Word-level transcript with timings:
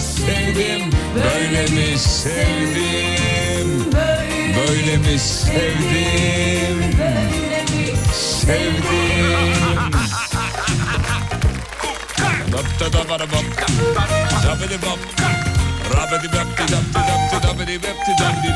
sevdim. 0.00 0.90
Böyle 1.14 1.62
mi 1.62 1.98
sevdim? 1.98 3.84
Böyle 4.56 4.96
mi 4.96 5.18
sevdim? 5.18 6.94
Sevdim. 8.12 9.58
Dapta 12.52 12.92
da 12.92 13.08
bara 13.08 13.26
bap. 13.32 13.44
Zabidi 14.42 14.82
bap. 14.82 14.98
Rabidi 15.96 16.28
bapti 16.32 16.62
dapti 16.72 16.94
dapti 16.94 17.48
dabidi 17.48 17.82
bapti 17.82 18.12
dabdi. 18.20 18.54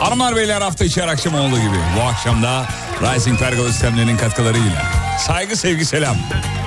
Hanımlar 0.00 0.36
beyler 0.36 0.60
hafta 0.60 0.84
içi 0.84 1.02
her 1.02 1.08
akşam 1.08 1.34
olduğu 1.34 1.58
gibi 1.58 1.76
bu 1.96 2.02
akşam 2.02 2.42
da 2.42 2.66
Rising 3.02 3.38
Pergola 3.38 3.68
sistemlerinin 3.68 4.16
katkılarıyla 4.16 5.05
saygı 5.18 5.56
sevgi 5.56 5.84
selam. 5.84 6.16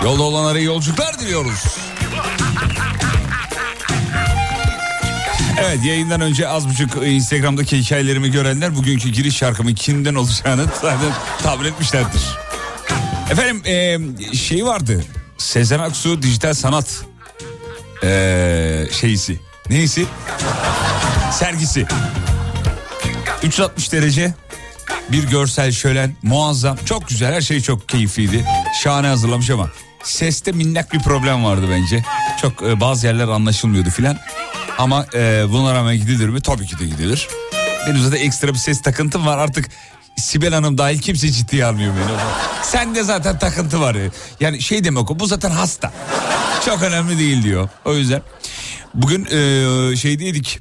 Yolda 0.04 0.24
olanlara 0.24 0.60
yolculuklar 0.60 1.20
diliyoruz. 1.20 1.78
Evet 5.60 5.86
yayından 5.86 6.22
önce 6.22 6.48
az 6.48 6.70
buçuk 6.70 7.08
Instagram'daki 7.08 7.78
hikayelerimi 7.78 8.32
görenler 8.32 8.76
bugünkü 8.76 9.10
giriş 9.10 9.38
şarkımın 9.38 9.74
kimden 9.74 10.16
olacağını 10.16 10.66
zaten 10.82 11.12
tahmin 11.44 11.66
etmişlerdir. 11.66 12.22
Efendim 13.32 13.62
e, 13.66 14.36
şey 14.36 14.66
vardı 14.66 15.04
Sezen 15.38 15.80
Aksu 15.80 16.22
dijital 16.22 16.54
sanat 16.54 17.06
e, 18.04 18.88
şeysi 18.92 19.40
neyisi 19.70 20.06
sergisi 21.32 21.86
360 23.44 23.92
derece 23.92 24.34
bir 25.12 25.24
görsel 25.24 25.72
şölen 25.72 26.16
muazzam 26.24 26.78
çok 26.86 27.08
güzel 27.08 27.34
her 27.34 27.42
şey 27.42 27.62
çok 27.62 27.90
keyifliydi 27.90 28.46
şahane 28.84 29.08
hazırlamış 29.08 29.50
ama 29.50 29.70
seste 30.04 30.52
minnak 30.52 30.94
bir 30.94 31.00
problem 31.00 31.44
vardı 31.44 31.66
bence 31.70 32.04
çok 32.42 32.64
e, 32.64 32.80
bazı 32.80 33.08
yerler 33.08 33.28
anlaşılmıyordu 33.28 33.90
filan 33.90 34.18
ama 34.78 35.06
e, 35.14 35.46
buna 35.50 35.74
rağmen 35.74 35.96
gidilir 35.96 36.30
mi 36.30 36.42
tabii 36.42 36.66
ki 36.66 36.80
de 36.80 36.86
gidilir 36.86 37.28
benim 37.88 38.02
zaten 38.02 38.18
ekstra 38.18 38.48
bir 38.48 38.58
ses 38.58 38.82
takıntım 38.82 39.26
var 39.26 39.38
artık 39.38 39.70
Sibel 40.18 40.54
Hanım 40.54 40.78
dahil 40.78 41.00
kimse 41.00 41.32
ciddiye 41.32 41.66
almıyor 41.66 41.94
beni. 41.96 42.18
Sende 42.64 43.04
zaten 43.04 43.40
takıntı 43.40 43.82
var. 43.82 43.98
Yani 44.40 44.62
şey 44.62 44.84
demek 44.84 45.12
o 45.12 45.20
bu 45.20 45.26
zaten 45.26 45.50
hasta. 45.50 45.92
Çok 46.66 46.84
önemli 46.84 47.20
değil 47.20 47.44
diyor. 47.44 47.70
O 47.86 47.94
yüzden 47.94 48.22
bugün 48.94 49.26
e, 49.26 49.96
şeydeydik 49.96 50.60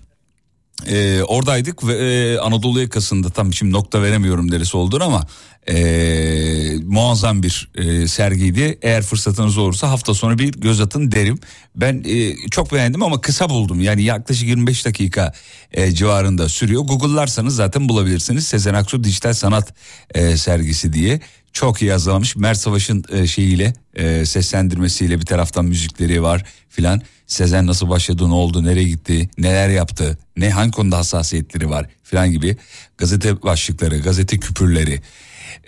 e, 0.87 1.23
oradaydık 1.23 1.87
ve 1.87 1.95
e, 1.95 2.39
Anadolu 2.39 2.81
yakasında 2.81 3.31
tam 3.31 3.53
şimdi 3.53 3.73
nokta 3.73 4.03
veremiyorum 4.03 4.51
neresi 4.51 4.77
olduğunu 4.77 5.05
ama 5.05 5.27
e, 5.69 6.79
muazzam 6.87 7.43
bir 7.43 7.71
e, 7.75 8.09
sergiydi. 8.09 8.79
Eğer 8.83 9.03
fırsatınız 9.03 9.59
olursa 9.59 9.91
hafta 9.91 10.15
sonu 10.15 10.39
bir 10.39 10.53
göz 10.53 10.81
atın 10.81 11.13
derim. 11.13 11.39
Ben 11.77 12.05
e, 12.07 12.37
çok 12.51 12.73
beğendim 12.73 13.03
ama 13.03 13.21
kısa 13.21 13.49
buldum. 13.49 13.81
Yani 13.81 14.03
yaklaşık 14.03 14.49
25 14.49 14.87
dakika 14.87 15.33
e, 15.73 15.93
civarında 15.93 16.49
sürüyor. 16.49 16.83
Google'larsanız 16.83 17.57
zaten 17.57 17.89
bulabilirsiniz. 17.89 18.47
Sezen 18.47 18.75
Aksu 18.75 19.05
Dijital 19.05 19.33
Sanat 19.33 19.75
e, 20.15 20.37
sergisi 20.37 20.93
diye. 20.93 21.21
Çok 21.53 21.83
iyi 21.83 21.93
hazırlamış. 21.93 22.37
Mert 22.37 22.59
Savaş'ın 22.59 23.05
e, 23.13 23.27
şeyiyle 23.27 23.73
e, 23.95 24.27
seslendirmesiyle 24.27 25.21
bir 25.21 25.27
taraftan 25.27 25.65
müzikleri 25.65 26.23
var 26.23 26.45
filan. 26.69 27.03
Sezen 27.27 27.67
nasıl 27.67 27.89
başladı, 27.89 28.29
ne 28.29 28.35
oldu, 28.35 28.65
nereye 28.65 28.89
gitti, 28.89 29.31
neler 29.39 29.69
yaptı, 29.69 30.19
ne 30.37 30.51
hangi 30.51 30.71
konuda 30.71 30.99
hassasiyetleri 30.99 31.71
var 31.71 31.87
filan 32.03 32.33
gibi 32.33 32.57
gazete 32.99 33.43
başlıkları, 33.43 33.99
gazete 33.99 34.39
küpürleri. 34.39 35.03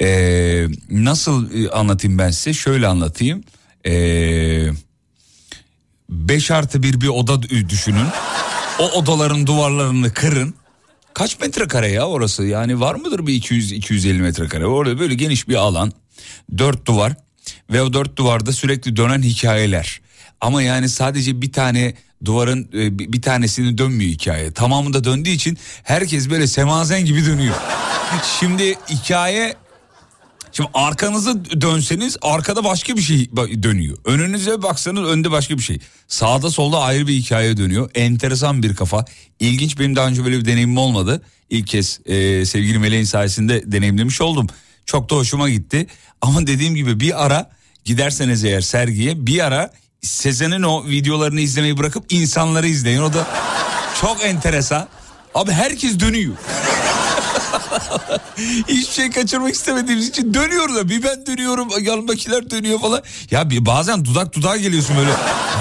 Ee, 0.00 0.66
nasıl 0.90 1.54
e, 1.54 1.70
anlatayım 1.70 2.18
ben 2.18 2.30
size? 2.30 2.52
Şöyle 2.52 2.86
anlatayım. 2.86 3.44
Ee, 3.86 4.68
5 6.08 6.50
artı 6.50 6.82
bir 6.82 7.00
bir 7.00 7.08
oda 7.08 7.42
düşünün. 7.42 8.06
O 8.78 8.90
odaların 8.90 9.46
duvarlarını 9.46 10.12
kırın. 10.12 10.54
Kaç 11.14 11.40
metrekare 11.40 11.88
ya 11.88 12.06
orası? 12.06 12.44
Yani 12.44 12.80
var 12.80 12.94
mıdır 12.94 13.26
bir 13.26 13.42
200-250 13.42 14.12
metrekare? 14.20 14.66
Orada 14.66 14.98
böyle 14.98 15.14
geniş 15.14 15.48
bir 15.48 15.54
alan. 15.54 15.92
Dört 16.58 16.86
duvar. 16.86 17.14
Ve 17.70 17.82
o 17.82 17.92
dört 17.92 18.16
duvarda 18.16 18.52
sürekli 18.52 18.96
dönen 18.96 19.22
hikayeler. 19.22 20.00
Ama 20.40 20.62
yani 20.62 20.88
sadece 20.88 21.42
bir 21.42 21.52
tane 21.52 21.94
duvarın 22.24 22.68
e, 22.74 22.98
bir 22.98 23.22
tanesini 23.22 23.78
dönmüyor 23.78 24.10
hikaye. 24.10 24.52
Tamamında 24.52 25.04
döndüğü 25.04 25.30
için 25.30 25.58
herkes 25.82 26.30
böyle 26.30 26.46
semazen 26.46 27.04
gibi 27.04 27.26
dönüyor. 27.26 27.54
Şimdi 28.40 28.74
hikaye 28.90 29.54
Şimdi 30.52 30.70
arkanızı 30.74 31.60
dönseniz 31.60 32.16
arkada 32.22 32.64
başka 32.64 32.96
bir 32.96 33.02
şey 33.02 33.30
dönüyor. 33.62 33.96
Önünüze 34.04 34.62
baksanız 34.62 35.08
önde 35.08 35.30
başka 35.30 35.58
bir 35.58 35.62
şey. 35.62 35.78
Sağda 36.08 36.50
solda 36.50 36.80
ayrı 36.80 37.06
bir 37.06 37.14
hikaye 37.14 37.56
dönüyor. 37.56 37.90
Enteresan 37.94 38.62
bir 38.62 38.74
kafa. 38.74 39.04
İlginç 39.40 39.78
benim 39.78 39.96
daha 39.96 40.06
önce 40.06 40.24
böyle 40.24 40.38
bir 40.38 40.44
deneyimim 40.44 40.78
olmadı. 40.78 41.22
İlk 41.50 41.66
kez 41.66 42.00
e, 42.06 42.46
sevgili 42.46 42.78
Meleğin 42.78 43.04
sayesinde 43.04 43.72
deneyimlemiş 43.72 44.20
oldum. 44.20 44.46
Çok 44.86 45.10
da 45.10 45.14
hoşuma 45.14 45.50
gitti. 45.50 45.86
Ama 46.20 46.46
dediğim 46.46 46.74
gibi 46.74 47.00
bir 47.00 47.24
ara 47.24 47.50
giderseniz 47.84 48.44
eğer 48.44 48.60
sergiye 48.60 49.26
bir 49.26 49.46
ara 49.46 49.72
Sezen'in 50.02 50.62
o 50.62 50.86
videolarını 50.86 51.40
izlemeyi 51.40 51.78
bırakıp 51.78 52.12
insanları 52.12 52.66
izleyin. 52.68 53.00
O 53.00 53.12
da 53.12 53.26
Çok 54.00 54.24
enteresan. 54.24 54.88
Abi 55.34 55.52
herkes 55.52 56.00
dönüyor. 56.00 56.34
Hiçbir 58.68 58.92
şey 58.92 59.10
kaçırmak 59.10 59.54
istemediğimiz 59.54 60.08
için 60.08 60.34
dönüyoruz 60.34 60.76
da 60.76 60.88
bir 60.88 61.02
ben 61.02 61.26
dönüyorum 61.26 61.68
yanımdakiler 61.82 62.50
dönüyor 62.50 62.80
falan. 62.80 63.02
Ya 63.30 63.50
bir 63.50 63.66
bazen 63.66 64.04
dudak 64.04 64.34
dudağa 64.34 64.56
geliyorsun 64.56 64.96
böyle. 64.96 65.10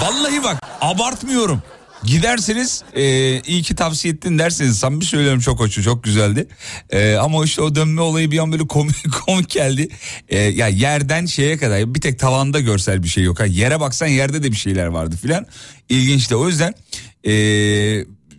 Vallahi 0.02 0.42
bak 0.44 0.62
abartmıyorum. 0.80 1.62
Giderseniz 2.04 2.82
e, 2.94 3.02
iyi 3.40 3.62
ki 3.62 3.74
tavsiye 3.74 4.14
ettin 4.14 4.38
derseniz 4.38 4.78
samimi 4.78 5.04
söylüyorum 5.04 5.40
çok 5.40 5.60
hoştu 5.60 5.82
çok 5.82 6.04
güzeldi. 6.04 6.48
E, 6.90 7.14
ama 7.14 7.44
işte 7.44 7.62
o 7.62 7.74
dönme 7.74 8.00
olayı 8.00 8.30
bir 8.30 8.38
an 8.38 8.52
böyle 8.52 8.66
komik, 8.66 8.96
komik 9.26 9.50
geldi. 9.50 9.88
E, 10.28 10.38
ya 10.38 10.68
yerden 10.68 11.26
şeye 11.26 11.56
kadar 11.56 11.94
bir 11.94 12.00
tek 12.00 12.18
tavanda 12.18 12.60
görsel 12.60 13.02
bir 13.02 13.08
şey 13.08 13.24
yok. 13.24 13.40
Ha, 13.40 13.46
yere 13.46 13.80
baksan 13.80 14.06
yerde 14.06 14.42
de 14.42 14.50
bir 14.50 14.56
şeyler 14.56 14.86
vardı 14.86 15.16
filan. 15.22 15.46
İlginçti 15.88 16.36
o 16.36 16.48
yüzden 16.48 16.74
e, 17.26 17.32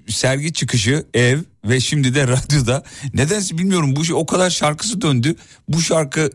sergi 0.07 0.53
çıkışı 0.53 1.05
ev 1.13 1.39
ve 1.65 1.79
şimdi 1.79 2.15
de 2.15 2.27
radyoda 2.27 2.83
nedense 3.13 3.57
bilmiyorum 3.57 3.95
bu 3.95 4.05
şey 4.05 4.15
o 4.15 4.25
kadar 4.25 4.49
şarkısı 4.49 5.01
döndü. 5.01 5.35
Bu 5.67 5.81
şarkı 5.81 6.29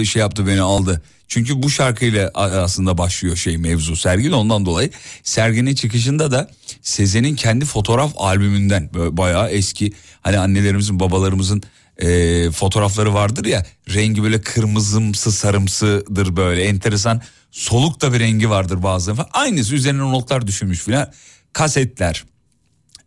e, 0.00 0.04
şey 0.04 0.20
yaptı 0.20 0.46
beni 0.46 0.60
aldı. 0.60 1.02
Çünkü 1.28 1.62
bu 1.62 1.70
şarkıyla 1.70 2.30
aslında 2.34 2.98
başlıyor 2.98 3.36
şey 3.36 3.58
mevzu 3.58 3.96
serginin 3.96 4.32
ondan 4.32 4.66
dolayı. 4.66 4.90
Serginin 5.22 5.74
çıkışında 5.74 6.30
da 6.30 6.50
Sezen'in 6.82 7.34
kendi 7.34 7.64
fotoğraf 7.64 8.12
albümünden 8.16 8.90
bayağı 8.94 9.50
eski 9.50 9.92
hani 10.20 10.38
annelerimizin 10.38 11.00
babalarımızın 11.00 11.62
e, 11.98 12.50
fotoğrafları 12.50 13.14
vardır 13.14 13.44
ya 13.44 13.66
rengi 13.94 14.22
böyle 14.22 14.40
kırmızımsı 14.40 15.32
sarımsıdır 15.32 16.36
böyle 16.36 16.62
enteresan 16.62 17.22
soluk 17.50 18.00
da 18.00 18.12
bir 18.12 18.20
rengi 18.20 18.50
vardır 18.50 18.82
bazen 18.82 19.14
falan. 19.14 19.28
Aynısı 19.32 19.74
üzerine 19.74 20.02
notlar 20.02 20.46
düşünmüş 20.46 20.78
filan 20.78 21.12
kasetler 21.52 22.24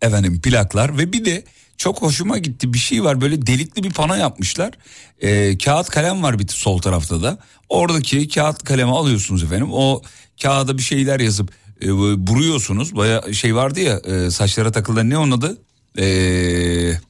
efendim 0.01 0.41
plaklar 0.41 0.97
ve 0.97 1.13
bir 1.13 1.25
de 1.25 1.43
çok 1.77 2.01
hoşuma 2.01 2.37
gitti 2.37 2.73
bir 2.73 2.77
şey 2.77 3.03
var 3.03 3.21
böyle 3.21 3.45
delikli 3.45 3.83
bir 3.83 3.91
pano 3.91 4.15
yapmışlar. 4.15 4.71
Ee, 5.21 5.57
kağıt 5.57 5.89
kalem 5.89 6.23
var 6.23 6.39
bir 6.39 6.47
sol 6.47 6.77
tarafta 6.77 7.23
da. 7.23 7.37
Oradaki 7.69 8.27
kağıt 8.27 8.63
kalemi 8.63 8.91
alıyorsunuz 8.91 9.43
efendim. 9.43 9.67
O 9.71 10.01
kağıda 10.41 10.77
bir 10.77 10.83
şeyler 10.83 11.19
yazıp 11.19 11.51
e, 11.81 11.87
buruyorsunuz. 12.27 12.95
Baya 12.95 13.33
şey 13.33 13.55
vardı 13.55 13.79
ya 13.79 13.97
e, 13.99 14.31
saçlara 14.31 14.71
takılan 14.71 15.09
ne 15.09 15.17
onun 15.17 15.31
adı? 15.31 15.57
Eee... 15.97 17.01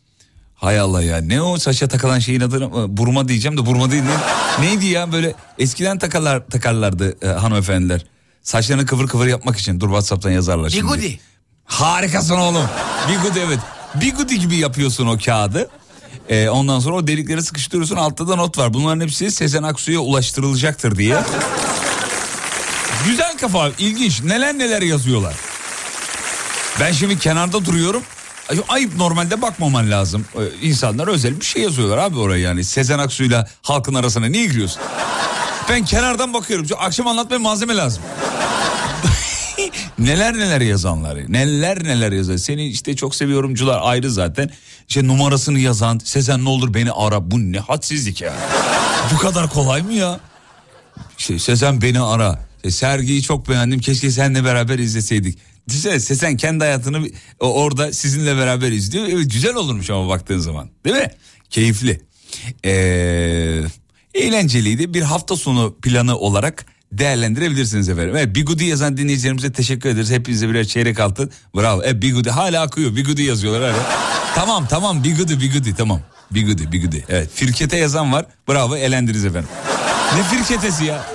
Hay 0.62 0.80
Allah 0.80 1.04
ya 1.04 1.18
ne 1.18 1.42
o 1.42 1.58
saça 1.58 1.88
takılan 1.88 2.20
şeyin 2.20 2.42
adı 2.42 2.72
burma 2.98 3.28
diyeceğim 3.28 3.58
de 3.58 3.66
burma 3.66 3.92
değil 3.92 4.04
ne, 4.04 4.66
neydi 4.66 4.86
ya 4.86 5.12
böyle 5.12 5.34
eskiden 5.60 5.98
takarlar 5.98 6.48
takarlardı 6.48 7.18
e, 7.22 7.28
hanımefendiler. 7.28 8.06
Saçlarını 8.44 8.86
kıvır 8.86 9.08
kıvır 9.08 9.28
yapmak 9.28 9.58
için 9.58 9.80
dur 9.80 9.88
Whatsapp'tan 9.88 10.32
yazarlar 10.32 10.70
şimdi. 10.70 10.84
Bigudi. 10.84 11.20
Harikasın 11.72 12.38
oğlum. 12.38 12.66
Bigudi 13.10 13.40
evet. 13.48 13.60
Bigudi 13.96 14.40
gibi 14.40 14.58
yapıyorsun 14.58 15.08
o 15.08 15.18
kağıdı. 15.26 15.70
Ee, 16.30 16.50
ondan 16.50 16.80
sonra 16.80 16.96
o 16.96 17.08
delikleri 17.08 17.42
sıkıştırıyorsun 17.42 17.96
altta 17.96 18.28
da 18.28 18.36
not 18.36 18.58
var. 18.58 18.74
Bunların 18.74 19.02
hepsi 19.02 19.32
Sezen 19.32 19.64
Aksu'ya 19.64 20.00
ulaştırılacaktır 20.00 20.96
diye. 20.96 21.18
Güzel 23.06 23.38
kafa 23.38 23.70
ilginç 23.80 24.24
neler 24.24 24.58
neler 24.58 24.82
yazıyorlar. 24.82 25.36
Ben 26.80 26.92
şimdi 26.92 27.20
kenarda 27.20 27.66
duruyorum. 27.66 28.04
Ayıp 28.70 28.98
normalde 28.98 29.42
bakmaman 29.42 29.92
lazım. 29.92 30.26
Ee, 30.36 30.68
insanlar 30.68 31.08
özel 31.08 31.40
bir 31.40 31.46
şey 31.46 31.62
yazıyorlar 31.62 31.98
abi 31.98 32.20
oraya 32.20 32.42
yani. 32.42 32.64
Sezen 32.64 33.00
Aksu'yla 33.00 33.48
halkın 33.62 33.94
arasına 33.94 34.26
niye 34.26 34.46
giriyorsun? 34.46 34.82
Ben 35.70 35.86
kenardan 35.86 36.34
bakıyorum. 36.34 36.66
Çünkü 36.70 36.82
akşam 36.82 37.08
anlatmaya 37.08 37.40
malzeme 37.40 37.76
lazım. 37.76 38.04
Neler 40.00 40.34
neler 40.38 40.62
yazanlar. 40.62 41.18
Neler 41.32 41.84
neler 41.84 42.12
yazar 42.12 42.38
seni 42.38 42.68
işte 42.68 42.96
çok 42.96 43.16
seviyorumcular 43.16 43.80
ayrı 43.84 44.12
zaten. 44.12 44.50
İşte 44.90 45.08
numarasını 45.08 45.60
yazan 45.60 46.00
Sezen 46.04 46.46
ne 46.46 46.50
olur 46.50 46.74
beni 46.74 46.92
ara. 46.92 47.32
Bu 47.32 47.40
ne 47.40 47.60
hadsizlik 47.60 48.22
ya. 48.22 48.34
Bu 49.14 49.18
kadar 49.18 49.50
kolay 49.50 49.82
mı 49.82 49.94
ya? 49.94 50.20
İşte 51.18 51.40
Sezen 51.40 51.82
beni 51.82 52.00
ara. 52.00 52.40
İşte 52.56 52.72
sergiyi 52.72 53.22
çok 53.22 53.50
beğendim. 53.50 53.80
Keşke 53.80 54.12
seninle 54.12 54.44
beraber 54.44 54.80
izleseydik. 54.80 55.40
Güzel 55.68 56.00
Sezen 56.00 56.38
kendi 56.38 56.64
hayatını 56.64 57.08
orada 57.40 57.94
sizinle 57.94 58.38
beraber 58.38 58.72
izliyor. 58.72 59.08
Evet 59.08 59.32
güzel 59.32 59.56
olurmuş 59.56 59.90
ama 59.90 60.10
baktığın 60.10 60.40
zaman. 60.40 60.70
Değil 60.86 60.96
mi? 60.96 61.10
Keyifli. 61.50 62.02
Ee, 62.66 63.62
eğlenceliydi. 64.14 64.94
Bir 64.94 65.02
hafta 65.02 65.36
sonu 65.36 65.76
planı 65.82 66.18
olarak 66.18 66.66
değerlendirebilirsiniz 66.92 67.90
efendim. 67.90 68.16
Evet 68.16 68.36
Bigudi 68.36 68.66
yazan 68.66 68.98
dinleyicilerimize 68.98 69.52
teşekkür 69.52 69.90
ederiz. 69.90 70.12
Hepinize 70.12 70.50
birer 70.50 70.64
çeyrek 70.64 71.00
altın. 71.00 71.32
Bravo. 71.56 71.82
Evet 71.84 72.02
Bigudi 72.02 72.30
hala 72.30 72.62
akıyor. 72.62 72.96
Bigudi 72.96 73.24
yazıyorlar 73.24 73.72
hala. 73.72 73.84
tamam 74.36 74.68
tamam 74.70 75.04
Bigudi 75.04 75.40
Bigudi 75.40 75.76
tamam. 75.76 76.02
Bigudi 76.32 76.72
Bigudi. 76.72 77.06
Evet 77.10 77.30
firkete 77.34 77.78
yazan 77.78 78.14
var. 78.14 78.26
Bravo 78.50 78.76
elendiniz 78.76 79.26
efendim. 79.26 79.50
ne 80.18 80.24
firketesi 80.24 80.86
ya? 80.86 81.06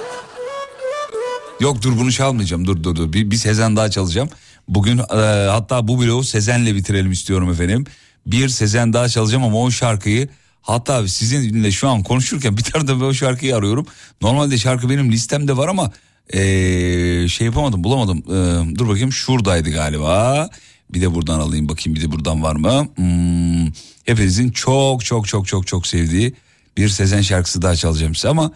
Yok 1.61 1.83
dur 1.83 1.99
bunu 1.99 2.13
çalmayacağım. 2.13 2.67
Dur 2.67 2.83
dur 2.83 2.97
dur. 2.97 3.13
Bir, 3.13 3.31
bir 3.31 3.37
Sezen 3.37 3.77
daha 3.77 3.91
çalacağım. 3.91 4.29
Bugün 4.69 4.99
e, 4.99 5.03
hatta 5.51 5.89
bu 5.89 6.01
bloğu 6.01 6.25
Sezen'le 6.25 6.67
bitirelim 6.67 7.13
istiyorum 7.13 7.51
efendim. 7.51 7.85
Bir 8.27 8.49
Sezen 8.49 8.93
daha 8.93 9.09
çalacağım 9.09 9.45
ama 9.45 9.63
o 9.63 9.71
şarkıyı 9.71 10.29
Hatta 10.67 11.09
sizinle 11.09 11.71
şu 11.71 11.89
an 11.89 12.03
konuşurken 12.03 12.57
bir 12.57 12.65
de 12.65 12.89
ben 12.89 13.05
o 13.05 13.15
şarkıyı 13.15 13.57
arıyorum. 13.57 13.87
Normalde 14.23 14.59
şarkı 14.59 14.91
benim 14.91 15.13
listemde 15.13 15.57
var 15.57 15.69
ama 15.69 15.93
ee, 16.31 17.29
şey 17.29 17.45
yapamadım 17.47 17.85
bulamadım. 17.85 18.19
Ee, 18.19 18.79
dur 18.79 18.89
bakayım 18.89 19.13
şuradaydı 19.13 19.71
galiba. 19.71 20.49
Bir 20.91 21.01
de 21.01 21.15
buradan 21.15 21.41
alayım 21.41 21.69
bakayım 21.69 21.97
bir 21.97 22.03
de 22.03 22.13
buradan 22.13 22.43
var 22.43 22.57
mı? 22.57 22.89
Hmm, 22.97 23.73
hepinizin 24.05 24.51
çok 24.51 25.05
çok 25.05 25.29
çok 25.29 25.47
çok 25.47 25.67
çok 25.67 25.87
sevdiği 25.87 26.35
bir 26.77 26.89
Sezen 26.89 27.23
şarkısı 27.23 27.63
daha 27.63 27.77
çalacağım 27.77 28.15
size 28.15 28.29
ama 28.29 28.53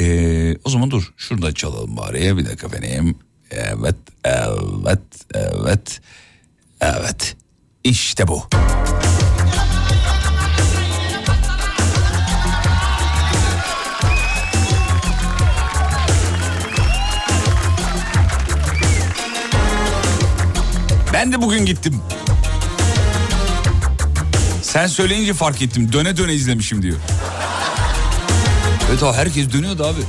ee, 0.00 0.56
o 0.64 0.70
zaman 0.70 0.90
dur 0.90 1.12
şurada 1.16 1.54
çalalım 1.54 1.96
bari 1.96 2.36
bir 2.36 2.46
dakika 2.46 2.72
benim. 2.72 3.14
Evet 3.50 3.96
evet 4.24 5.00
evet 5.34 6.00
evet 6.80 7.36
işte 7.84 8.28
bu. 8.28 8.42
Ben 21.20 21.32
de 21.32 21.42
bugün 21.42 21.66
gittim. 21.66 22.00
Sen 24.62 24.86
söyleyince 24.86 25.34
fark 25.34 25.62
ettim. 25.62 25.92
Döne 25.92 26.16
döne 26.16 26.34
izlemişim 26.34 26.82
diyor. 26.82 26.96
Evet 28.90 29.02
abi 29.02 29.16
herkes 29.16 29.52
dönüyordu 29.52 29.84
abi. 29.84 30.00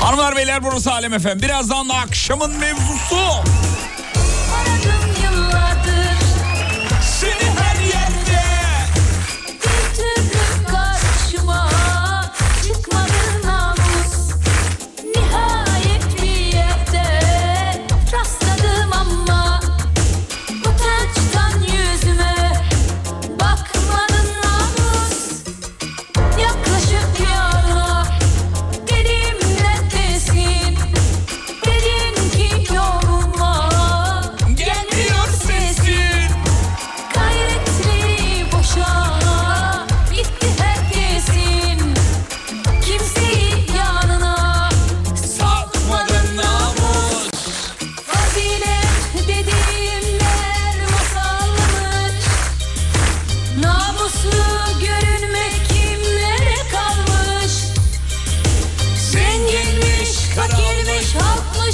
Hanımlar 0.00 0.36
beyler 0.36 0.62
burası 0.62 0.92
Alem 0.92 1.14
Efem. 1.14 1.42
Birazdan 1.42 1.88
da 1.88 1.94
akşamın 1.94 2.58
mevzusu. 2.58 3.42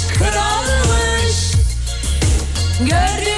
Kralmış. 0.07 1.53
Gördüm 2.79 3.28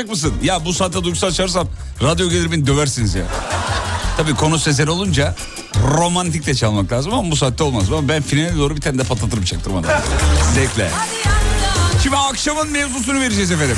Çalacak 0.00 0.10
mısın? 0.10 0.34
Ya 0.42 0.64
bu 0.64 0.72
saatte 0.72 1.04
duygusal 1.04 1.30
çalırsam 1.30 1.68
radyo 2.02 2.30
gelir 2.30 2.52
beni 2.52 2.66
döversiniz 2.66 3.14
ya. 3.14 3.24
Tabii 4.16 4.34
konu 4.34 4.58
Sezer 4.58 4.86
olunca 4.86 5.34
romantik 5.98 6.46
de 6.46 6.54
çalmak 6.54 6.92
lazım 6.92 7.14
ama 7.14 7.30
bu 7.30 7.36
saatte 7.36 7.64
olmaz. 7.64 7.92
Ama 7.92 8.08
ben 8.08 8.22
finale 8.22 8.56
doğru 8.56 8.76
bir 8.76 8.80
tane 8.80 8.98
de 8.98 9.04
patlatırım 9.04 9.44
çaktırmadan. 9.44 10.00
Zevkle. 10.54 10.90
Şimdi 12.02 12.16
akşamın 12.16 12.70
mevzusunu 12.70 13.20
vereceğiz 13.20 13.50
efendim. 13.50 13.76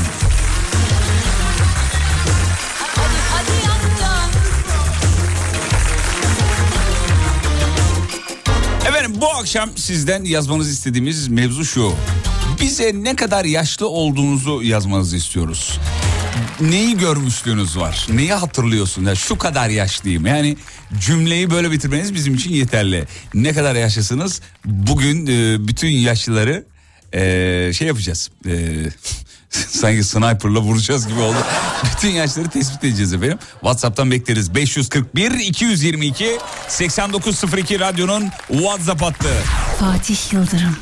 Efendim 8.89 9.13
bu 9.21 9.29
akşam 9.29 9.71
sizden 9.77 10.25
yazmanızı 10.25 10.71
istediğimiz 10.71 11.29
mevzu 11.29 11.65
şu. 11.65 11.93
Bize 12.61 12.93
ne 12.95 13.17
kadar 13.17 13.45
yaşlı 13.45 13.89
olduğunuzu 13.89 14.63
yazmanızı 14.63 15.17
istiyoruz. 15.17 15.79
Neyi 16.63 16.99
görmüşlüğünüz 16.99 17.79
var? 17.79 18.07
Neyi 18.13 18.33
hatırlıyorsun? 18.33 19.05
Ya 19.05 19.15
şu 19.15 19.39
kadar 19.39 19.69
yaşlıyım. 19.69 20.27
Yani 20.27 20.57
cümleyi 21.01 21.51
böyle 21.51 21.71
bitirmeniz 21.71 22.15
bizim 22.15 22.35
için 22.35 22.53
yeterli. 22.53 23.05
Ne 23.35 23.53
kadar 23.53 23.75
yaşlısınız? 23.75 24.41
Bugün 24.65 25.27
e, 25.27 25.69
bütün 25.69 25.89
yaşlıları 25.89 26.65
e, 27.13 27.73
şey 27.73 27.89
yapacağız. 27.89 28.31
E, 28.47 28.53
sanki 29.51 30.05
sniperla 30.05 30.61
vuracağız 30.61 31.09
gibi 31.09 31.21
oldu. 31.21 31.37
Bütün 31.85 32.09
yaşları 32.09 32.49
tespit 32.49 32.85
edeceğiz 32.85 33.13
efendim. 33.13 33.39
WhatsApp'tan 33.61 34.11
bekleriz. 34.11 34.55
541 34.55 35.31
222 35.31 36.39
8902 36.69 37.81
radyonun 37.81 38.31
WhatsApp 38.49 39.03
hattı. 39.03 39.35
Fatih 39.81 40.33
Yıldırım. 40.33 40.77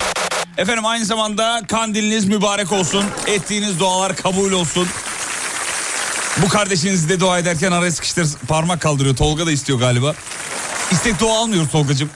Efendim 0.56 0.87
aynı 0.87 1.04
zamanda 1.04 1.62
kandiliniz 1.68 2.25
mübarek 2.25 2.72
olsun. 2.72 3.04
Ettiğiniz 3.26 3.80
dualar 3.80 4.16
kabul 4.16 4.52
olsun. 4.52 4.88
Bu 6.37 6.49
kardeşiniz 6.49 7.08
de 7.08 7.20
dua 7.20 7.38
ederken 7.38 7.72
araya 7.72 7.90
sıkıştır 7.92 8.28
parmak 8.49 8.80
kaldırıyor. 8.80 9.16
Tolga 9.16 9.46
da 9.46 9.52
istiyor 9.52 9.78
galiba. 9.78 10.14
İstek 10.90 11.20
dua 11.20 11.38
almıyor 11.38 11.68
Tolgacığım. 11.68 12.10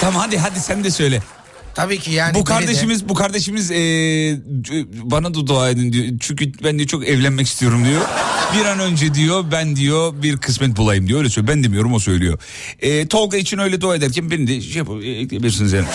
Tamam 0.00 0.22
hadi 0.22 0.38
hadi 0.38 0.60
sen 0.60 0.84
de 0.84 0.90
söyle. 0.90 1.22
Tabii 1.74 1.98
ki 1.98 2.10
yani. 2.10 2.34
bu 2.34 2.38
biri 2.38 2.44
de- 2.46 2.48
kardeşimiz 2.48 3.08
bu 3.08 3.14
kardeşimiz 3.14 3.70
eee, 3.70 4.38
bana 5.02 5.34
da 5.34 5.46
dua 5.46 5.70
edin 5.70 5.92
diyor. 5.92 6.06
Çünkü 6.20 6.52
ben 6.64 6.78
diyor 6.78 6.88
çok 6.88 7.08
evlenmek 7.08 7.46
istiyorum 7.46 7.84
diyor. 7.84 8.00
Bir 8.56 8.64
an 8.64 8.78
önce 8.80 9.14
diyor 9.14 9.44
ben 9.52 9.76
diyor 9.76 10.22
bir 10.22 10.36
kısmet 10.36 10.76
bulayım 10.76 11.08
diyor. 11.08 11.18
Öyle 11.18 11.28
söylüyor. 11.30 11.56
Ben 11.56 11.64
demiyorum 11.64 11.92
o 11.92 11.98
söylüyor. 11.98 12.38
Eee, 12.82 13.06
Tolga 13.08 13.36
için 13.36 13.58
öyle 13.58 13.80
dua 13.80 13.96
ederken 13.96 14.30
beni 14.30 14.46
de 14.46 14.60
şey 14.60 14.76
yap, 14.76 14.88
ekleyebilirsiniz 15.04 15.72
yani. 15.72 15.86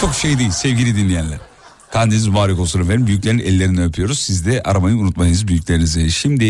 Çok 0.00 0.14
şey 0.14 0.38
değil 0.38 0.50
sevgili 0.50 0.96
dinleyenler. 0.96 1.38
Kandiliniz 1.92 2.26
mübarek 2.28 2.58
olsun 2.58 2.80
efendim. 2.80 3.06
Büyüklerin 3.06 3.38
ellerini 3.38 3.84
öpüyoruz. 3.84 4.18
Siz 4.18 4.46
de 4.46 4.62
aramayı 4.64 4.96
unutmayınız 4.96 5.48
büyüklerinizi. 5.48 6.10
Şimdi 6.12 6.44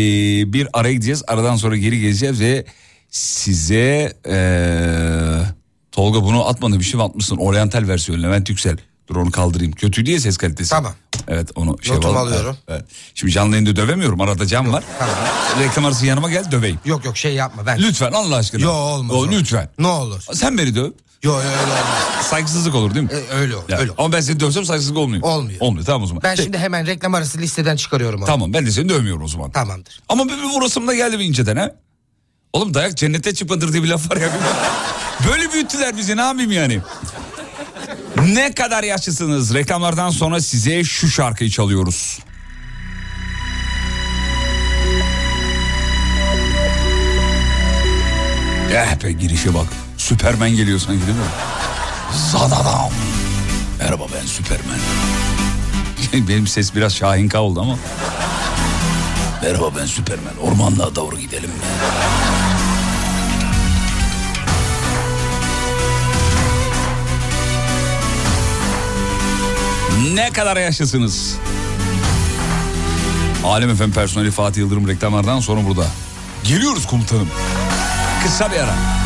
bir 0.53 0.67
araya 0.73 0.93
gideceğiz. 0.93 1.23
Aradan 1.27 1.55
sonra 1.55 1.77
geri 1.77 1.99
geleceğiz 2.01 2.39
ve 2.39 2.65
size 3.09 4.13
eee, 4.27 5.53
Tolga 5.91 6.23
bunu 6.23 6.47
atmadı 6.47 6.79
bir 6.79 6.83
şey 6.83 6.97
mi 6.97 7.03
atmışsın? 7.03 7.37
Oryantal 7.37 7.87
versiyon 7.87 8.23
Levent 8.23 8.49
Yüksel. 8.49 8.77
Dur 9.09 9.15
onu 9.15 9.31
kaldırayım. 9.31 9.71
Kötü 9.71 10.05
diye 10.05 10.19
ses 10.19 10.37
kalitesi. 10.37 10.69
Tamam. 10.69 10.93
Evet 11.27 11.49
onu 11.55 11.77
şey 11.81 11.95
Notumu 11.95 12.17
alıyorum. 12.19 12.57
Evet, 12.67 12.81
evet. 12.81 12.91
Şimdi 13.15 13.33
canlı 13.33 13.51
yayında 13.55 13.75
dövemiyorum. 13.75 14.21
Arada 14.21 14.45
cam 14.47 14.73
var. 14.73 14.83
Tamam. 14.99 15.15
Reklam 15.59 15.85
arası 15.85 16.05
yanıma 16.05 16.29
gel 16.29 16.51
döveyim. 16.51 16.79
Yok 16.85 17.05
yok 17.05 17.17
şey 17.17 17.33
yapma 17.35 17.65
ben. 17.65 17.79
Lütfen 17.81 18.11
Allah 18.11 18.35
aşkına. 18.35 18.61
Yo 18.63 18.71
olmaz. 18.71 19.15
O. 19.17 19.31
lütfen. 19.31 19.69
Ne 19.79 19.87
olur. 19.87 20.21
Sen 20.33 20.57
beni 20.57 20.75
döv. 20.75 20.91
Yo 21.23 21.31
yo 21.33 21.39
öyle 21.39 21.71
olmaz. 21.71 22.25
Saygısızlık 22.29 22.75
olur 22.75 22.95
değil 22.95 23.05
mi? 23.05 23.11
E, 23.31 23.33
öyle 23.33 23.55
olur. 23.55 23.63
Ya, 23.69 23.77
öyle. 23.77 23.91
Ama 23.97 24.11
ben 24.11 24.21
seni 24.21 24.39
dövsem 24.39 24.65
saygısızlık 24.65 24.97
olmuyor. 24.97 25.23
Olmuyor. 25.23 25.57
Olmuyor 25.61 25.85
tamam 25.85 26.03
o 26.03 26.07
zaman. 26.07 26.23
Ben 26.23 26.35
şimdi 26.35 26.57
hemen 26.57 26.87
reklam 26.87 27.13
arası 27.13 27.37
listeden 27.37 27.75
çıkarıyorum 27.75 28.19
onu. 28.19 28.25
Tamam 28.27 28.53
ben 28.53 28.65
de 28.65 28.71
seni 28.71 28.89
dövmüyorum 28.89 29.23
o 29.23 29.27
zaman. 29.27 29.51
Tamamdır. 29.51 30.01
Ama 30.09 30.25
bir, 30.25 30.37
bir 30.37 30.43
vurasım 30.43 30.87
da 30.87 30.95
geldi 30.95 31.19
bir 31.19 31.25
inceden 31.25 31.55
ha. 31.55 31.71
Oğlum 32.53 32.73
dayak 32.73 32.97
cennete 32.97 33.33
çıkmadır 33.33 33.73
diye 33.73 33.83
bir 33.83 33.87
laf 33.87 34.11
var 34.11 34.17
ya. 34.17 34.29
Böyle 35.29 35.51
büyüttüler 35.53 35.97
bizi 35.97 36.17
ne 36.17 36.21
yapayım 36.21 36.51
yani. 36.51 36.79
Ne 38.27 38.53
kadar 38.53 38.83
yaşlısınız? 38.83 39.53
Reklamlardan 39.53 40.09
sonra 40.09 40.41
size 40.41 40.83
şu 40.83 41.09
şarkıyı 41.09 41.49
çalıyoruz. 41.49 42.19
Eh 48.71 49.03
be 49.03 49.11
girişe 49.11 49.53
bak. 49.53 49.67
Süpermen 50.13 50.55
geliyor 50.55 50.79
sanki 50.79 51.07
değil 51.07 51.17
mi? 51.17 51.23
Zadadam. 52.31 52.89
Merhaba 53.79 54.05
ben 54.15 54.25
Süpermen. 54.25 54.79
Benim 56.27 56.47
ses 56.47 56.75
biraz 56.75 56.95
Şahinka 56.95 57.39
oldu 57.41 57.61
ama. 57.61 57.77
Merhaba 59.43 59.71
ben 59.79 59.85
Süpermen. 59.85 60.33
Ormanlığa 60.41 60.95
doğru 60.95 61.17
gidelim 61.17 61.49
mi? 61.49 61.55
Ne 70.13 70.29
kadar 70.29 70.57
yaşlısınız? 70.57 71.35
Alem 73.45 73.75
FM 73.75 73.91
personeli 73.91 74.31
Fatih 74.31 74.61
Yıldırım 74.61 74.87
reklamlardan 74.87 75.39
sonra 75.39 75.65
burada. 75.67 75.85
Geliyoruz 76.43 76.87
komutanım. 76.87 77.29
Kısa 78.23 78.51
bir 78.51 78.57
ara. 78.57 79.02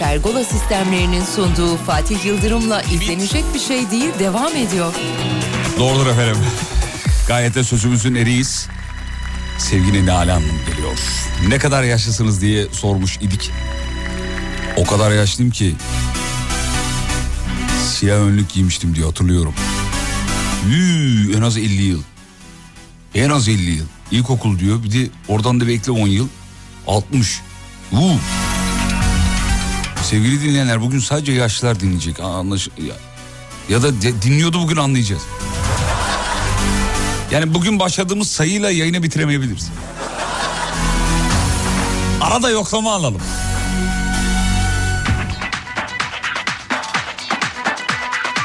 Pergola 0.00 0.44
sistemlerinin 0.44 1.24
sunduğu 1.24 1.76
Fatih 1.76 2.24
Yıldırım'la 2.24 2.82
izlenecek 2.82 3.44
bir 3.54 3.58
şey 3.58 3.90
değil 3.90 4.10
devam 4.18 4.56
ediyor. 4.56 4.94
Doğrudur 5.78 6.06
efendim. 6.06 6.36
Gayet 7.28 7.54
de 7.54 7.64
sözümüzün 7.64 8.14
eriyiz. 8.14 8.68
Sevgili 9.58 10.06
Nale 10.06 10.32
Hanım 10.32 10.50
geliyor. 10.70 10.98
Ne 11.48 11.58
kadar 11.58 11.82
yaşlısınız 11.82 12.40
diye 12.40 12.66
sormuş 12.72 13.16
idik. 13.16 13.50
O 14.76 14.86
kadar 14.86 15.10
yaşlıyım 15.10 15.52
ki 15.52 15.74
siyah 17.86 18.16
önlük 18.16 18.48
giymiştim 18.52 18.94
diye 18.94 19.06
hatırlıyorum. 19.06 19.54
Yuu, 20.70 21.36
en 21.36 21.42
az 21.42 21.56
50 21.56 21.82
yıl. 21.82 22.02
En 23.14 23.30
az 23.30 23.48
50 23.48 23.70
yıl. 23.70 23.86
İlkokul 24.10 24.58
diyor 24.58 24.82
bir 24.84 24.92
de 24.92 25.10
oradan 25.28 25.60
da 25.60 25.68
bekle 25.68 25.92
10 25.92 26.08
yıl. 26.08 26.28
60. 26.86 27.40
Uuu. 27.92 28.16
Sevgili 30.10 30.40
dinleyenler 30.42 30.80
bugün 30.80 30.98
sadece 30.98 31.32
yaşlılar 31.32 31.80
dinleyecek. 31.80 32.20
Anlaş 32.20 32.68
ya, 32.68 32.94
ya 33.68 33.82
da 33.82 34.02
de, 34.02 34.22
dinliyordu 34.22 34.62
bugün 34.62 34.76
anlayacağız. 34.76 35.22
Yani 37.30 37.54
bugün 37.54 37.78
başladığımız 37.78 38.30
sayıyla 38.30 38.70
yayını 38.70 39.02
bitiremeyebiliriz. 39.02 39.68
Arada 42.20 42.50
yoklama 42.50 42.94
alalım. 42.94 43.20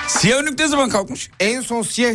Siyah 0.08 0.38
önlük 0.38 0.60
ne 0.60 0.68
zaman 0.68 0.90
kalkmış? 0.90 1.30
En 1.40 1.62
son 1.62 1.82
siyah 1.82 2.12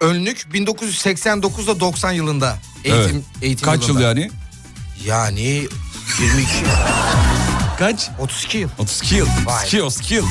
önlük 0.00 0.38
1989'da 0.54 1.80
90 1.80 2.12
yılında. 2.12 2.58
Eğitim, 2.84 3.02
Evet. 3.02 3.24
eğitim 3.42 3.64
Kaç 3.64 3.80
yıl 3.82 3.88
yılında. 3.88 4.02
yani? 4.08 4.30
Yani 5.04 5.40
22 5.40 5.68
Kaç? 7.78 8.10
32 8.18 8.58
yıl. 8.58 8.68
32 8.78 9.14
yıl. 9.14 9.26
Vay. 9.46 9.54
32 9.56 9.76
yıl, 9.76 9.84
32 9.86 10.14
yıl. 10.14 10.26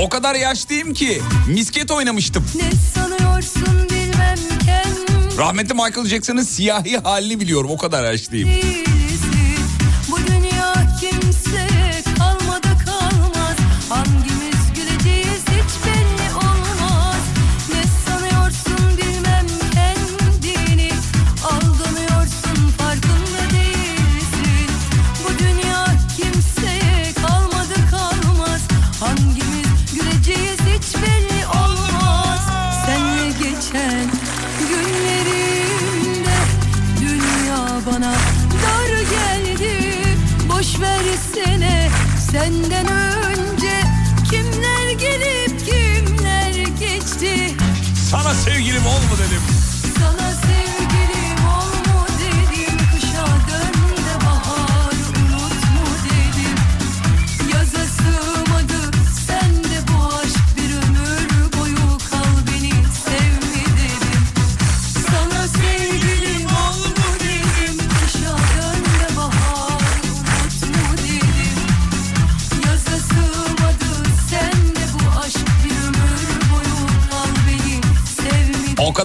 O 0.00 0.08
kadar 0.08 0.34
yaşlıyım 0.34 0.94
ki 0.94 1.22
misket 1.48 1.90
oynamıştım. 1.90 2.44
Ne 2.54 2.70
sanıyorsun 2.94 3.88
bilmem 3.90 4.38
kendini 4.64 5.38
Rahmetli 5.38 5.74
Michael 5.74 6.06
Jackson'ın 6.06 6.42
siyahi 6.42 6.96
halini 6.98 7.40
biliyorum. 7.40 7.70
O 7.70 7.76
kadar 7.76 8.04
yaşlıyım. 8.12 8.48
Bu 8.48 8.52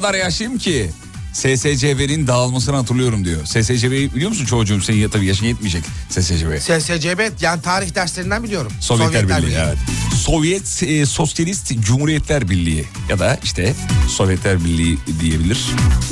kadar 0.08 0.20
yaşlıyım 0.20 0.58
ki 0.58 0.92
SSCB'nin 1.34 2.28
dağılmasını 2.28 2.76
hatırlıyorum 2.76 3.26
diyor. 3.26 3.46
SSCB'yi 3.46 4.16
biliyor 4.16 4.30
musun 4.30 4.46
çocuğum? 4.46 4.82
Senin 4.82 4.98
ya- 4.98 5.10
tabii 5.10 5.26
yaşın 5.26 5.46
yetmeyecek 5.46 5.84
SSCB. 6.10 6.60
SSCB 6.60 7.32
yani 7.42 7.62
tarih 7.62 7.96
derslerinden 7.96 8.44
biliyorum. 8.44 8.72
Sovyetler, 8.82 9.28
Birliği, 9.28 9.56
evet. 9.56 9.78
Sovyet 10.16 10.84
e, 10.84 11.06
Sosyalist 11.06 11.80
Cumhuriyetler 11.80 12.50
Birliği 12.50 12.86
ya 13.10 13.20
da 13.20 13.40
işte 13.44 13.74
Sovyetler 14.10 14.64
Birliği 14.66 14.98
diyebilir. 15.20 15.66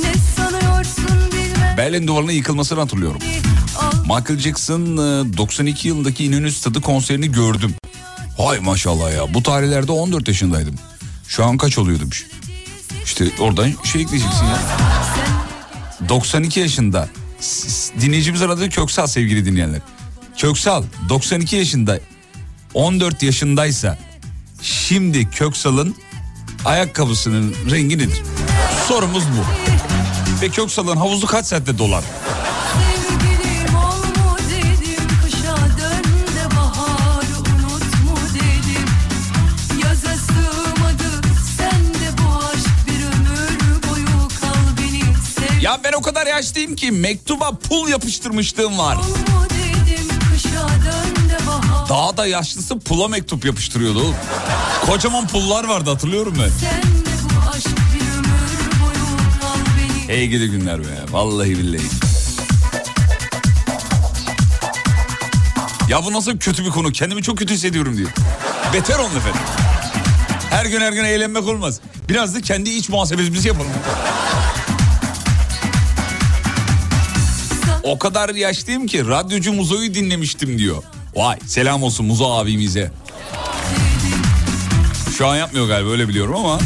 Ne 0.04 0.14
sanıyorsun 0.36 1.06
bilmem 1.32 1.78
Berlin 1.78 2.08
duvarının 2.08 2.32
yıkılmasını 2.32 2.80
hatırlıyorum. 2.80 3.22
Michael 4.02 4.40
Jackson 4.40 4.82
e, 4.82 5.38
92 5.38 5.88
yılındaki 5.88 6.26
İnönü 6.26 6.52
Stadı 6.52 6.82
konserini 6.82 7.32
gördüm. 7.32 7.74
Hay 8.38 8.60
maşallah 8.60 9.14
ya 9.14 9.34
bu 9.34 9.44
tarihlerde 9.44 9.92
14 9.92 10.28
yaşındaydım. 10.28 10.76
Şu 11.28 11.46
an 11.46 11.58
kaç 11.58 11.78
oluyordum? 11.78 12.10
İşte 13.06 13.26
oradan 13.40 13.74
şey 13.84 14.02
ekleyeceksin 14.02 14.46
ya. 14.46 14.60
92 16.10 16.60
yaşında. 16.60 17.10
Dinleyicimiz 18.02 18.42
aradı 18.42 18.70
Köksal 18.70 19.08
sevgili 19.08 19.46
dinleyenler. 19.46 19.82
Köksal 20.38 20.84
92 21.10 21.56
yaşında 21.56 22.00
14 22.74 23.24
yaşındaysa 23.24 23.98
şimdi 24.62 25.30
Köksal'ın 25.30 25.96
ayakkabısının 26.66 27.56
rengi 27.72 27.98
nedir? 27.98 28.22
Sorumuz 28.88 29.24
bu. 29.24 29.46
Ve 30.42 30.50
Köksal'ın 30.50 30.98
havuzu 30.98 31.28
kaç 31.28 31.46
saatte 31.46 31.78
dolar? 31.78 32.04
Ya 45.76 45.84
ben 45.84 45.94
o 45.94 46.02
kadar 46.02 46.28
yaşlıyım 46.28 46.76
ki 46.76 46.92
mektuba 46.92 47.52
pul 47.52 47.90
yapıştırmışlığım 47.90 48.78
var. 48.78 48.98
Dedim 48.98 50.08
Daha 51.90 52.18
da 52.18 52.28
yaşlısı 52.28 52.80
pula 52.80 53.08
mektup 53.08 53.46
yapıştırıyordu 53.46 54.00
oğlum. 54.00 54.16
Kocaman 54.86 55.28
pullar 55.28 55.64
vardı 55.64 55.90
hatırlıyorum 55.90 56.34
ben. 56.40 56.50
Hey 60.08 60.28
gidi 60.28 60.48
günler 60.48 60.80
be 60.80 60.86
vallahi 61.12 61.50
billahi. 61.58 61.88
Ya 65.90 66.06
bu 66.06 66.14
nasıl 66.14 66.38
kötü 66.38 66.66
bir 66.66 66.70
konu 66.70 66.92
kendimi 66.92 67.24
çok 67.24 67.38
kötü 67.38 67.54
hissediyorum 67.54 67.98
diyor. 67.98 68.10
Beter 68.74 69.00
olun 69.00 69.16
efendim. 69.16 69.42
Her 70.50 70.66
gün 70.66 70.82
her 70.82 70.94
gün 70.94 71.04
eğlenmek 71.04 71.48
olmaz. 71.48 71.80
Biraz 72.10 72.36
da 72.36 72.42
kendi 72.42 72.70
iç 72.70 72.90
muhasebemizi 72.90 73.48
yapalım. 73.48 73.72
O 77.86 78.00
kadar 78.00 78.36
yaşlıyım 78.36 78.88
ki 78.88 79.08
radyocu 79.08 79.54
Muzo'yu 79.54 79.94
dinlemiştim 79.94 80.58
diyor. 80.58 80.84
Vay 81.16 81.38
selam 81.46 81.84
olsun 81.84 82.06
Muzo 82.06 82.34
abimize. 82.34 82.92
Şu 85.18 85.28
an 85.28 85.36
yapmıyor 85.36 85.68
galiba 85.68 85.90
öyle 85.90 86.08
biliyorum 86.08 86.36
ama 86.36 86.60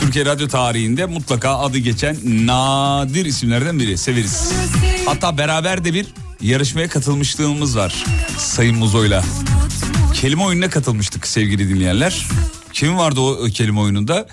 Türkiye 0.00 0.24
radyo 0.24 0.48
tarihinde 0.48 1.06
mutlaka 1.06 1.58
adı 1.58 1.78
geçen 1.78 2.16
nadir 2.24 3.24
isimlerden 3.24 3.78
biri. 3.78 3.98
Severiz. 3.98 4.52
Hatta 5.06 5.38
beraber 5.38 5.84
de 5.84 5.94
bir 5.94 6.06
yarışmaya 6.40 6.88
katılmışlığımız 6.88 7.76
var 7.76 8.04
Sayın 8.38 8.76
Muzo'yla. 8.76 9.24
Kelime 10.14 10.42
oyununa 10.42 10.70
katılmıştık 10.70 11.26
sevgili 11.26 11.68
dinleyenler. 11.68 12.26
Kim 12.72 12.98
vardı 12.98 13.20
o 13.20 13.44
kelime 13.44 13.80
oyununda? 13.80 14.26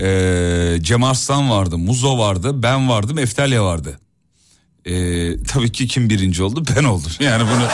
Ee, 0.00 0.76
Cem 0.80 1.04
Arslan 1.04 1.50
vardı, 1.50 1.78
Muzo 1.78 2.18
vardı, 2.18 2.62
ben 2.62 2.88
vardım, 2.88 3.18
Eftelya 3.18 3.64
vardı. 3.64 3.98
Ee, 4.86 5.42
tabii 5.44 5.72
ki 5.72 5.86
kim 5.86 6.10
birinci 6.10 6.42
oldu? 6.42 6.64
Ben 6.76 6.84
oldum. 6.84 7.10
Yani 7.20 7.42
bunu 7.42 7.68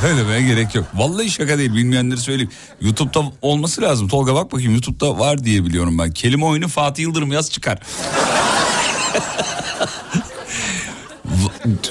söylemeye 0.00 0.42
gerek 0.42 0.74
yok. 0.74 0.84
Vallahi 0.94 1.30
şaka 1.30 1.58
değil 1.58 1.74
bilmeyenleri 1.74 2.18
söyleyeyim. 2.20 2.50
YouTube'da 2.80 3.22
olması 3.42 3.82
lazım. 3.82 4.08
Tolga 4.08 4.34
bak 4.34 4.52
bakayım 4.52 4.72
YouTube'da 4.72 5.18
var 5.18 5.44
diye 5.44 5.64
biliyorum 5.64 5.98
ben. 5.98 6.10
Kelime 6.10 6.44
oyunu 6.44 6.68
Fatih 6.68 7.02
Yıldırım 7.02 7.32
yaz 7.32 7.50
çıkar. 7.50 7.78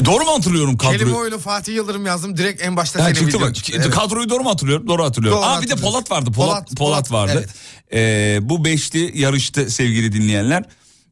Doğru 0.05 0.23
mu 0.23 0.31
hatırlıyorum 0.31 0.77
kadroyu? 0.77 0.99
Kelime 0.99 1.15
oyunu 1.17 1.39
Fatih 1.39 1.73
Yıldırım 1.75 2.05
yazdım. 2.05 2.37
Direkt 2.37 2.61
en 2.61 2.75
başta 2.75 2.99
mı? 3.09 3.13
çıktı. 3.13 3.71
K- 3.71 3.77
Evet. 3.77 3.89
Kadroyu 3.89 4.29
doğru 4.29 4.43
mu 4.43 4.49
hatırlıyorum? 4.49 4.87
Doğru 4.87 5.03
hatırlıyorum. 5.03 5.41
Doğru 5.41 5.49
Aa 5.49 5.61
bir 5.61 5.69
de. 5.69 5.75
Polat 5.75 6.11
vardı. 6.11 6.31
Polat, 6.31 6.47
Polat, 6.49 6.75
Polat, 6.77 7.09
Polat, 7.09 7.11
vardı. 7.11 7.33
evet. 7.37 7.49
Ee, 7.93 8.39
bu 8.49 8.65
beşli 8.65 9.19
yarıştı 9.21 9.69
sevgili 9.71 10.13
dinleyenler. 10.13 10.63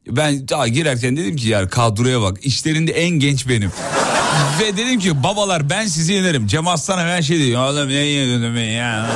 Ben 0.08 0.48
daha 0.48 0.68
girerken 0.68 1.16
dedim 1.16 1.36
ki 1.36 1.48
ya 1.48 1.68
kadroya 1.68 2.20
bak 2.20 2.38
işlerinde 2.42 2.92
en 2.92 3.10
genç 3.10 3.48
benim. 3.48 3.72
Ve 4.60 4.76
dedim 4.76 4.98
ki 5.00 5.22
babalar 5.22 5.70
ben 5.70 5.86
sizi 5.86 6.12
yenerim. 6.12 6.46
Cem 6.46 6.68
Aslan 6.68 6.98
hemen 6.98 7.20
şey 7.20 7.38
diyor. 7.38 7.68
Oğlum 7.68 7.88
ne 7.88 7.92
yenerim 7.92 8.74
ya. 8.74 9.06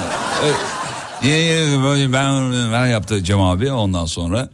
Niye 1.22 1.83
böyle 1.83 2.12
ben, 2.12 2.53
ben 2.72 2.87
yaptı 2.87 3.24
Cem 3.24 3.40
abi 3.40 3.72
ondan 3.72 4.07
sonra. 4.07 4.51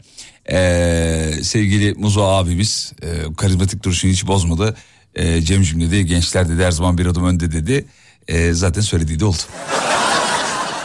Ee, 0.51 1.31
sevgili 1.43 1.95
Muzo 1.95 2.23
abimiz 2.25 2.93
e, 3.03 3.35
karizmatik 3.37 3.85
duruşunu 3.85 4.11
hiç 4.11 4.27
bozmadı. 4.27 4.77
E, 5.15 5.43
Cem'cim 5.43 5.81
dedi 5.81 6.07
gençler 6.07 6.49
dedi 6.49 6.65
her 6.65 6.71
zaman 6.71 6.99
bir 6.99 7.07
adım 7.07 7.27
önde 7.27 7.53
dedi. 7.53 7.85
E, 8.29 8.53
zaten 8.53 8.81
söylediği 8.81 9.21
de 9.21 9.25
oldu. 9.25 9.43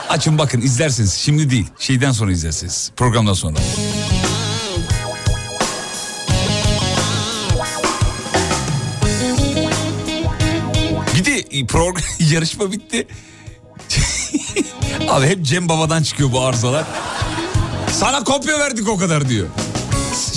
Açın 0.10 0.38
bakın 0.38 0.62
izlersiniz 0.62 1.14
şimdi 1.14 1.50
değil 1.50 1.68
şeyden 1.80 2.12
sonra 2.12 2.32
izlersiniz 2.32 2.92
programdan 2.98 3.34
sonra. 3.34 3.58
Program 11.68 12.04
yarışma 12.32 12.72
bitti. 12.72 13.08
Abi 15.10 15.28
hep 15.28 15.46
Cem 15.46 15.70
Baba'dan 15.70 16.04
çıkıyor 16.04 16.32
bu 16.32 16.42
arızalar. 16.42 16.86
Sana 18.00 18.24
kopya 18.24 18.60
verdik 18.60 18.90
o 18.90 18.98
kadar 18.98 19.30
diyor. 19.30 19.48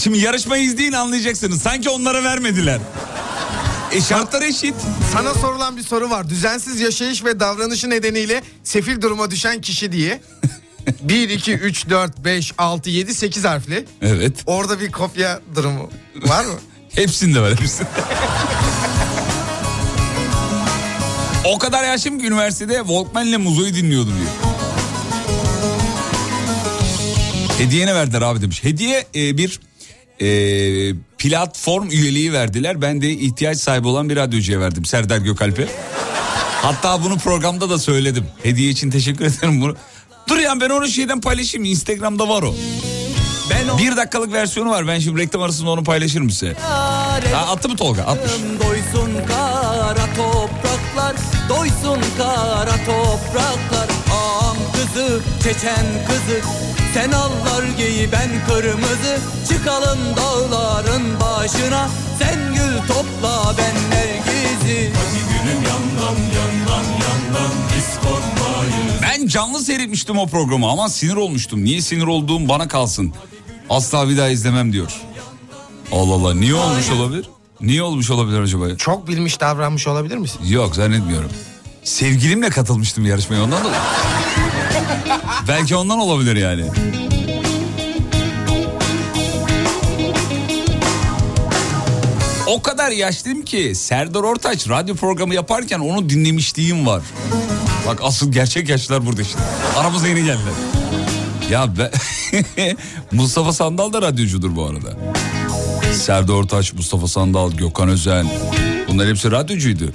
Şimdi 0.02 0.18
yarışmayı 0.18 0.64
izleyin 0.64 0.92
anlayacaksınız. 0.92 1.62
Sanki 1.62 1.90
onlara 1.90 2.24
vermediler. 2.24 2.80
E 3.92 4.00
şartlar 4.00 4.42
eşit. 4.42 4.74
Sana 5.12 5.34
sorulan 5.34 5.76
bir 5.76 5.82
soru 5.82 6.10
var. 6.10 6.28
Düzensiz 6.30 6.80
yaşayış 6.80 7.24
ve 7.24 7.40
davranışı 7.40 7.90
nedeniyle 7.90 8.42
sefil 8.64 9.00
duruma 9.00 9.30
düşen 9.30 9.60
kişi 9.60 9.92
diye. 9.92 10.20
1, 11.02 11.28
2, 11.28 11.52
3, 11.52 11.88
4, 11.90 12.24
5, 12.24 12.52
6, 12.58 12.90
7, 12.90 13.14
8 13.14 13.44
harfli. 13.44 13.86
Evet. 14.02 14.32
Orada 14.46 14.80
bir 14.80 14.92
kopya 14.92 15.40
durumu 15.54 15.90
var 16.22 16.44
mı? 16.44 16.54
Hepsinde 16.94 17.40
var 17.40 17.60
hepsinde. 17.60 17.88
O 21.44 21.58
kadar 21.58 21.84
yaşım 21.84 22.18
ki 22.18 22.26
üniversitede 22.26 22.76
Walkman'le 22.76 23.38
Muzo'yu 23.38 23.74
dinliyordu 23.74 24.08
diyor. 24.08 24.52
Hediye 27.58 27.86
ne 27.86 27.94
verdiler 27.94 28.22
abi 28.22 28.42
demiş. 28.42 28.64
Hediye 28.64 29.06
e, 29.14 29.38
bir 29.38 29.60
e, 30.20 30.28
platform 31.18 31.90
üyeliği 31.90 32.32
verdiler. 32.32 32.82
Ben 32.82 33.02
de 33.02 33.10
ihtiyaç 33.10 33.58
sahibi 33.58 33.88
olan 33.88 34.08
bir 34.08 34.16
radyocuya 34.16 34.60
verdim 34.60 34.84
Serdar 34.84 35.18
Gökalp'e. 35.18 35.68
Hatta 36.62 37.04
bunu 37.04 37.18
programda 37.18 37.70
da 37.70 37.78
söyledim. 37.78 38.26
Hediye 38.42 38.70
için 38.70 38.90
teşekkür 38.90 39.24
ederim 39.24 39.60
bunu. 39.60 39.76
Dur 40.28 40.38
ya 40.38 40.60
ben 40.60 40.70
onu 40.70 40.88
şeyden 40.88 41.20
paylaşayım. 41.20 41.64
Instagram'da 41.64 42.28
var 42.28 42.42
o. 42.42 42.54
Bir 43.78 43.96
dakikalık 43.96 44.32
versiyonu 44.32 44.70
var. 44.70 44.88
Ben 44.88 44.98
şimdi 44.98 45.22
reklam 45.22 45.42
arasında 45.42 45.70
onu 45.70 45.84
paylaşırım 45.84 46.30
size. 46.30 46.54
Ha, 47.32 47.46
attı 47.52 47.68
mı 47.68 47.76
Tolga? 47.76 48.02
Atmış. 48.02 48.32
Doysun 48.32 49.10
kara 49.28 50.14
topraklar, 50.16 50.41
doysun 51.48 52.00
kara 52.18 52.76
topraklar. 52.86 53.88
Ağam 54.12 54.56
kızı, 54.72 55.20
çeçen 55.42 55.86
kızı, 56.06 56.40
sen 56.94 57.12
allar 57.12 57.64
giy 57.76 58.12
ben 58.12 58.30
kırmızı. 58.48 59.18
Çıkalım 59.48 59.98
dağların 60.16 61.20
başına, 61.20 61.88
sen 62.18 62.38
gül 62.54 62.88
topla 62.88 63.54
ben 63.58 63.74
nergizi. 63.90 64.92
Ben 69.02 69.26
canlı 69.26 69.60
seyretmiştim 69.60 70.18
o 70.18 70.26
programı 70.26 70.70
ama 70.70 70.88
sinir 70.88 71.16
olmuştum. 71.16 71.64
Niye 71.64 71.80
sinir 71.80 72.06
olduğum 72.06 72.48
bana 72.48 72.68
kalsın. 72.68 73.12
Asla 73.70 74.08
bir 74.08 74.16
daha 74.16 74.28
izlemem 74.28 74.72
diyor. 74.72 74.92
Allah 75.92 76.14
Allah 76.14 76.34
niye 76.34 76.54
olmuş 76.54 76.90
olabilir? 76.90 77.26
Niye 77.62 77.82
olmuş 77.82 78.10
olabilir 78.10 78.40
acaba? 78.40 78.76
Çok 78.76 79.08
bilmiş 79.08 79.40
davranmış 79.40 79.88
olabilir 79.88 80.16
misin? 80.16 80.40
Yok 80.48 80.76
zannetmiyorum. 80.76 81.30
Sevgilimle 81.84 82.50
katılmıştım 82.50 83.06
yarışmaya 83.06 83.42
ondan 83.44 83.64
dolayı. 83.64 83.80
Belki 85.48 85.76
ondan 85.76 85.98
olabilir 85.98 86.36
yani. 86.36 86.64
O 92.46 92.62
kadar 92.62 92.90
yaşlıyım 92.90 93.42
ki 93.42 93.74
Serdar 93.74 94.22
Ortaç 94.22 94.68
radyo 94.68 94.94
programı 94.94 95.34
yaparken 95.34 95.78
onu 95.78 96.08
dinlemişliğim 96.08 96.86
var. 96.86 97.02
Bak 97.86 98.00
asıl 98.02 98.32
gerçek 98.32 98.68
yaşlılar 98.68 99.06
burada 99.06 99.22
işte. 99.22 99.38
Aramıza 99.76 100.08
yeni 100.08 100.24
geldiler. 100.24 100.52
Ya 101.50 101.68
ben... 101.78 101.90
Mustafa 103.12 103.52
Sandal 103.52 103.92
da 103.92 104.02
radyocudur 104.02 104.56
bu 104.56 104.64
arada. 104.66 104.96
Serdar 105.94 106.32
Ortaç, 106.34 106.72
Mustafa 106.72 107.08
Sandal, 107.08 107.52
Gökhan 107.52 107.88
Özen. 107.88 108.26
Bunlar 108.88 109.08
hepsi 109.08 109.30
radyocuydu. 109.30 109.92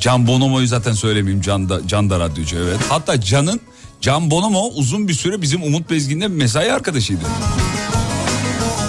Can 0.00 0.26
Bonomo'yu 0.26 0.66
zaten 0.66 0.92
söylemeyeyim. 0.92 1.42
Can 1.42 1.68
da, 1.68 1.86
Can 1.88 2.10
da 2.10 2.20
radyocu 2.20 2.56
evet. 2.56 2.78
Hatta 2.88 3.20
Can'ın 3.20 3.60
Can 4.00 4.30
Bonomo 4.30 4.68
uzun 4.74 5.08
bir 5.08 5.14
süre 5.14 5.42
bizim 5.42 5.62
Umut 5.62 5.90
Bezgin'de 5.90 6.28
mesai 6.28 6.72
arkadaşıydı. 6.72 7.24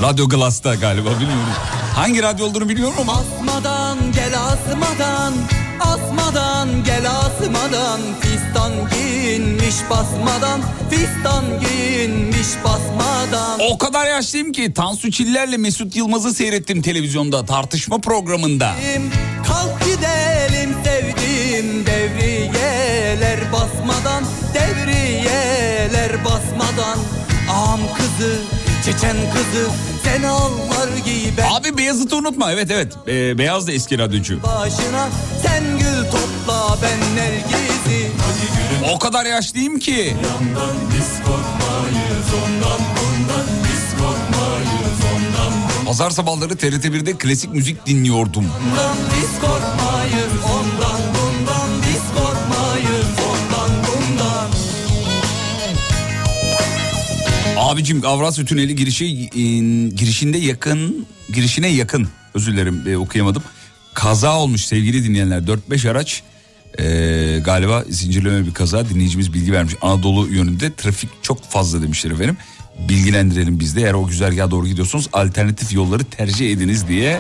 Radyo 0.01 0.29
Glass'ta 0.29 0.75
galiba 0.75 1.09
bilmiyorum. 1.09 1.53
Hangi 1.95 2.23
radyo 2.23 2.45
olduğunu 2.45 2.69
biliyorum 2.69 2.95
ama 3.01 3.13
Asmadan 3.13 3.97
gel 4.15 4.33
asmadan, 4.43 5.33
asmadan 5.82 6.84
gel 6.84 7.06
asmadan. 7.10 8.02
Fistan 8.22 8.72
giyinmiş 8.94 9.76
basmadan, 9.89 10.62
fistan 10.89 11.46
giyinmiş 11.60 12.48
basmadan. 12.63 13.60
o 13.72 13.78
kadar 13.78 14.06
yaşlıyım 14.08 14.52
ki 14.52 14.74
Tansu 14.74 15.12
Çiller'le 15.12 15.58
Mesut 15.58 15.96
Yılmaz'ı 15.96 16.34
seyrettim 16.34 16.82
televizyonda 16.82 17.46
tartışma 17.46 17.98
programında. 18.02 18.76
Kalk 19.48 19.80
gidelim 19.86 20.76
sevdiğim 20.84 21.86
devriyeler 21.86 23.39
basmadan 23.54 24.24
devriyeler 24.54 26.26
basmadan 26.26 26.98
Ağam 27.52 27.80
kızı 27.98 28.38
çeçen 28.91 29.17
kızı 29.34 29.69
sen 30.04 30.23
allar 30.23 30.97
giy 31.06 31.30
ben 31.38 31.51
Abi 31.54 31.77
Beyazıt'ı 31.77 32.15
unutma 32.15 32.51
evet 32.51 32.71
evet 32.71 32.93
Ee, 33.08 33.38
Beyaz 33.38 33.67
da 33.67 33.71
eski 33.71 33.97
radyocu. 33.99 34.43
başına 34.43 35.10
sen 35.43 35.63
gül 35.80 36.04
topla 36.12 36.77
ben 36.82 37.15
nergizi 37.15 38.12
O 38.95 38.99
kadar 38.99 39.25
yaşlıyım 39.25 39.80
ki. 39.80 40.15
Pazar 45.86 46.10
sabahları 46.10 46.54
TRT1'de 46.54 47.13
klasik 47.17 47.54
müzik 47.54 47.86
dinliyordum. 47.86 48.45
Ondan 48.71 48.95
biz 49.15 49.30
korkmayız 49.41 50.32
Abicim 57.71 58.05
Avrasya 58.05 58.45
Tüneli 58.45 58.75
girişi 58.75 59.05
e, 59.05 59.41
girişinde 59.89 60.38
yakın 60.38 61.05
girişine 61.34 61.67
yakın 61.67 62.07
özür 62.34 62.53
dilerim 62.53 62.84
e, 62.88 62.97
okuyamadım. 62.97 63.43
Kaza 63.93 64.38
olmuş 64.38 64.65
sevgili 64.65 65.03
dinleyenler 65.03 65.41
4-5 65.41 65.89
araç 65.89 66.23
e, 66.79 66.86
galiba 67.39 67.84
zincirleme 67.89 68.45
bir 68.45 68.53
kaza 68.53 68.89
dinleyicimiz 68.89 69.34
bilgi 69.34 69.53
vermiş. 69.53 69.73
Anadolu 69.81 70.27
yönünde 70.27 70.73
trafik 70.73 71.10
çok 71.21 71.43
fazla 71.43 71.81
demişler 71.81 72.12
efendim. 72.12 72.38
Bilgilendirelim 72.89 73.60
biz 73.60 73.75
de 73.75 73.81
eğer 73.81 73.93
o 73.93 74.07
güzergaha 74.07 74.51
doğru 74.51 74.67
gidiyorsunuz 74.67 75.10
alternatif 75.13 75.73
yolları 75.73 76.03
tercih 76.03 76.51
ediniz 76.51 76.88
diye 76.88 77.19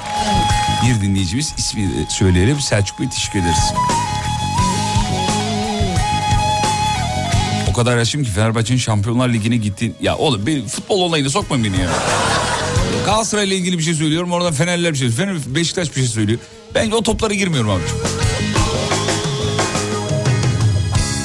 bir 0.85 1.01
dinleyicimiz 1.01 1.53
ismi 1.57 1.89
söyleyelim 2.09 2.59
Selçuk 2.59 2.99
Bey 2.99 3.09
teşekkür 3.09 3.39
ederiz. 3.39 3.73
Kadar 7.83 7.97
yaşım 7.97 8.23
ki 8.23 8.29
Fenerbahçe'nin 8.29 8.79
Şampiyonlar 8.79 9.29
Ligi'ne 9.29 9.57
gitti. 9.57 9.93
Ya 10.01 10.17
oğlum 10.17 10.45
bir 10.45 10.65
futbol 10.67 11.01
olayına 11.01 11.29
sokmayın 11.29 11.65
beni 11.65 11.81
ya. 11.81 11.89
Galatasaray'la 13.05 13.55
ilgili 13.55 13.77
bir 13.77 13.83
şey 13.83 13.93
söylüyorum. 13.93 14.31
Oradan 14.31 14.53
Fenerler 14.53 14.93
bir 14.93 14.97
şey 14.97 15.09
söylüyor. 15.09 15.39
Fener, 15.39 15.55
Beşiktaş 15.55 15.89
bir 15.89 15.95
şey 15.95 16.05
söylüyor. 16.05 16.39
Ben 16.75 16.91
o 16.91 17.03
toplara 17.03 17.33
girmiyorum 17.33 17.69
abi. 17.69 17.81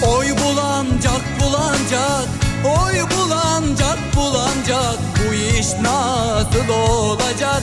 Oy 0.09 0.27
bulancak 0.27 1.41
bulancak 1.41 2.29
Oy 2.65 2.95
bulancak 3.17 3.99
bulancak 4.17 4.99
Bu 5.29 5.35
iş 5.35 5.67
nasıl 5.83 6.69
olacak 6.69 7.63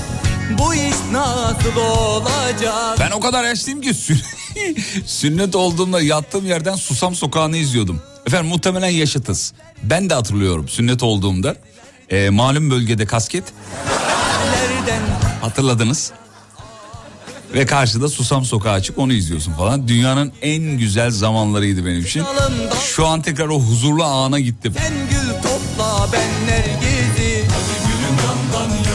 Bu 0.59 0.73
iş 0.73 0.95
nasıl 1.11 1.75
olacak 1.81 2.99
Ben 2.99 3.11
o 3.11 3.19
kadar 3.19 3.43
yaşlıyım 3.43 3.81
ki 3.81 3.89
sü- 3.89 4.23
sünnet 5.05 5.55
olduğumda 5.55 6.01
yattığım 6.01 6.45
yerden 6.45 6.75
Susam 6.75 7.15
Sokağı'nı 7.15 7.57
izliyordum. 7.57 8.01
Efendim 8.33 8.51
muhtemelen 8.51 8.89
yaşıtız. 8.89 9.53
Ben 9.83 10.09
de 10.09 10.13
hatırlıyorum 10.13 10.67
sünnet 10.67 11.03
olduğumda. 11.03 11.55
Ee, 12.09 12.29
malum 12.29 12.71
bölgede 12.71 13.05
kasket 13.05 13.43
hatırladınız. 15.41 16.11
Ve 17.53 17.65
karşıda 17.65 18.09
Susam 18.09 18.45
Sokağı 18.45 18.73
açık 18.73 18.97
onu 18.97 19.13
izliyorsun 19.13 19.53
falan. 19.53 19.87
Dünyanın 19.87 20.33
en 20.41 20.63
güzel 20.77 21.11
zamanlarıydı 21.11 21.85
benim 21.85 22.01
için. 22.01 22.23
Şu 22.95 23.07
an 23.07 23.21
tekrar 23.21 23.47
o 23.47 23.59
huzurlu 23.59 24.03
ana 24.03 24.39
gittim. 24.39 24.73
sen 24.77 24.93
gül 25.09 25.33
topla 25.33 26.07
ben 26.13 26.47
nergizi 26.47 27.45
Hadi 28.53 28.92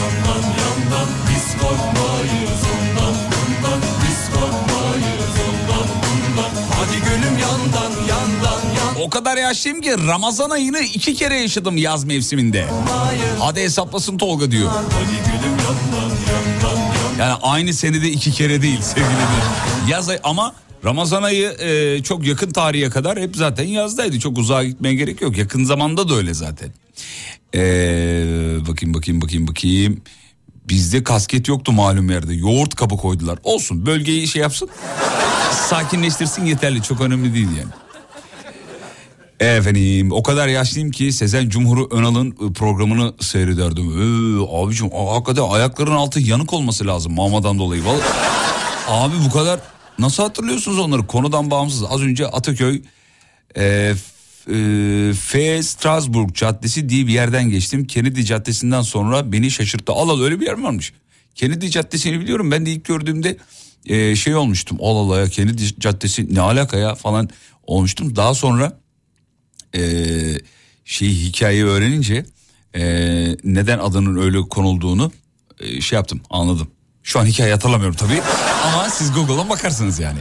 O 8.99 9.09
kadar 9.09 9.37
yaşlıyım 9.37 9.81
ki 9.81 9.95
Ramazan 10.07 10.49
ayını 10.49 10.79
iki 10.79 11.13
kere 11.13 11.35
yaşadım 11.35 11.77
yaz 11.77 12.03
mevsiminde. 12.03 12.67
Hadi 13.39 13.61
hesaplasın 13.61 14.17
Tolga 14.17 14.51
diyor. 14.51 14.71
Yani 17.19 17.33
aynı 17.41 17.73
senede 17.73 18.09
iki 18.09 18.31
kere 18.31 18.61
değil 18.61 18.81
sevgili. 18.81 19.09
Yaz 19.89 20.09
ayı 20.09 20.19
ama 20.23 20.55
Ramazan 20.85 21.23
ayı 21.23 21.49
e, 21.49 22.03
çok 22.03 22.27
yakın 22.27 22.51
tarihe 22.51 22.89
kadar 22.89 23.19
hep 23.19 23.35
zaten 23.35 23.63
yazdaydı. 23.67 24.19
Çok 24.19 24.37
uzağa 24.37 24.63
gitmeye 24.63 24.95
gerek 24.95 25.21
yok. 25.21 25.37
Yakın 25.37 25.63
zamanda 25.63 26.09
da 26.09 26.15
öyle 26.15 26.33
zaten. 26.33 26.69
E, 27.55 27.61
bakayım 28.67 28.93
bakayım 28.93 29.21
bakayım 29.21 29.47
bakayım. 29.47 30.01
Bizde 30.69 31.03
kasket 31.03 31.47
yoktu 31.47 31.71
malum 31.71 32.09
yerde. 32.09 32.33
Yoğurt 32.33 32.75
kabı 32.75 32.97
koydular. 32.97 33.39
Olsun 33.43 33.85
bölgeyi 33.85 34.27
şey 34.27 34.41
yapsın. 34.41 34.69
Sakinleştirsin 35.51 36.45
yeterli. 36.45 36.83
Çok 36.83 37.01
önemli 37.01 37.33
değil 37.33 37.47
yani. 37.57 37.71
Efendim 39.39 40.11
o 40.11 40.23
kadar 40.23 40.47
yaşlıyım 40.47 40.91
ki 40.91 41.11
Sezen 41.11 41.49
Cumhur'u 41.49 41.87
Önal'ın 41.91 42.35
ıı, 42.41 42.53
programını 42.53 43.13
seyrederdim. 43.19 43.85
Ee, 43.85 44.45
abicim 44.57 44.89
hakikaten 44.91 45.43
ayakların 45.49 45.91
altı 45.91 46.19
yanık 46.19 46.53
olması 46.53 46.87
lazım 46.87 47.13
mamadan 47.13 47.59
dolayı. 47.59 47.85
Vallahi, 47.85 48.03
abi 48.87 49.13
bu 49.25 49.33
kadar 49.33 49.59
nasıl 49.99 50.23
hatırlıyorsunuz 50.23 50.79
onları 50.79 51.07
konudan 51.07 51.51
bağımsız. 51.51 51.83
Az 51.89 52.01
önce 52.01 52.27
Ataköy 52.27 52.81
e, 53.55 53.63
e, 53.63 53.93
F. 55.13 55.63
Strasbourg 55.63 56.33
Caddesi 56.33 56.89
diye 56.89 57.07
bir 57.07 57.13
yerden 57.13 57.49
geçtim. 57.49 57.87
Kennedy 57.87 58.23
Caddesi'nden 58.23 58.81
sonra 58.81 59.31
beni 59.31 59.51
şaşırttı. 59.51 59.93
Allah 59.93 60.11
Allah, 60.11 60.23
öyle 60.23 60.39
bir 60.39 60.45
yer 60.45 60.55
mi 60.55 60.63
varmış? 60.63 60.93
Kennedy 61.35 61.67
Caddesi'ni 61.67 62.19
biliyorum. 62.19 62.51
Ben 62.51 62.65
de 62.65 62.71
ilk 62.71 62.85
gördüğümde 62.85 63.37
e, 63.85 64.15
şey 64.15 64.35
olmuştum. 64.35 64.77
Allah 64.81 64.99
Allah 64.99 65.19
ya 65.19 65.27
Kennedy 65.27 65.63
Caddesi 65.79 66.35
ne 66.35 66.41
alaka 66.41 66.77
ya 66.77 66.95
falan 66.95 67.29
olmuştum. 67.63 68.15
Daha 68.15 68.33
sonra 68.33 68.79
e, 69.75 69.81
şey 70.85 71.09
hikayeyi 71.09 71.65
öğrenince 71.65 72.25
e, 72.75 72.83
neden 73.43 73.79
adının 73.79 74.21
öyle 74.21 74.41
konulduğunu 74.41 75.11
e, 75.59 75.81
şey 75.81 75.95
yaptım 75.95 76.21
anladım. 76.29 76.67
Şu 77.03 77.19
an 77.19 77.25
hikaye 77.25 77.53
hatırlamıyorum 77.53 77.95
tabii 77.95 78.21
ama 78.63 78.89
siz 78.89 79.13
Google'a 79.13 79.49
bakarsınız 79.49 79.99
yani. 79.99 80.19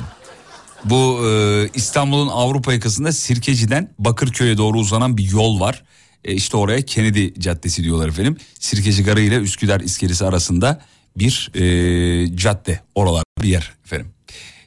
Bu 0.84 1.20
e, 1.28 1.68
İstanbul'un 1.74 2.28
Avrupa 2.28 2.72
yakasında 2.72 3.12
Sirkeci'den 3.12 3.90
Bakırköy'e 3.98 4.58
doğru 4.58 4.78
uzanan 4.78 5.16
bir 5.16 5.30
yol 5.30 5.61
var. 5.61 5.84
E, 6.24 6.34
işte 6.34 6.56
oraya 6.56 6.82
Kennedy 6.82 7.40
Caddesi 7.40 7.84
diyorlar 7.84 8.08
efendim. 8.08 8.37
Sirkeci 8.61 9.04
Garı 9.04 9.20
ile 9.20 9.37
Üsküdar 9.37 9.80
İskelesi 9.80 10.24
arasında 10.26 10.80
bir 11.16 11.50
e, 11.54 12.37
cadde 12.37 12.80
oralar 12.94 13.24
bir 13.42 13.48
yer 13.48 13.72
efendim. 13.84 14.12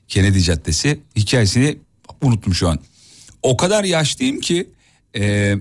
Kennedy 0.07 0.39
Caddesi 0.39 0.99
hikayesini 1.15 1.77
unuttum 2.21 2.53
şu 2.53 2.69
an. 2.69 2.79
O 3.43 3.57
kadar 3.57 3.83
yaşlıyım 3.83 4.39
ki 4.39 4.69
e, 5.15 5.55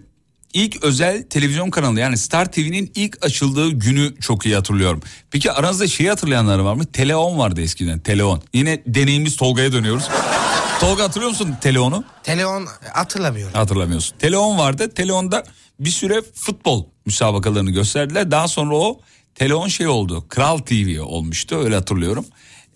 ilk 0.55 0.85
özel 0.85 1.23
televizyon 1.23 1.71
kanalı 1.71 2.01
yani 2.01 2.19
Star 2.19 2.53
TV'nin 2.53 2.93
ilk 2.95 3.25
açıldığı 3.25 3.71
günü 3.71 4.21
çok 4.21 4.47
iyi 4.47 4.55
hatırlıyorum. 4.55 5.03
Peki 5.31 5.53
aranızda 5.53 5.87
şeyi 5.87 6.09
hatırlayanlar 6.09 6.59
var 6.59 6.75
mı? 6.75 6.85
Teleon 6.87 7.39
vardı 7.39 7.61
eskiden 7.61 7.99
Teleon. 7.99 8.43
Yine 8.53 8.83
deneyimiz 8.87 9.37
Tolga'ya 9.37 9.73
dönüyoruz. 9.73 10.09
Tolga 10.81 11.05
hatırlıyor 11.05 11.31
musun 11.31 11.57
Teleon'u? 11.61 12.05
Telefon 12.23 12.67
hatırlamıyorum. 12.93 13.55
Hatırlamıyorsun. 13.55 14.19
Teleon 14.19 14.59
vardı. 14.59 14.91
Teleon'da 14.95 15.45
bir 15.81 15.91
süre 15.91 16.23
futbol 16.35 16.85
müsabakalarını 17.07 17.71
gösterdiler. 17.71 18.31
Daha 18.31 18.49
sonra 18.49 18.75
o 18.75 19.01
Teleon 19.35 19.69
şey 19.69 19.87
oldu. 19.87 20.25
Kral 20.29 20.59
TV 20.59 21.03
olmuştu 21.03 21.57
öyle 21.57 21.75
hatırlıyorum. 21.75 22.27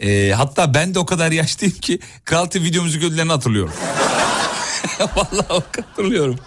Ee, 0.00 0.32
hatta 0.36 0.74
ben 0.74 0.94
de 0.94 0.98
o 0.98 1.06
kadar 1.06 1.32
yaşlıyım 1.40 1.74
ki 1.74 1.98
Kral 2.24 2.46
TV 2.46 2.56
video 2.58 2.82
müzik 2.82 3.02
ödüllerini 3.02 3.32
hatırlıyorum. 3.32 3.72
Vallahi 5.16 5.46
hatırlıyorum. 5.48 6.38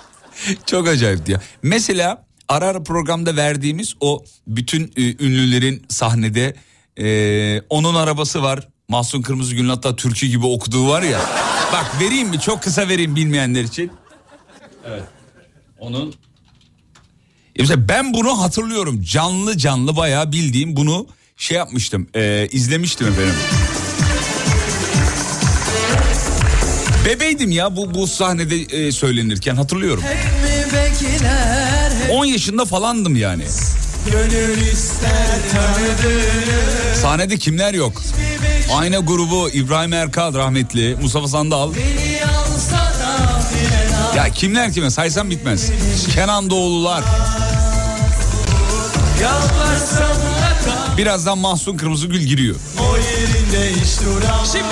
Çok 0.66 0.88
acayipti 0.88 1.32
ya. 1.32 1.42
Mesela 1.64 2.26
ara 2.50 2.66
ara 2.66 2.84
programda 2.84 3.36
verdiğimiz 3.36 3.96
o 4.00 4.24
bütün 4.48 4.94
e, 4.98 5.26
ünlülerin 5.26 5.86
sahnede 5.90 6.56
e, 7.00 7.62
onun 7.70 7.96
arabası 7.96 8.42
var. 8.44 8.68
Mahsun 8.88 9.22
Kırmızıgül'ün 9.22 9.70
hatta 9.70 9.96
türkü 9.96 10.28
gibi 10.28 10.46
okuduğu 10.46 10.88
var 10.90 11.02
ya. 11.02 11.20
Bak 11.74 12.02
vereyim 12.02 12.28
mi? 12.30 12.40
Çok 12.40 12.64
kısa 12.64 12.88
vereyim 12.88 13.16
bilmeyenler 13.16 13.64
için. 13.64 13.92
Evet. 14.86 15.04
Onun 15.80 16.06
Ya 16.06 16.12
mesela 17.60 17.88
ben 17.88 18.14
bunu 18.14 18.42
hatırlıyorum. 18.42 19.02
Canlı 19.02 19.58
canlı 19.58 19.96
bayağı 19.96 20.32
bildiğim 20.32 20.76
bunu 20.76 21.08
şey 21.38 21.58
yapmıştım. 21.58 22.08
e, 22.16 22.48
izlemiştim 22.52 23.08
efendim. 23.08 23.36
Bebeydim 27.06 27.52
ya 27.52 27.76
bu 27.76 27.94
bu 27.94 28.08
sahnede 28.08 28.56
e, 28.56 28.92
söylenirken 28.92 29.56
hatırlıyorum. 29.56 30.04
mi 30.04 30.66
bekler 30.74 31.92
10 32.12 32.26
yaşında 32.26 32.66
falandım 32.66 33.16
yani. 33.16 33.44
Sahnede 37.02 37.38
kimler 37.38 37.74
yok? 37.74 38.02
Ayna 38.74 38.98
grubu 39.00 39.50
İbrahim 39.50 39.94
Erkal 39.94 40.34
rahmetli, 40.34 40.98
Mustafa 41.02 41.28
Sandal. 41.28 41.72
Ya 44.18 44.30
kimler 44.30 44.74
kime 44.74 44.90
saysam 44.90 45.30
bitmez. 45.30 45.72
Kenan 46.16 46.50
Doğulular. 46.50 47.04
Birazdan 50.98 51.38
Mahsun 51.38 51.78
Kırmızıgül 51.78 52.20
giriyor. 52.20 52.56
o 52.80 52.98
yerinde 52.98 53.72
hiç 53.82 54.00
duramam 54.06 54.46
Şimdi 54.46 54.64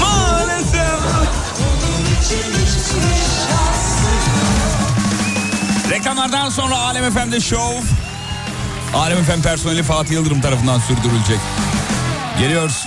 Maalesef. 0.00 0.84
Reklamlardan 5.90 6.50
sonra 6.50 6.76
Alem 6.76 7.10
FM'de 7.12 7.40
show. 7.40 7.80
Alem 8.94 9.24
FM 9.24 9.42
personeli 9.42 9.82
Fatih 9.82 10.12
Yıldırım 10.12 10.40
tarafından 10.40 10.78
sürdürülecek. 10.78 11.38
Geliyoruz. 12.38 12.86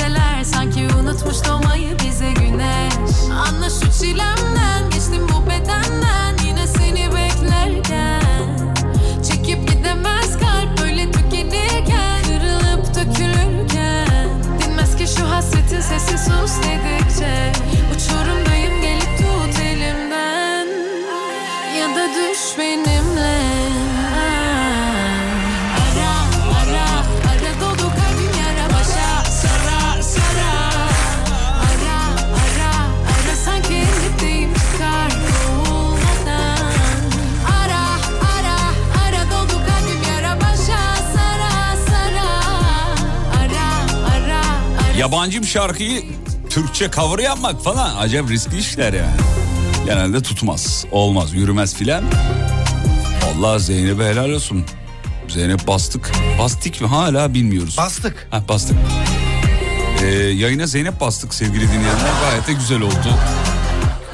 geceler 0.00 0.44
Sanki 0.44 0.86
unutmuş 1.00 1.36
doğmayı 1.48 1.98
bize 2.04 2.32
güneş. 2.32 2.94
Anla 3.48 3.70
şu 3.70 4.00
çilemden 4.00 4.90
Geçtim 4.90 5.26
bu 5.28 5.46
bedenden 5.46 6.46
Yine 6.46 6.66
seni 6.66 7.08
beklerken. 7.14 8.22
Çekip 9.28 9.68
gidemez 9.68 10.38
kalp 10.38 10.80
Böyle 10.82 11.10
tükenirken 11.12 12.22
Kırılıp 12.22 12.94
dökülürken. 12.94 14.28
Dinmez 14.60 14.96
ki 14.96 15.06
şu 15.18 15.30
hasretin 15.30 15.80
sesi 15.80 16.18
sus 16.18 16.52
dedikçe. 16.62 17.52
Yabancı 45.00 45.42
bir 45.42 45.46
şarkıyı 45.46 46.02
Türkçe 46.50 46.90
cover 46.90 47.18
yapmak 47.18 47.64
falan 47.64 47.96
acayip 47.96 48.30
riskli 48.30 48.58
işler 48.58 48.92
yani. 48.92 49.16
Genelde 49.86 50.22
tutmaz, 50.22 50.84
olmaz, 50.92 51.34
yürümez 51.34 51.74
filan. 51.74 52.04
Allah 53.24 53.58
Zeynep'e 53.58 54.04
helal 54.04 54.30
olsun. 54.30 54.64
Zeynep 55.28 55.66
bastık. 55.66 56.12
Bastık 56.38 56.80
mı 56.80 56.86
hala 56.86 57.34
bilmiyoruz. 57.34 57.76
Bastık. 57.78 58.28
Ha, 58.30 58.42
bastık. 58.48 58.76
Ee, 60.02 60.06
yayına 60.14 60.66
Zeynep 60.66 61.00
bastık 61.00 61.34
sevgili 61.34 61.68
dinleyenler. 61.68 62.10
Gayet 62.30 62.46
de 62.46 62.52
güzel 62.52 62.80
oldu. 62.80 63.14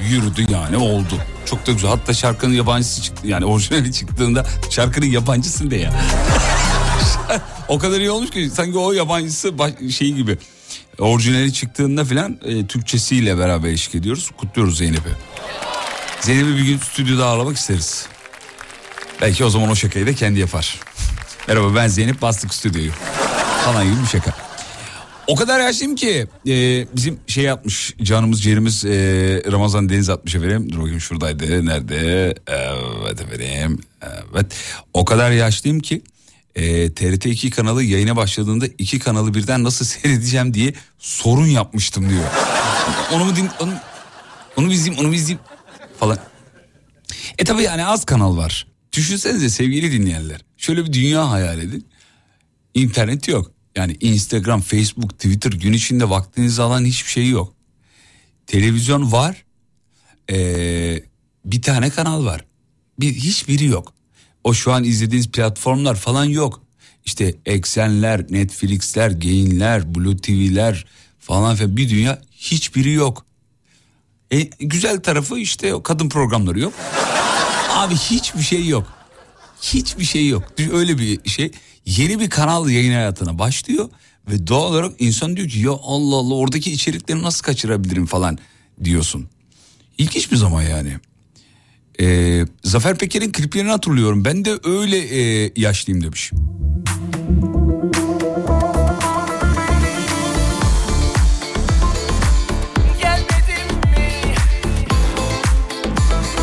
Yürüdü 0.00 0.52
yani 0.52 0.76
oldu. 0.76 1.14
Çok 1.46 1.66
da 1.66 1.72
güzel. 1.72 1.90
Hatta 1.90 2.14
şarkının 2.14 2.54
yabancısı 2.54 3.02
çıktı. 3.02 3.26
Yani 3.26 3.44
orijinali 3.44 3.92
çıktığında 3.92 4.46
şarkının 4.70 5.06
yabancısı 5.06 5.70
ne 5.70 5.76
ya? 5.76 5.92
o 7.68 7.78
kadar 7.78 8.00
iyi 8.00 8.10
olmuş 8.10 8.30
ki 8.30 8.50
sanki 8.50 8.78
o 8.78 8.92
yabancısı 8.92 9.58
baş, 9.58 9.72
şey 9.96 10.12
gibi. 10.12 10.38
Orijinali 10.98 11.52
çıktığında 11.52 12.04
filan 12.04 12.38
e, 12.44 12.66
Türkçesiyle 12.66 13.38
beraber 13.38 13.68
eşlik 13.68 13.94
ediyoruz. 13.94 14.30
Kutluyoruz 14.36 14.78
Zeynep'i. 14.78 15.10
Zeynep'i 16.20 16.56
bir 16.56 16.64
gün 16.64 16.78
stüdyoda 16.78 17.26
ağırlamak 17.26 17.56
isteriz. 17.56 18.06
Belki 19.20 19.44
o 19.44 19.50
zaman 19.50 19.70
o 19.70 19.74
şakayı 19.74 20.06
da 20.06 20.14
kendi 20.14 20.40
yapar. 20.40 20.80
Merhaba 21.48 21.74
ben 21.74 21.88
Zeynep 21.88 22.22
bastık 22.22 22.54
stüdyoyu. 22.54 22.90
Falan 23.64 23.84
gibi 23.84 24.02
bir 24.02 24.08
şaka. 24.08 24.34
O 25.26 25.34
kadar 25.34 25.60
yaşlıyım 25.60 25.94
ki 25.96 26.26
e, 26.48 26.86
bizim 26.96 27.18
şey 27.26 27.44
yapmış 27.44 27.94
canımız 28.02 28.42
ciğerimiz 28.42 28.84
e, 28.84 28.90
Ramazan 29.52 29.88
Deniz 29.88 30.10
atmış 30.10 30.34
efendim. 30.34 30.72
Dur 30.72 30.78
bakayım 30.78 31.00
şuradaydı 31.00 31.66
nerede? 31.66 32.34
Evet 32.46 33.20
efendim. 33.20 33.80
Evet. 34.02 34.46
O 34.94 35.04
kadar 35.04 35.30
yaşlıyım 35.30 35.80
ki 35.80 36.02
e, 36.56 36.92
TRT 36.94 37.26
2 37.26 37.50
kanalı 37.50 37.82
yayına 37.82 38.16
başladığında 38.16 38.66
iki 38.78 38.98
kanalı 38.98 39.34
birden 39.34 39.64
nasıl 39.64 39.84
seyredeceğim 39.84 40.54
diye 40.54 40.74
sorun 40.98 41.46
yapmıştım 41.46 42.10
diyor. 42.10 42.24
onu 43.12 43.24
mu 43.24 43.36
din 43.36 43.48
onu, 43.60 43.74
onu 44.56 44.66
mu 44.66 44.72
izleyeyim 44.72 45.00
onu 45.00 45.08
mu 45.08 45.14
izleyeyim 45.14 45.40
falan. 46.00 46.18
E 47.38 47.44
tabi 47.44 47.62
yani 47.62 47.86
az 47.86 48.04
kanal 48.04 48.36
var. 48.36 48.66
Düşünsenize 48.92 49.50
sevgili 49.50 49.92
dinleyenler. 49.92 50.40
Şöyle 50.56 50.84
bir 50.84 50.92
dünya 50.92 51.30
hayal 51.30 51.58
edin. 51.58 51.86
İnternet 52.74 53.28
yok. 53.28 53.52
Yani 53.76 53.96
Instagram, 54.00 54.60
Facebook, 54.60 55.10
Twitter 55.10 55.52
gün 55.52 55.72
içinde 55.72 56.10
vaktinizi 56.10 56.62
alan 56.62 56.84
hiçbir 56.84 57.10
şey 57.10 57.28
yok. 57.28 57.54
Televizyon 58.46 59.12
var. 59.12 59.44
Ee, 60.30 61.02
bir 61.44 61.62
tane 61.62 61.90
kanal 61.90 62.24
var. 62.24 62.44
Bir, 63.00 63.14
hiçbiri 63.14 63.64
yok. 63.64 63.95
O 64.46 64.54
şu 64.54 64.72
an 64.72 64.84
izlediğiniz 64.84 65.28
platformlar 65.28 65.94
falan 65.94 66.24
yok. 66.24 66.62
İşte 67.04 67.34
Eksenler, 67.46 68.32
Netflix'ler, 68.32 69.10
Gain'ler, 69.10 69.94
Blue 69.94 70.16
TV'ler 70.16 70.86
falan 71.18 71.56
filan 71.56 71.76
bir 71.76 71.90
dünya 71.90 72.22
hiçbiri 72.32 72.92
yok. 72.92 73.26
E, 74.32 74.42
güzel 74.60 75.02
tarafı 75.02 75.38
işte 75.38 75.72
kadın 75.84 76.08
programları 76.08 76.60
yok. 76.60 76.72
Abi 77.70 77.94
hiçbir 77.94 78.42
şey 78.42 78.66
yok. 78.66 78.86
Hiçbir 79.62 80.04
şey 80.04 80.28
yok. 80.28 80.44
Öyle 80.72 80.98
bir 80.98 81.30
şey. 81.30 81.50
Yeni 81.86 82.20
bir 82.20 82.30
kanal 82.30 82.70
yayın 82.70 82.92
hayatına 82.92 83.38
başlıyor 83.38 83.88
ve 84.30 84.46
doğal 84.46 84.70
olarak 84.70 84.92
insan 84.98 85.36
diyor 85.36 85.48
ki 85.48 85.58
ya 85.58 85.70
Allah 85.70 86.16
Allah 86.16 86.34
oradaki 86.34 86.72
içerikleri 86.72 87.22
nasıl 87.22 87.44
kaçırabilirim 87.44 88.06
falan 88.06 88.38
diyorsun. 88.84 89.28
İlginç 89.98 90.32
bir 90.32 90.36
zaman 90.36 90.62
yani. 90.62 90.96
Ee, 92.00 92.44
Zafer 92.64 92.98
Peker'in 92.98 93.32
kliplerini 93.32 93.70
hatırlıyorum. 93.70 94.24
Ben 94.24 94.44
de 94.44 94.58
öyle 94.64 94.98
e, 94.98 95.52
yaşlıyım 95.56 96.02
demiş. 96.04 96.32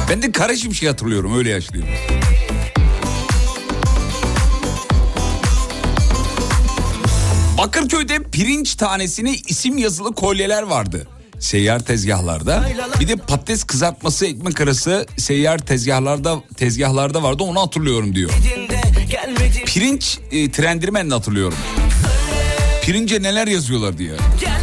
Ben 0.09 0.21
de 0.21 0.31
Kara 0.31 0.55
Şimşek'i 0.55 0.87
hatırlıyorum 0.87 1.37
öyle 1.37 1.49
yaşlıyım. 1.49 1.87
Bakırköy'de 7.57 8.23
pirinç 8.31 8.75
tanesine 8.75 9.33
isim 9.33 9.77
yazılı 9.77 10.13
kolyeler 10.15 10.63
vardı. 10.63 11.07
Seyyar 11.43 11.79
tezgahlarda. 11.79 12.63
Bir 12.99 13.07
de 13.07 13.15
patates 13.15 13.63
kızartması 13.63 14.25
ekmek 14.25 14.61
arası 14.61 15.05
seyyar 15.17 15.59
tezgahlarda 15.59 16.43
tezgahlarda 16.57 17.23
vardı 17.23 17.43
onu 17.43 17.61
hatırlıyorum 17.61 18.15
diyor. 18.15 18.31
Pirinç 19.65 20.19
e, 20.31 20.51
trendirmen 20.51 21.09
de 21.09 21.13
hatırlıyorum. 21.13 21.57
Pirince 22.83 23.21
neler 23.21 23.47
yazıyorlar 23.47 23.97
diye. 23.97 24.11
Gelmedin 24.41 24.62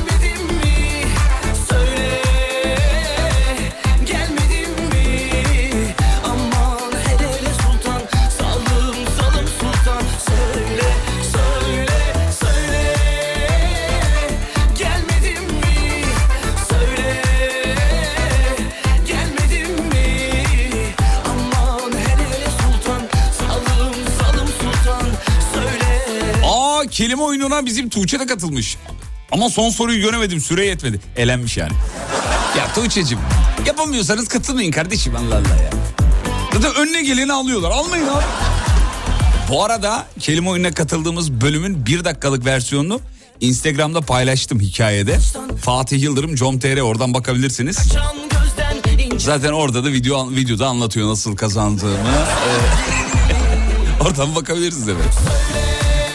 kelime 27.01 27.23
oyununa 27.23 27.67
bizim 27.67 27.89
Tuğçe 27.89 28.21
de 28.21 28.27
katılmış. 28.27 28.77
Ama 29.33 29.51
son 29.51 29.71
soruyu 29.71 30.01
göremedim 30.01 30.41
süre 30.41 30.67
yetmedi. 30.67 31.01
Elenmiş 31.17 31.57
yani. 31.57 31.73
Ya 32.59 32.75
Tuğçe'cim 32.75 33.19
yapamıyorsanız 33.67 34.29
katılmayın 34.29 34.73
kardeşim 34.73 35.17
Allah 35.17 35.35
Allah 35.35 35.63
ya. 35.63 35.71
Zaten 36.53 36.75
önüne 36.75 37.03
geleni 37.03 37.33
alıyorlar 37.33 37.71
almayın 37.71 38.07
abi. 38.07 38.25
Bu 39.51 39.65
arada 39.65 40.07
kelime 40.19 40.51
oyununa 40.51 40.73
katıldığımız 40.73 41.33
bölümün 41.33 41.87
bir 41.87 42.05
dakikalık 42.05 42.45
versiyonunu 42.45 43.01
Instagram'da 43.41 44.01
paylaştım 44.01 44.61
hikayede. 44.61 45.19
Fatih 45.63 46.03
Yıldırım 46.03 46.35
com.tr 46.35 46.81
oradan 46.81 47.15
bakabilirsiniz. 47.15 47.79
Zaten 49.19 49.53
orada 49.53 49.85
da 49.85 49.89
video 49.89 50.31
videoda 50.31 50.67
anlatıyor 50.67 51.09
nasıl 51.09 51.37
kazandığımı. 51.37 51.93
Ee, 51.93 54.03
oradan 54.05 54.35
bakabilirsiniz 54.35 54.89
evet. 54.89 55.50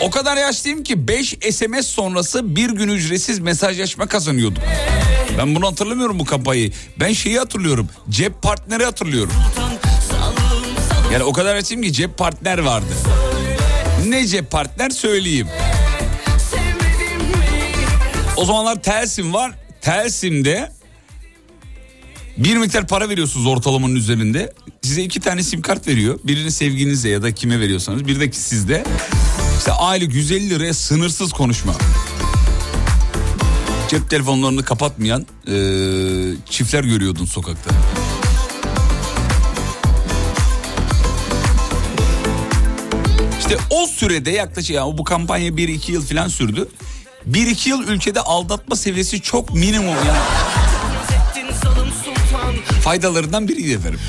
O 0.06 0.10
kadar 0.10 0.38
yaşlıyım 0.38 0.84
ki 0.84 1.08
5 1.08 1.38
SMS 1.52 1.88
sonrası 1.88 2.56
bir 2.56 2.70
gün 2.70 2.88
ücretsiz 2.88 3.40
mesajlaşma 3.40 4.08
kazanıyordum. 4.08 4.64
Ben 5.38 5.56
bunu 5.56 5.68
hatırlamıyorum 5.68 6.20
bu 6.20 6.26
kampanyayı. 6.26 6.72
Ben 7.00 7.14
şeyi 7.14 7.40
hatırlıyorum. 7.40 7.90
Cep 8.10 8.42
partneri 8.42 8.86
hatırlıyorum. 8.86 9.34
Yani 11.14 11.24
o 11.24 11.34
kadar 11.34 11.56
yaşlıyım 11.56 11.84
ki 11.84 11.94
cep 11.94 12.18
partner 12.18 12.58
vardı. 12.58 12.94
Ne 14.08 14.28
cep 14.28 14.52
partner 14.52 14.90
söyleyeyim. 14.90 15.48
O 18.38 18.46
zamanlar 18.46 18.82
Telsim 18.82 19.34
var. 19.34 19.52
Telsim'de 19.82 20.72
bir 22.38 22.58
miktar 22.58 22.88
para 22.88 23.10
veriyorsunuz 23.10 23.46
ortalamanın 23.46 23.96
üzerinde. 23.96 24.54
Size 24.82 25.04
iki 25.04 25.20
tane 25.20 25.44
sim 25.44 25.62
kart 25.62 25.88
veriyor. 25.88 26.20
Birini 26.24 26.52
sevginize 26.52 27.10
ya 27.10 27.22
da 27.22 27.32
kime 27.32 27.60
veriyorsanız. 27.60 28.08
Bir 28.08 28.20
de 28.20 28.32
sizde. 28.32 28.84
İşte 29.58 29.72
aylık 29.72 30.14
150 30.14 30.50
liraya 30.50 30.74
sınırsız 30.74 31.34
konuşma. 31.34 31.74
Cep 33.90 34.10
telefonlarını 34.10 34.64
kapatmayan 34.64 35.26
e, 35.48 35.56
çiftler 36.50 36.84
görüyordun 36.84 37.26
sokakta. 37.26 37.70
İşte 43.40 43.58
o 43.70 43.88
sürede 43.88 44.32
yaklaşık 44.32 44.76
yani 44.76 44.98
bu 44.98 45.04
kampanya 45.04 45.50
1-2 45.50 45.92
yıl 45.92 46.06
falan 46.06 46.28
sürdü. 46.28 46.68
1-2 47.32 47.70
yıl 47.70 47.88
ülkede 47.88 48.22
aldatma 48.22 48.76
seviyesi 48.76 49.22
çok 49.22 49.54
minimum 49.54 49.88
yani. 49.88 50.20
Faydalarından 52.84 53.48
biriydi 53.48 53.72
efendim. 53.74 54.00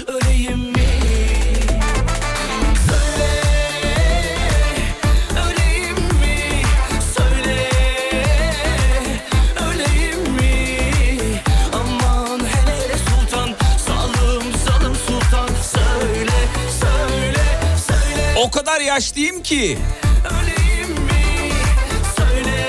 Yaşlıyım 18.96 19.42
ki 19.42 19.78
Öleyim 20.24 20.90
mi? 20.90 21.52
Söyle 22.16 22.68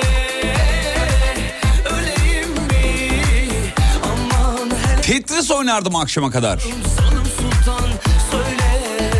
Öleyim 1.85 2.49
mi? 2.49 3.31
Aman 4.03 4.69
hele 4.69 5.01
Tetris 5.01 5.51
oynardım 5.51 5.95
akşama 5.95 6.31
kadar. 6.31 6.59
sultan 6.59 7.89
Söyle? 8.31 9.11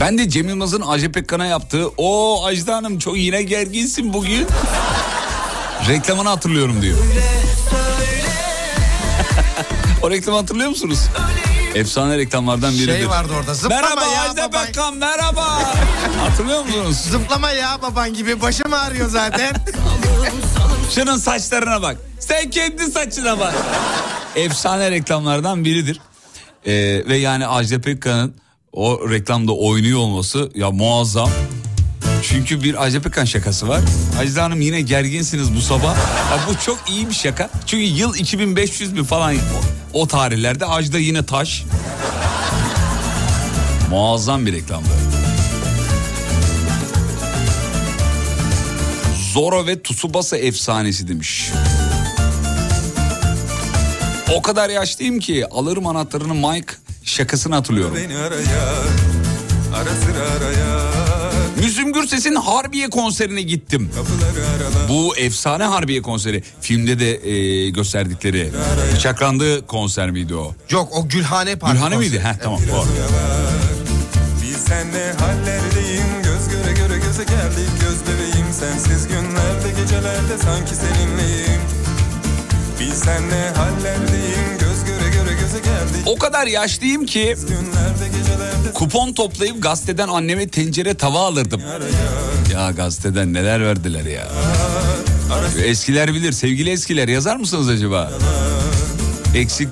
Ben 0.00 0.18
de 0.18 0.28
Cem 0.28 0.48
Yılmaz'ın 0.48 0.80
Ajda 0.80 1.12
Pekkan'a 1.12 1.46
yaptığı 1.46 1.88
o 1.96 2.44
Ajda 2.46 2.76
Hanım 2.76 2.98
çok 2.98 3.16
yine 3.16 3.42
gerginsin 3.42 4.12
bugün. 4.12 4.46
Reklamını 5.88 6.28
hatırlıyorum 6.28 6.82
diyor. 6.82 6.98
O 10.04 10.10
reklamı 10.10 10.38
hatırlıyor 10.38 10.70
musunuz? 10.70 10.98
Efsane 11.74 12.18
reklamlardan 12.18 12.74
biridir. 12.74 12.96
Şey 12.96 13.08
vardı 13.08 13.32
orada 13.40 13.54
zıplama 13.54 13.82
Merhaba 13.82 14.06
ya 14.06 14.22
Ajda 14.22 14.48
baban. 14.48 14.66
Pekkan 14.66 14.96
merhaba. 14.96 15.44
hatırlıyor 16.18 16.64
musunuz? 16.64 16.96
Zıplama 16.96 17.50
ya 17.50 17.78
baban 17.82 18.14
gibi 18.14 18.40
başım 18.40 18.72
ağrıyor 18.72 19.08
zaten. 19.08 19.54
Şunun 20.94 21.16
saçlarına 21.16 21.82
bak. 21.82 21.96
Sen 22.20 22.50
kendi 22.50 22.90
saçına 22.90 23.38
bak. 23.38 23.54
Efsane 24.36 24.90
reklamlardan 24.90 25.64
biridir. 25.64 26.00
Ee, 26.66 26.72
ve 27.08 27.16
yani 27.16 27.46
Ajda 27.46 27.80
Pekkan'ın 27.80 28.34
o 28.72 29.10
reklamda 29.10 29.52
oynuyor 29.52 29.98
olması 29.98 30.50
ya 30.54 30.70
muazzam. 30.70 31.30
Çünkü 32.22 32.62
bir 32.62 32.84
Ajda 32.84 33.00
Pekkan 33.00 33.24
şakası 33.24 33.68
var. 33.68 33.80
Ajda 34.20 34.42
Hanım 34.42 34.60
yine 34.60 34.80
gerginsiniz 34.80 35.56
bu 35.56 35.60
sabah. 35.60 35.96
Ya 36.30 36.38
bu 36.48 36.58
çok 36.66 36.78
iyi 36.90 37.08
bir 37.08 37.14
şaka. 37.14 37.50
Çünkü 37.66 37.84
yıl 37.84 38.14
2500 38.14 38.96
bir 38.96 39.04
falan 39.04 39.34
o, 39.94 40.06
tarihlerde 40.06 40.66
Ajda 40.66 40.98
yine 40.98 41.26
taş. 41.26 41.64
Muazzam 43.90 44.46
bir 44.46 44.52
reklamdı. 44.52 44.88
Zoro 49.32 49.66
ve 49.66 49.82
Tsubasa 49.82 50.36
efsanesi 50.36 51.08
demiş. 51.08 51.50
O 54.34 54.42
kadar 54.42 54.70
yaşlıyım 54.70 55.18
ki 55.18 55.46
alırım 55.50 55.86
anahtarını 55.86 56.34
Mike 56.34 56.74
şakasını 57.04 57.54
hatırlıyorum. 57.54 57.96
Beni 57.96 58.16
araya 58.16 58.64
Ara 59.74 59.90
sıra 59.90 60.22
araya 60.36 60.93
Müslüm 61.64 61.92
Gürses'in 61.92 62.34
Harbiye 62.34 62.90
konserine 62.90 63.42
gittim. 63.42 63.90
Bu 64.88 65.16
efsane 65.16 65.64
Harbiye 65.64 66.02
konseri. 66.02 66.42
Filmde 66.60 66.98
de 67.00 67.28
e, 67.30 67.70
gösterdikleri. 67.70 68.50
Bıçaklandı 68.94 69.66
konser 69.66 70.10
miydi 70.10 70.34
o? 70.34 70.54
Yok 70.70 70.88
o 70.92 71.08
Gülhane 71.08 71.56
Parkı. 71.56 71.76
Gülhane 71.76 71.94
konseri. 71.94 72.10
miydi? 72.10 72.24
Heh 72.24 72.34
tamam. 72.42 72.60
Doğru. 72.72 72.86
ne 74.92 75.12
hallerdeyim 75.24 76.22
Göz 76.24 76.48
göre 76.48 76.72
göre 76.72 76.98
göze 76.98 77.24
geldik 77.24 77.70
Göz 77.80 78.00
bebeğim 78.02 78.52
sensiz 78.52 79.08
günlerde 79.08 79.80
Gecelerde 79.80 80.38
sanki 80.44 80.74
seninleyim 80.74 81.60
Bilsen 82.80 83.22
ne 83.30 83.50
hallerdeyim 83.56 84.63
O 86.06 86.16
kadar 86.18 86.46
yaşlıyım 86.46 87.06
ki 87.06 87.36
kupon 88.74 89.12
toplayıp 89.12 89.62
gazeteden 89.62 90.08
anneme 90.08 90.48
tencere 90.48 90.94
tava 90.94 91.26
alırdım. 91.26 91.62
Ya 92.52 92.70
gazeteden 92.70 93.32
neler 93.34 93.64
verdiler 93.64 94.04
ya. 94.04 94.28
Eskiler 95.64 96.14
bilir 96.14 96.32
sevgili 96.32 96.70
eskiler 96.70 97.08
yazar 97.08 97.36
mısınız 97.36 97.68
acaba? 97.68 98.12
Eksik 99.34 99.68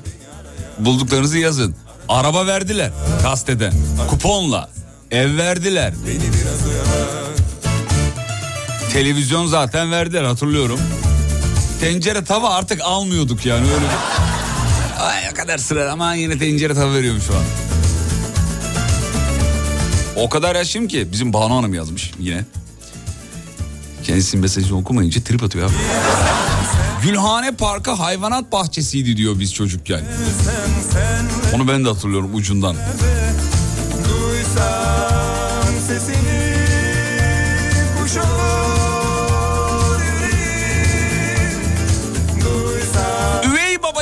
bulduklarınızı 0.79 1.39
yazın. 1.39 1.75
Araba 2.09 2.47
verdiler 2.47 2.91
gazeteden 3.23 3.73
kuponla. 4.09 4.69
Ev 5.11 5.37
verdiler. 5.37 5.93
Televizyon 8.93 9.47
zaten 9.47 9.91
verdiler 9.91 10.25
hatırlıyorum. 10.25 10.81
Tencere 11.81 12.25
tava 12.25 12.51
artık 12.51 12.81
almıyorduk 12.81 13.47
yani 13.47 13.65
öyle. 13.65 13.87
Ay 15.03 15.35
kadar 15.35 15.59
sıra 15.59 15.93
ama 15.93 16.15
yine 16.15 16.39
tencere 16.39 16.75
tava 16.75 16.95
veriyorum 16.95 17.21
şu 17.27 17.35
an. 17.37 17.43
O 20.17 20.29
kadar 20.29 20.57
yaşlıyım 20.57 20.89
ki 20.89 21.09
bizim 21.13 21.33
Banu 21.33 21.57
Hanım 21.57 21.75
yazmış 21.75 22.13
yine. 22.19 22.45
Kendisinin 24.05 24.43
mesajını 24.43 24.79
okumayınca 24.79 25.23
trip 25.23 25.43
atıyor 25.43 25.67
abi. 25.67 25.75
Gülhane 27.03 27.53
Parkı 27.53 27.91
hayvanat 27.91 28.53
bahçesiydi 28.53 29.17
diyor 29.17 29.41
biz 29.41 29.55
çocukken. 29.55 30.01
Onu 31.55 31.69
ben 31.69 31.85
de 31.85 31.89
hatırlıyorum 31.89 32.35
ucundan. 32.35 32.77
Duysam 34.09 35.75
sesini 35.89 36.32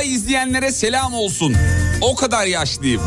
Baba 0.01 0.07
izleyenlere 0.09 0.71
selam 0.71 1.13
olsun. 1.13 1.55
O 2.01 2.15
kadar 2.15 2.45
yaşlıyım. 2.45 3.01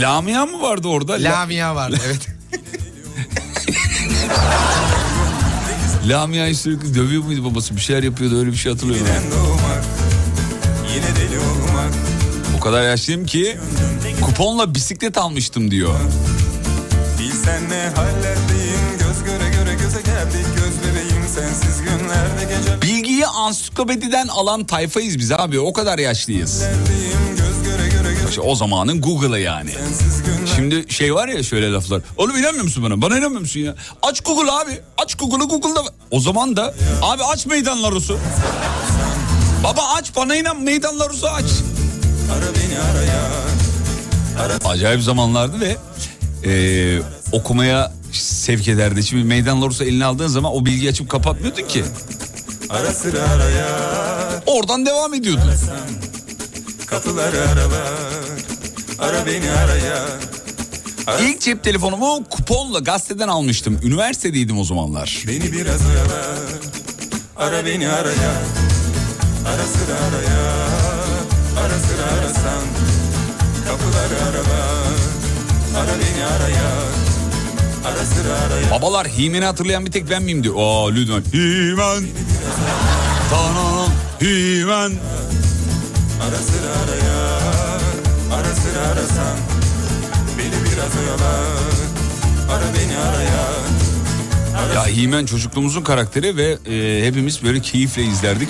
Lamia 0.00 0.46
mı 0.46 0.62
vardı 0.62 0.88
orada? 0.88 1.12
La- 1.12 1.30
Lamia 1.30 1.74
vardı 1.74 1.98
evet. 2.06 2.26
Lamia'yı 6.08 6.56
sürekli 6.56 6.94
dövüyor 6.94 7.22
muydu 7.22 7.50
babası? 7.50 7.76
Bir 7.76 7.80
şeyler 7.80 8.02
yapıyordu 8.02 8.38
öyle 8.40 8.52
bir 8.52 8.56
şey 8.56 8.72
hatırlıyorum. 8.72 9.06
Ben 9.14 9.30
doğmak 9.30 9.84
Yine 10.94 11.06
deli 11.16 11.38
olmak 11.38 11.92
O 12.56 12.60
kadar 12.60 12.82
yaşlıyım 12.82 13.26
ki 13.26 13.56
kuponla 14.20 14.74
bisiklet 14.74 15.18
almıştım 15.18 15.70
diyor. 15.70 15.94
Bilsen 17.18 17.62
ne 17.70 17.90
hallerdeyim 17.94 18.35
ansiklopediden 23.46 24.28
alan 24.28 24.64
tayfayız 24.64 25.18
biz 25.18 25.32
abi 25.32 25.60
o 25.60 25.72
kadar 25.72 25.98
yaşlıyız. 25.98 26.62
O 28.42 28.54
zamanın 28.54 29.00
Google'ı 29.00 29.40
yani. 29.40 29.70
Şimdi 30.56 30.92
şey 30.92 31.14
var 31.14 31.28
ya 31.28 31.42
şöyle 31.42 31.72
laflar. 31.72 32.02
Oğlum 32.16 32.36
inanmıyor 32.36 32.64
musun 32.64 32.84
bana? 32.84 33.02
Bana 33.02 33.18
inanmıyor 33.18 33.40
musun 33.40 33.60
ya? 33.60 33.74
Aç 34.02 34.20
Google 34.20 34.52
abi. 34.52 34.80
Aç 34.98 35.14
Google'ı 35.14 35.48
Google'da. 35.48 35.80
O 36.10 36.20
zaman 36.20 36.56
da 36.56 36.74
abi 37.02 37.24
aç 37.24 37.46
meydanlar 37.46 37.92
Rus'u. 37.92 38.18
Baba 39.64 39.82
aç 39.96 40.16
bana 40.16 40.36
inan 40.36 40.60
meydanlar 40.62 41.10
Rus'u 41.10 41.26
aç. 41.28 41.44
Acayip 44.64 45.02
zamanlardı 45.02 45.60
ve 45.60 45.76
e, 46.50 47.02
okumaya 47.32 47.92
sevk 48.12 48.68
ederdi. 48.68 49.02
Şimdi 49.02 49.24
meydan 49.24 49.62
Rus'u 49.62 49.84
eline 49.84 50.04
aldığın 50.04 50.26
zaman 50.26 50.52
o 50.54 50.64
bilgiyi 50.66 50.90
açıp 50.90 51.08
kapatmıyordun 51.10 51.62
ki. 51.62 51.84
Ara 52.70 52.92
sıra 52.92 53.22
araya. 53.22 53.66
Oradan 54.46 54.86
devam 54.86 55.14
ediyordun. 55.14 55.52
Kapıları 56.86 57.40
aralar. 57.48 57.92
Ara 58.98 59.26
beni 59.26 59.50
araya. 59.50 60.06
İlk 61.20 61.40
cep 61.40 61.64
telefonumu 61.64 62.24
kuponla 62.30 62.78
gazeteden 62.78 63.28
almıştım. 63.28 63.80
Üniversitedeydim 63.82 64.58
o 64.58 64.64
zamanlar. 64.64 65.24
Beni 65.26 65.52
biraz 65.52 65.80
oyalar 65.86 66.36
Ara 67.36 67.66
beni 67.66 67.88
araya. 67.88 68.32
Ara 69.46 69.62
sıra 69.66 69.94
araya. 69.94 70.42
Ara 71.60 71.78
sıra 71.80 72.20
arasan. 72.20 72.62
Kapıları 73.68 74.22
aralar. 74.30 74.96
Ara 75.76 75.92
beni 76.00 76.24
Ara 76.24 76.34
araya 76.36 77.05
Babalar 78.70 79.06
Himen'i 79.08 79.44
hatırlayan 79.44 79.86
bir 79.86 79.90
tek 79.90 80.10
ben 80.10 80.22
miyim 80.22 80.44
diyor. 80.44 80.54
Aa 80.58 80.90
lütfen. 80.90 81.22
Himen. 81.32 82.02
Tanrım. 83.30 83.92
Himen. 84.20 84.92
Ara 86.22 86.36
sıra 86.36 86.70
araya 86.84 87.38
Ara 88.32 88.54
sıra 88.54 88.80
arasan 88.80 89.36
Beni 90.38 90.64
biraz 90.64 90.96
oyalar 90.96 91.46
Ara 92.50 92.74
beni 92.74 92.96
araya 92.98 93.66
Ya 94.74 94.86
Himen 94.86 95.26
çocukluğumuzun 95.26 95.82
karakteri 95.82 96.36
ve 96.36 96.58
e, 96.66 97.06
hepimiz 97.06 97.42
böyle 97.44 97.60
keyifle 97.60 98.04
izlerdik. 98.04 98.48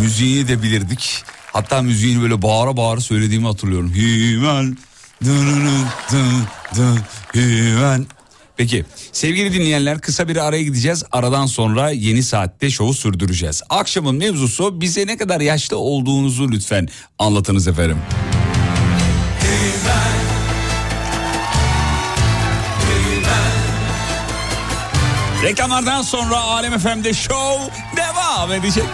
Müziğini 0.00 0.48
de 0.48 0.62
bilirdik. 0.62 1.24
Hatta 1.52 1.82
müziğini 1.82 2.22
böyle 2.22 2.42
bağıra 2.42 2.76
bağıra 2.76 3.00
söylediğimi 3.00 3.46
hatırlıyorum. 3.46 3.94
Himen. 3.94 4.78
dınının, 5.24 5.84
dın, 6.12 6.42
dın, 6.76 6.98
Himen. 7.34 8.06
Peki 8.58 8.84
sevgili 9.12 9.52
dinleyenler 9.52 10.00
kısa 10.00 10.28
bir 10.28 10.36
araya 10.36 10.62
gideceğiz. 10.62 11.04
Aradan 11.12 11.46
sonra 11.46 11.90
yeni 11.90 12.22
saatte 12.22 12.70
şovu 12.70 12.94
sürdüreceğiz. 12.94 13.62
Akşamın 13.68 14.16
mevzusu 14.16 14.80
bize 14.80 15.06
ne 15.06 15.16
kadar 15.16 15.40
yaşlı 15.40 15.76
olduğunuzu 15.76 16.50
lütfen 16.50 16.88
anlatınız 17.18 17.68
efendim. 17.68 17.98
Reklamlardan 25.42 26.02
sonra 26.02 26.36
Alem 26.36 26.78
FM'de 26.78 27.14
show 27.14 27.72
devam 27.96 28.52
edecek. 28.52 28.84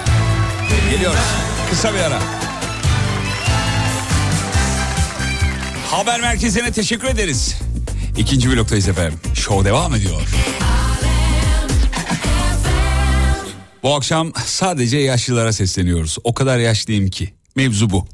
Geliyoruz. 0.90 1.18
Kısa 1.70 1.94
bir 1.94 1.98
ara. 1.98 2.18
Haber 5.90 6.20
merkezine 6.20 6.72
teşekkür 6.72 7.08
ederiz. 7.08 7.54
İkinci 8.18 8.50
bloktayız 8.50 8.88
efendim. 8.88 9.18
Show 9.34 9.64
devam 9.68 9.94
ediyor. 9.94 10.22
Bu 13.82 13.94
akşam 13.94 14.32
sadece 14.46 14.98
yaşlılara 14.98 15.52
sesleniyoruz. 15.52 16.18
O 16.24 16.34
kadar 16.34 16.58
yaşlıyım 16.58 17.10
ki. 17.10 17.34
Mevzu 17.56 17.90
bu. 17.90 18.06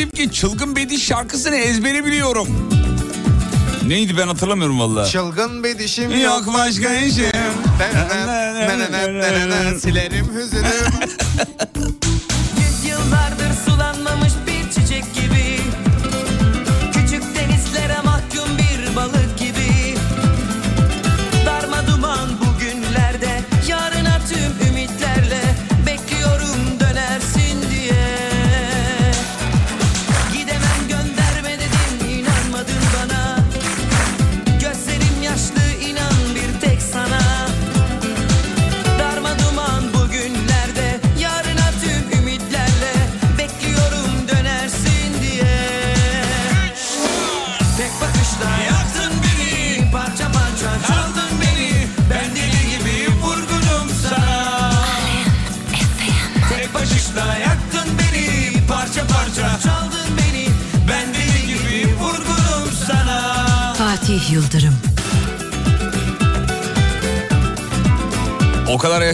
Yaşlıyım 0.00 0.10
ki 0.10 0.34
çılgın 0.36 0.76
bediş 0.76 1.04
şarkısını 1.06 1.56
ezberi 1.56 2.04
biliyorum. 2.04 2.48
Neydi 3.86 4.16
ben 4.16 4.26
hatırlamıyorum 4.26 4.80
valla. 4.80 5.06
Çılgın 5.06 5.64
bir 5.64 5.78
dişim 5.78 6.10
yok. 6.10 6.20
Yok 6.22 6.54
başka 6.54 6.94
işim. 6.94 7.30
Silerim 9.78 10.26
hüzünüm. 10.34 11.99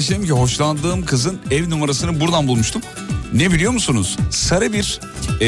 Kadar 0.06 0.18
yaşlıyım 0.18 0.36
ki 0.36 0.42
hoşlandığım 0.42 1.04
kızın 1.04 1.38
ev 1.50 1.70
numarasını 1.70 2.20
buradan 2.20 2.48
bulmuştum. 2.48 2.82
Ne 3.32 3.52
biliyor 3.52 3.72
musunuz? 3.72 4.16
Sarı 4.30 4.72
bir 4.72 5.00
ee, 5.40 5.46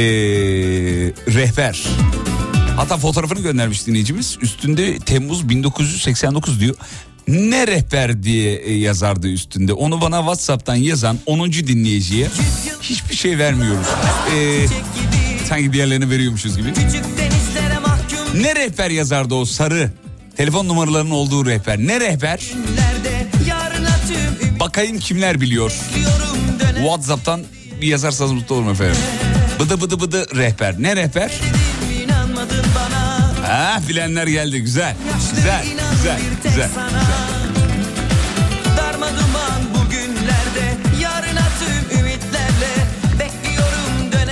rehber. 1.35 1.87
Hatta 2.77 2.97
fotoğrafını 2.97 3.41
göndermiş 3.41 3.87
dinleyicimiz. 3.87 4.39
Üstünde 4.43 4.99
Temmuz 4.99 5.49
1989 5.49 6.61
diyor. 6.61 6.75
Ne 7.29 7.67
rehber 7.67 8.23
diye 8.23 8.57
e, 8.57 8.73
yazardı 8.79 9.29
üstünde. 9.29 9.73
Onu 9.73 10.01
bana 10.01 10.19
WhatsApp'tan 10.19 10.75
yazan 10.75 11.19
10. 11.27 11.53
dinleyiciye 11.53 12.29
hiçbir 12.83 13.17
şey 13.17 13.39
vermiyoruz. 13.39 13.87
Ee, 14.35 14.67
sanki 15.49 15.73
diğerlerini 15.73 16.11
veriyormuşuz 16.11 16.57
gibi. 16.57 16.73
Ne 18.35 18.55
rehber 18.55 18.91
yazardı 18.91 19.35
o 19.35 19.45
sarı? 19.45 19.93
Telefon 20.37 20.69
numaralarının 20.69 21.11
olduğu 21.11 21.47
rehber. 21.47 21.79
Ne 21.79 22.01
rehber? 22.01 22.53
Bakayım 24.69 24.99
kimler 24.99 25.41
biliyor. 25.41 25.73
WhatsApp'tan 26.77 27.45
bir 27.81 27.87
yazarsanız 27.87 28.33
mutlu 28.33 28.55
olurum 28.55 28.71
efendim. 28.71 28.97
Bıdı 29.61 29.81
bıdı 29.81 30.01
bıdı 30.01 30.37
rehber. 30.37 30.75
Ne 30.79 30.97
rehber? 30.97 31.31
Ha 33.47 33.81
bilenler 33.89 34.27
geldi. 34.27 34.61
Güzel. 34.61 34.97
Güzel. 35.37 35.65
Güzel. 35.93 36.21
Güzel. 36.45 36.69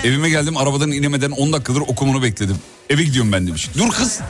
Evime 0.04 0.30
geldim 0.30 0.56
arabadan 0.56 0.92
inemeden 0.92 1.30
10 1.30 1.52
dakikadır 1.52 1.80
okumunu 1.80 2.22
bekledim. 2.22 2.56
Eve 2.90 3.02
gidiyorum 3.02 3.32
ben 3.32 3.46
demiş. 3.46 3.70
Dur 3.78 3.90
kız. 3.90 4.20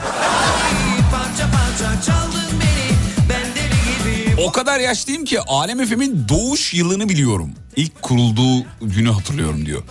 O 4.46 4.52
kadar 4.52 4.80
yaşlıyım 4.80 5.24
ki 5.24 5.40
Alem 5.40 5.86
FM'in 5.86 6.26
doğuş 6.28 6.74
yılını 6.74 7.08
biliyorum. 7.08 7.50
İlk 7.76 8.02
kurulduğu 8.02 8.64
günü 8.82 9.10
hatırlıyorum 9.10 9.66
diyor. 9.66 9.82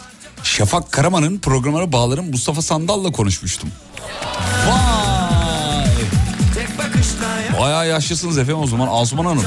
Şafak 0.44 0.92
Karaman'ın 0.92 1.40
programına 1.40 1.92
bağlarım 1.92 2.30
Mustafa 2.32 2.62
Sandal'la 2.62 3.12
konuşmuştum. 3.12 3.70
Vay. 4.68 5.86
Bayağı 7.60 7.88
yaşlısınız 7.88 8.38
efendim 8.38 8.64
o 8.64 8.68
zaman 8.68 8.88
Asuman 8.92 9.26
Hanım. 9.26 9.44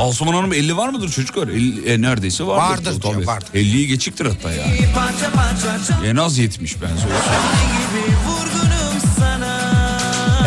Asuman 0.00 0.34
Hanım 0.34 0.52
50 0.52 0.76
var 0.76 0.88
mıdır 0.88 1.08
çocuklar? 1.08 1.48
50, 1.48 1.92
e, 1.92 2.02
neredeyse 2.02 2.44
vardır. 2.44 2.86
Vardır 2.86 3.00
Tabii. 3.02 3.26
vardır. 3.26 3.48
50'yi 3.54 3.86
geçiktir 3.86 4.26
hatta 4.26 4.52
ya. 4.52 4.64
Parça 4.94 5.30
parça 5.32 5.86
çaldın 5.86 6.04
En 6.04 6.16
az 6.16 6.38
70 6.38 6.82
ben 6.82 6.88
söyleyeyim. 6.88 7.79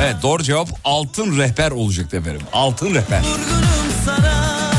Evet 0.04 0.16
doğru 0.24 0.44
cevap 0.44 0.70
altın 0.84 1.38
rehber 1.38 1.72
olacaktı 1.72 2.18
efendim. 2.18 2.42
Altın 2.54 2.88
rehber. 2.96 3.20
Vurgunum 3.20 3.88
sana 4.06 4.72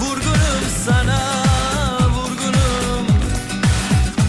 Vurgunum 0.00 0.62
sana 0.86 1.18
Vurgunum 2.08 3.06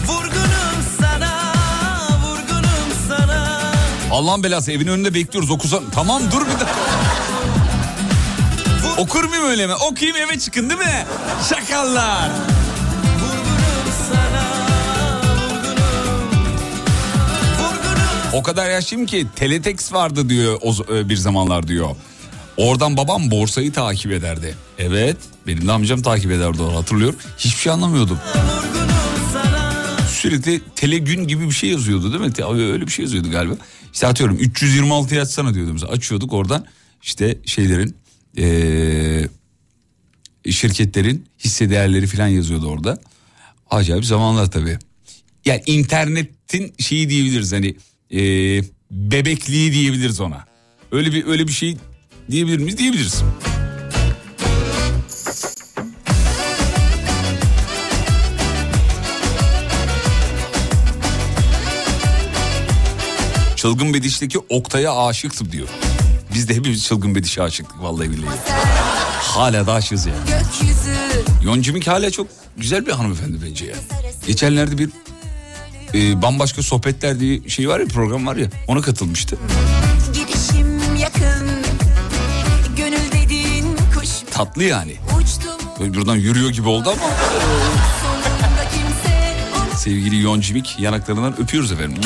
Vurgunum 0.06 0.84
sana 1.00 1.52
Vurgunum 2.24 2.90
sana 3.08 3.72
Allah'ın 4.12 4.42
belası 4.42 4.72
evin 4.72 4.86
önünde 4.86 5.14
bekliyoruz 5.14 5.50
okusan. 5.50 5.84
Tamam 5.94 6.22
dur 6.32 6.40
bir 6.46 6.52
dakika. 6.52 6.68
Okur 8.98 9.24
muyum 9.24 9.44
öyle 9.44 9.66
mi? 9.66 9.74
Okuyayım 9.74 10.16
eve 10.16 10.38
çıkın 10.38 10.70
değil 10.70 10.80
mi? 10.80 11.06
Şakallar. 11.48 12.30
O 18.38 18.42
kadar 18.42 18.70
yaşlıyım 18.70 19.06
ki 19.06 19.26
teletext 19.36 19.92
vardı 19.92 20.28
diyor 20.28 20.58
o, 20.62 20.94
e, 20.94 21.08
bir 21.08 21.16
zamanlar 21.16 21.68
diyor. 21.68 21.96
Oradan 22.56 22.96
babam 22.96 23.30
borsayı 23.30 23.72
takip 23.72 24.12
ederdi. 24.12 24.54
Evet 24.78 25.16
benim 25.46 25.66
de 25.68 25.72
amcam 25.72 26.02
takip 26.02 26.30
ederdi 26.30 26.62
onu 26.62 26.76
hatırlıyorum. 26.76 27.18
Hiçbir 27.38 27.60
şey 27.60 27.72
anlamıyordum. 27.72 28.18
Sürekli 30.10 30.60
telegün 30.76 31.26
gibi 31.28 31.46
bir 31.46 31.54
şey 31.54 31.70
yazıyordu 31.70 32.12
değil 32.12 32.24
mi? 32.24 32.32
Te- 32.32 32.44
Öyle 32.44 32.86
bir 32.86 32.92
şey 32.92 33.04
yazıyordu 33.04 33.30
galiba. 33.30 33.54
İşte 33.94 34.06
atıyorum 34.06 34.36
326 34.36 35.14
yazsana 35.14 35.54
diyordu 35.54 35.72
mesela. 35.72 35.92
Açıyorduk 35.92 36.32
oradan 36.32 36.64
işte 37.02 37.38
şeylerin 37.46 37.96
eee, 38.36 39.28
şirketlerin 40.52 41.26
hisse 41.44 41.70
değerleri 41.70 42.06
falan 42.06 42.28
yazıyordu 42.28 42.66
orada. 42.68 42.98
Acayip 43.70 44.04
zamanlar 44.04 44.50
tabii. 44.50 44.78
Yani 45.44 45.62
internetin 45.66 46.74
şeyi 46.78 47.10
diyebiliriz 47.10 47.52
hani 47.52 47.76
eee, 48.10 48.62
bebekliği 48.90 49.72
diyebiliriz 49.72 50.20
ona. 50.20 50.44
Öyle 50.92 51.12
bir 51.12 51.26
öyle 51.26 51.46
bir 51.48 51.52
şey 51.52 51.76
diyebilir 52.30 52.58
miyiz? 52.58 52.78
Diyebiliriz. 52.78 53.22
Çılgın 63.56 63.94
Bediş'teki 63.94 64.38
Oktay'a 64.48 65.06
aşıktım 65.06 65.52
diyor. 65.52 65.68
Biz 66.34 66.48
de 66.48 66.54
hepimiz 66.56 66.84
Çılgın 66.84 67.14
Bediş'e 67.14 67.42
aşıktık 67.42 67.82
vallahi 67.82 68.10
billahi. 68.10 68.36
Hala 69.20 69.66
da 69.66 69.72
aşığız 69.72 70.06
yani. 70.06 70.18
Yoncimik 71.44 71.86
hala 71.86 72.10
çok 72.10 72.26
güzel 72.56 72.86
bir 72.86 72.92
hanımefendi 72.92 73.36
bence 73.46 73.64
ya. 73.66 73.74
Geçenlerde 74.26 74.78
bir 74.78 74.90
e, 75.94 76.22
bambaşka 76.22 76.62
sohbetler 76.62 77.20
diye 77.20 77.48
şey 77.48 77.68
var 77.68 77.80
ya 77.80 77.86
program 77.86 78.26
var 78.26 78.36
ya 78.36 78.46
ona 78.66 78.80
katılmıştı. 78.80 79.38
Yakın 80.98 81.48
Gönül 82.76 83.12
dediğin 83.12 83.76
kuş 83.94 84.08
Tatlı 84.30 84.64
yani. 84.64 84.96
Böyle 85.80 85.94
buradan 85.94 86.16
yürüyor 86.16 86.50
gibi 86.50 86.68
oldu 86.68 86.90
ama 86.90 87.10
sevgili 89.76 90.22
Yoncimik 90.22 90.76
yanaklarından 90.78 91.40
öpüyoruz 91.40 91.72
efendim. 91.72 92.02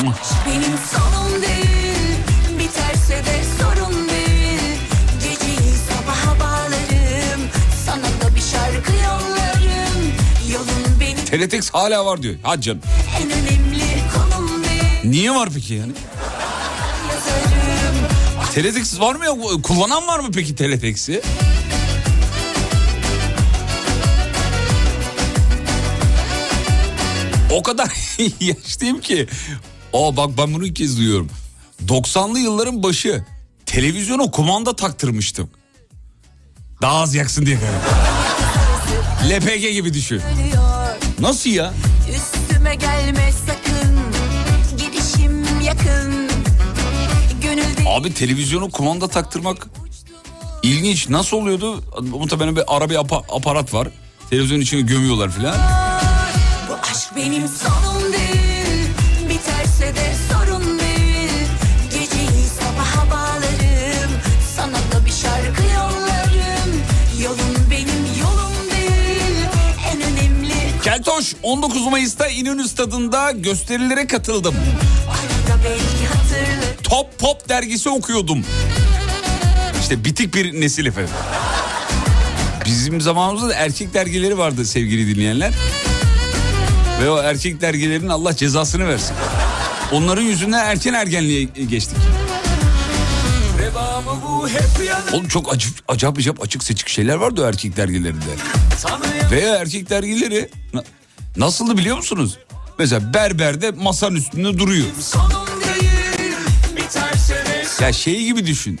Benim 0.47 0.63
sonum 0.91 1.41
değil 1.41 2.17
Biterse 2.59 3.25
de 3.25 3.43
sorun 3.59 4.09
değil 4.09 4.77
Geceyi 5.19 5.75
sabaha 5.89 6.39
bağlarım 6.39 7.41
Sana 7.85 8.03
da 8.03 8.35
bir 8.35 8.41
şarkı 8.41 8.91
yollarım 8.91 10.03
Yolun 10.53 10.99
benim 10.99 11.25
Teletext 11.25 11.73
hala 11.73 12.05
var 12.05 12.21
diyor. 12.23 12.35
Hadi 12.43 12.61
canım. 12.61 12.81
Niye 15.13 15.31
var 15.31 15.49
peki 15.53 15.73
yani? 15.73 15.91
Teletext 18.53 18.99
var 18.99 19.15
mı 19.15 19.25
ya? 19.25 19.61
Kullanan 19.61 20.07
var 20.07 20.19
mı 20.19 20.31
peki 20.33 20.55
Teletext'i? 20.55 21.21
O 27.51 27.63
kadar 27.63 27.87
yaşlıyım 28.39 29.01
ki. 29.01 29.27
Aa 29.93 30.17
bak 30.17 30.29
ben 30.37 30.53
bunu 30.53 30.65
ilk 30.65 30.75
kez 30.75 30.97
duyuyorum. 30.97 31.29
90'lı 31.87 32.39
yılların 32.39 32.83
başı 32.83 33.25
televizyona 33.65 34.31
kumanda 34.31 34.75
taktırmıştım. 34.75 35.49
Daha 36.81 37.01
az 37.01 37.15
yaksın 37.15 37.45
diye. 37.45 37.57
LPG 39.29 39.71
gibi 39.73 39.93
düşün. 39.93 40.21
Nasıl 41.19 41.49
ya? 41.49 41.73
Üstüme 42.15 42.75
gelme 42.75 43.32
Abi 47.93 48.13
televizyonu 48.13 48.71
kumanda 48.71 49.07
taktırmak 49.07 49.67
ilginç. 50.63 51.09
Nasıl 51.09 51.37
oluyordu? 51.37 51.83
Muhtemelen 52.01 52.55
bir 52.55 52.63
ara 52.67 52.89
bir 52.89 52.95
apa- 52.95 53.23
aparat 53.35 53.73
var. 53.73 53.87
Televizyon 54.29 54.59
içine 54.59 54.81
gömüyorlar 54.81 55.31
filan. 55.31 55.55
Bu 56.69 56.73
aşk 56.73 57.15
benim 57.15 57.47
sonum 57.47 58.13
değil 58.13 58.87
Biterse 59.29 59.95
de 59.95 60.15
sorun 60.31 60.79
değil 60.79 61.47
Geceyi 61.89 62.45
sabaha 62.59 63.11
bağlarım 63.11 64.11
Sana 64.55 64.73
da 64.77 65.05
bir 65.05 65.11
şarkı 65.11 65.63
yollarım 65.63 66.71
Yolun 67.23 67.57
benim 67.71 68.05
yolum 68.21 68.71
değil 68.71 69.45
En 69.93 70.01
önemli 70.01 70.53
Keltoş 70.83 71.35
19 71.43 71.85
Mayıs'ta 71.87 72.27
İnönü 72.27 72.67
Stadı'nda 72.67 73.31
gösterilere 73.31 74.07
katıldım. 74.07 74.55
arada 75.09 75.53
hatırlı 75.53 75.82
Top 76.83 77.19
Pop 77.19 77.49
dergisi 77.49 77.89
okuyordum. 77.89 78.45
İşte 79.81 80.05
bitik 80.05 80.35
bir 80.35 80.61
nesil 80.61 80.85
efendim. 80.85 81.13
Bizim 82.65 83.01
zamanımızda 83.01 83.49
da 83.49 83.53
erkek 83.53 83.93
dergileri 83.93 84.37
vardı 84.37 84.65
sevgili 84.65 85.15
dinleyenler. 85.15 85.53
Ve 87.01 87.09
o 87.09 87.17
erkek 87.21 87.61
dergilerin 87.61 88.09
Allah 88.09 88.35
cezasını 88.35 88.87
versin. 88.87 89.15
Onların 89.91 90.21
yüzünden 90.21 90.65
erken 90.65 90.93
ergenliğe 90.93 91.43
geçtik. 91.43 91.97
Oğlum 95.13 95.27
çok 95.27 95.53
acı, 95.53 95.69
acayip 95.87 96.17
acayip 96.17 96.43
açık 96.43 96.63
seçik 96.63 96.87
şeyler 96.89 97.15
vardı 97.15 97.41
o 97.43 97.47
erkek 97.47 97.77
dergilerinde. 97.77 98.25
Veya 99.31 99.55
erkek 99.55 99.89
dergileri 99.89 100.49
na- 100.73 100.83
nasıldı 101.37 101.77
biliyor 101.77 101.97
musunuz? 101.97 102.37
Mesela 102.79 103.13
berberde 103.13 103.71
masanın 103.71 104.15
üstünde 104.15 104.57
duruyor. 104.59 104.85
de 104.87 105.42
Ya 107.83 107.93
şey 107.93 108.23
gibi 108.23 108.47
düşün. 108.47 108.79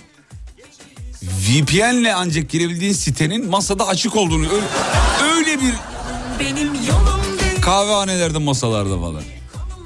VPN'le 1.23 2.13
ancak 2.15 2.49
girebildiğin 2.49 2.93
sitenin 2.93 3.49
masada 3.49 3.87
açık 3.87 4.15
olduğunu 4.15 4.45
öyle, 4.45 4.65
öyle 5.35 5.61
bir 5.61 5.73
Benim 6.39 6.67
yolum 6.67 7.39
değil 7.39 7.61
kahvehanelerde 7.61 8.37
masalarda 8.37 8.99
falan. 8.99 9.23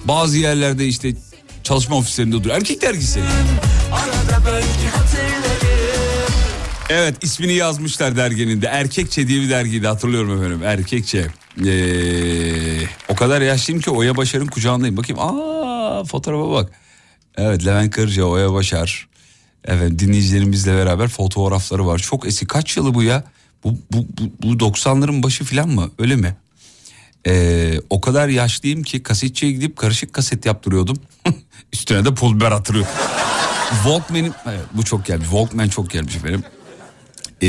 Bazı 0.05 0.37
yerlerde 0.37 0.87
işte 0.87 1.13
çalışma 1.63 1.95
ofislerinde 1.95 2.35
duruyor. 2.35 2.55
Erkek 2.55 2.81
dergisi. 2.81 3.19
Evet 6.89 7.15
ismini 7.21 7.53
yazmışlar 7.53 8.15
derginin 8.15 8.61
de. 8.61 8.67
Erkekçe 8.67 9.27
diye 9.27 9.41
bir 9.41 9.49
dergiydi 9.49 9.87
hatırlıyorum 9.87 10.37
efendim. 10.37 10.63
Erkekçe. 10.63 11.27
Ee, 11.65 12.81
o 13.09 13.15
kadar 13.15 13.41
yaşlıyım 13.41 13.81
ki 13.81 13.91
Oya 13.91 14.17
Başar'ın 14.17 14.47
kucağındayım. 14.47 14.97
Bakayım 14.97 15.21
aa 15.21 16.03
fotoğrafa 16.03 16.51
bak. 16.51 16.71
Evet 17.37 17.65
Levent 17.65 17.95
Kırca, 17.95 18.23
Oya 18.23 18.53
Başar. 18.53 19.07
Evet 19.65 19.99
dinleyicilerimizle 19.99 20.75
beraber 20.75 21.07
fotoğrafları 21.07 21.87
var. 21.87 21.99
Çok 21.99 22.27
eski. 22.27 22.47
Kaç 22.47 22.77
yılı 22.77 22.93
bu 22.93 23.03
ya? 23.03 23.23
Bu, 23.63 23.77
bu, 23.91 24.07
bu, 24.17 24.31
bu 24.43 24.65
90'ların 24.65 25.23
başı 25.23 25.43
falan 25.43 25.69
mı? 25.69 25.91
Öyle 25.99 26.15
mi? 26.15 26.35
Ee, 27.27 27.79
o 27.89 28.01
kadar 28.01 28.27
yaşlıyım 28.27 28.83
ki 28.83 29.03
kasetçiye 29.03 29.51
gidip 29.51 29.77
karışık 29.77 30.13
kaset 30.13 30.45
yaptırıyordum. 30.45 30.97
Üstüne 31.73 32.05
de 32.05 32.13
pul 32.13 32.35
biber 32.35 32.51
atırıyor. 32.51 32.85
Walkman'in 33.83 34.33
evet, 34.45 34.65
bu 34.73 34.83
çok 34.83 35.05
gelmiş. 35.05 35.27
Walkman 35.29 35.67
çok 35.67 35.89
gelmiş 35.89 36.15
efendim. 36.15 36.43
Ee, 37.43 37.47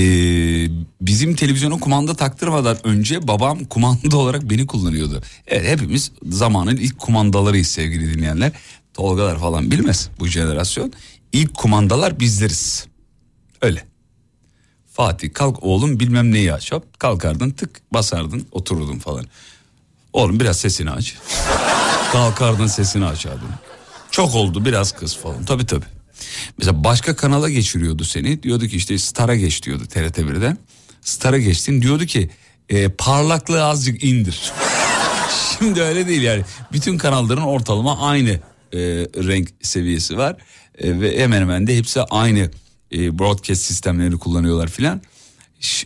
bizim 1.01 1.35
televizyona 1.35 1.79
kumanda 1.79 2.15
taktırmadan 2.15 2.87
önce 2.87 3.29
babam 3.29 3.65
kumanda 3.65 4.17
olarak 4.17 4.51
beni 4.51 4.67
kullanıyordu. 4.67 5.23
Evet 5.47 5.69
hepimiz 5.69 6.13
zamanın 6.29 6.77
ilk 6.77 6.99
kumandalarıyız 6.99 7.69
sevgili 7.69 8.15
dinleyenler. 8.15 8.53
Tolgalar 8.99 9.39
falan 9.39 9.71
bilmez 9.71 10.09
bu 10.19 10.27
jenerasyon. 10.27 10.93
İlk 11.33 11.55
kumandalar 11.55 12.21
bizleriz. 12.21 12.87
Öyle. 13.63 13.85
Fatih 14.93 15.35
kalk 15.35 15.63
oğlum 15.63 16.01
bilmem 16.01 16.33
neyi 16.33 16.53
aç. 16.53 16.73
Hop 16.73 17.01
kalkardın 17.01 17.51
tık 17.51 17.93
basardın 17.93 18.47
otururdun 18.53 18.99
falan. 18.99 19.27
Oğlum 20.13 20.41
biraz 20.41 20.59
sesini 20.59 20.91
aç. 20.91 21.17
Kalkardın 22.13 22.67
sesini 22.67 23.07
açardın. 23.07 23.49
Çok 24.11 24.35
oldu 24.35 24.65
biraz 24.65 24.93
kız 24.93 25.17
falan. 25.17 25.45
Tabii 25.45 25.67
tabii. 25.67 25.87
Mesela 26.59 26.85
başka 26.85 27.17
kanala 27.17 27.49
geçiriyordu 27.49 28.05
seni. 28.05 28.43
Diyordu 28.43 28.67
ki 28.67 28.77
işte 28.77 28.99
Star'a 28.99 29.37
geç 29.37 29.63
diyordu 29.63 29.87
TRT 29.87 30.19
1'den. 30.19 30.59
Star'a 31.01 31.39
geçtin 31.39 31.83
diyordu 31.83 32.07
ki 32.07 32.31
e, 32.69 32.89
parlaklığı 32.89 33.65
azıcık 33.65 34.05
indir. 34.05 34.53
Şimdi 35.59 35.83
öyle 35.83 36.09
değil 36.09 36.23
yani. 36.23 36.45
Bütün 36.73 36.99
kanalların 36.99 37.45
ortalama 37.45 38.01
aynı 38.09 38.41
e, 38.73 38.79
renk 39.27 39.49
seviyesi 39.63 40.19
var. 40.19 40.37
E, 40.79 41.01
ve 41.01 41.21
hemen 41.23 41.41
hemen 41.41 41.67
de 41.67 41.77
hepsi 41.77 42.01
aynı 42.03 42.51
e, 42.93 43.19
broadcast 43.19 43.63
sistemlerini 43.63 44.19
kullanıyorlar 44.19 44.69
filan. 44.69 45.01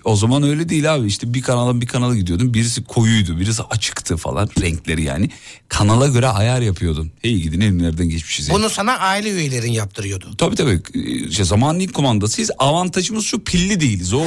O 0.04 0.16
zaman 0.16 0.42
öyle 0.42 0.68
değil 0.68 0.94
abi 0.94 1.06
işte 1.06 1.34
bir 1.34 1.42
kanaldan 1.42 1.80
bir 1.80 1.86
kanala 1.86 2.16
gidiyordun 2.16 2.54
birisi 2.54 2.84
koyuydu 2.84 3.40
birisi 3.40 3.62
açıktı 3.62 4.16
falan 4.16 4.50
renkleri 4.60 5.02
yani 5.02 5.30
kanala 5.68 6.06
göre 6.08 6.26
ayar 6.26 6.60
yapıyordun. 6.60 7.12
Hey 7.22 7.36
gidin 7.36 7.60
elimlerden 7.60 8.08
geçmişiz. 8.08 8.48
yani. 8.48 8.58
Bunu 8.58 8.70
sana 8.70 8.98
aile 8.98 9.30
üyelerin 9.30 9.72
yaptırıyordu. 9.72 10.36
Tabii 10.38 10.56
tabii 10.56 10.82
işte 11.28 11.44
zamanın 11.44 11.80
ilk 11.80 11.94
kumandasıyız 11.94 12.50
avantajımız 12.58 13.24
şu 13.24 13.44
pilli 13.44 13.80
değiliz 13.80 14.12
o, 14.12 14.24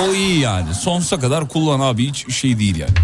o 0.00 0.14
iyi 0.14 0.38
yani 0.40 0.74
sonsuza 0.74 1.20
kadar 1.20 1.48
kullan 1.48 1.80
abi 1.80 2.08
hiç 2.08 2.34
şey 2.34 2.58
değil 2.58 2.76
yani. 2.76 2.94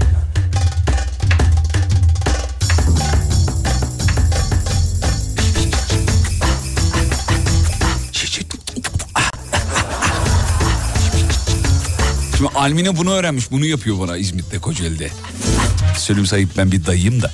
Şimdi 12.42 12.54
Almine 12.54 12.96
bunu 12.96 13.12
öğrenmiş 13.12 13.50
bunu 13.50 13.66
yapıyor 13.66 13.98
bana 13.98 14.16
İzmit'te 14.16 14.58
Kocaeli'de. 14.58 15.10
Söyleyeyim 15.98 16.26
sayıp 16.26 16.56
ben 16.56 16.72
bir 16.72 16.86
dayıyım 16.86 17.22
da. 17.22 17.30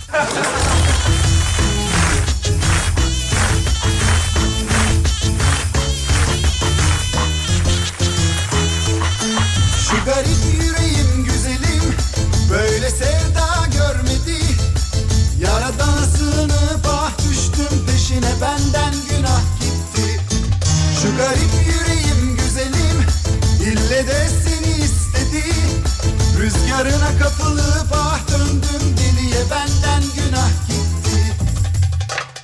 Rüzgarına 26.49 27.19
kapılıp 27.19 27.93
ah 27.93 28.21
döndüm 28.29 28.97
deliye 28.97 29.51
benden 29.51 30.03
günah 30.17 30.51
gitti. 30.69 31.37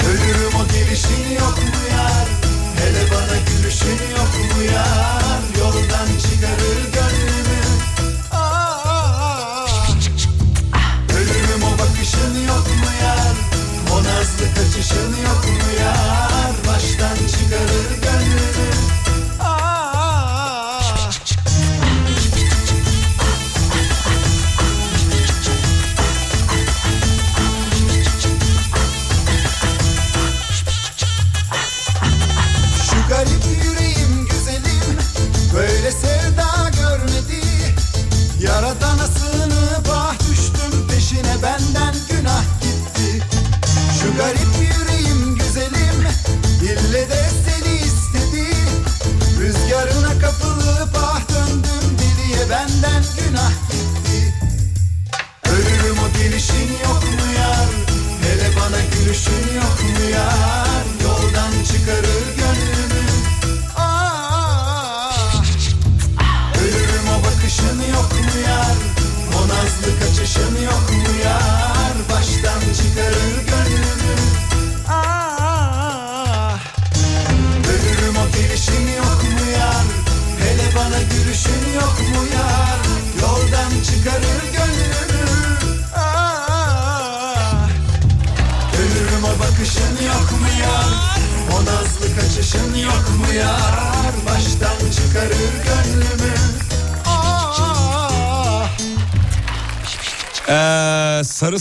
Ölürüm 0.08 0.54
o 0.60 0.72
gelişin 0.72 1.34
yok 1.34 1.58
mu 1.58 1.96
yar. 1.96 2.28
Hele 2.76 3.10
bana 3.10 3.36
gülüşün 3.36 4.10
yok 4.16 4.56
mu 4.56 4.62
yar 4.62 5.33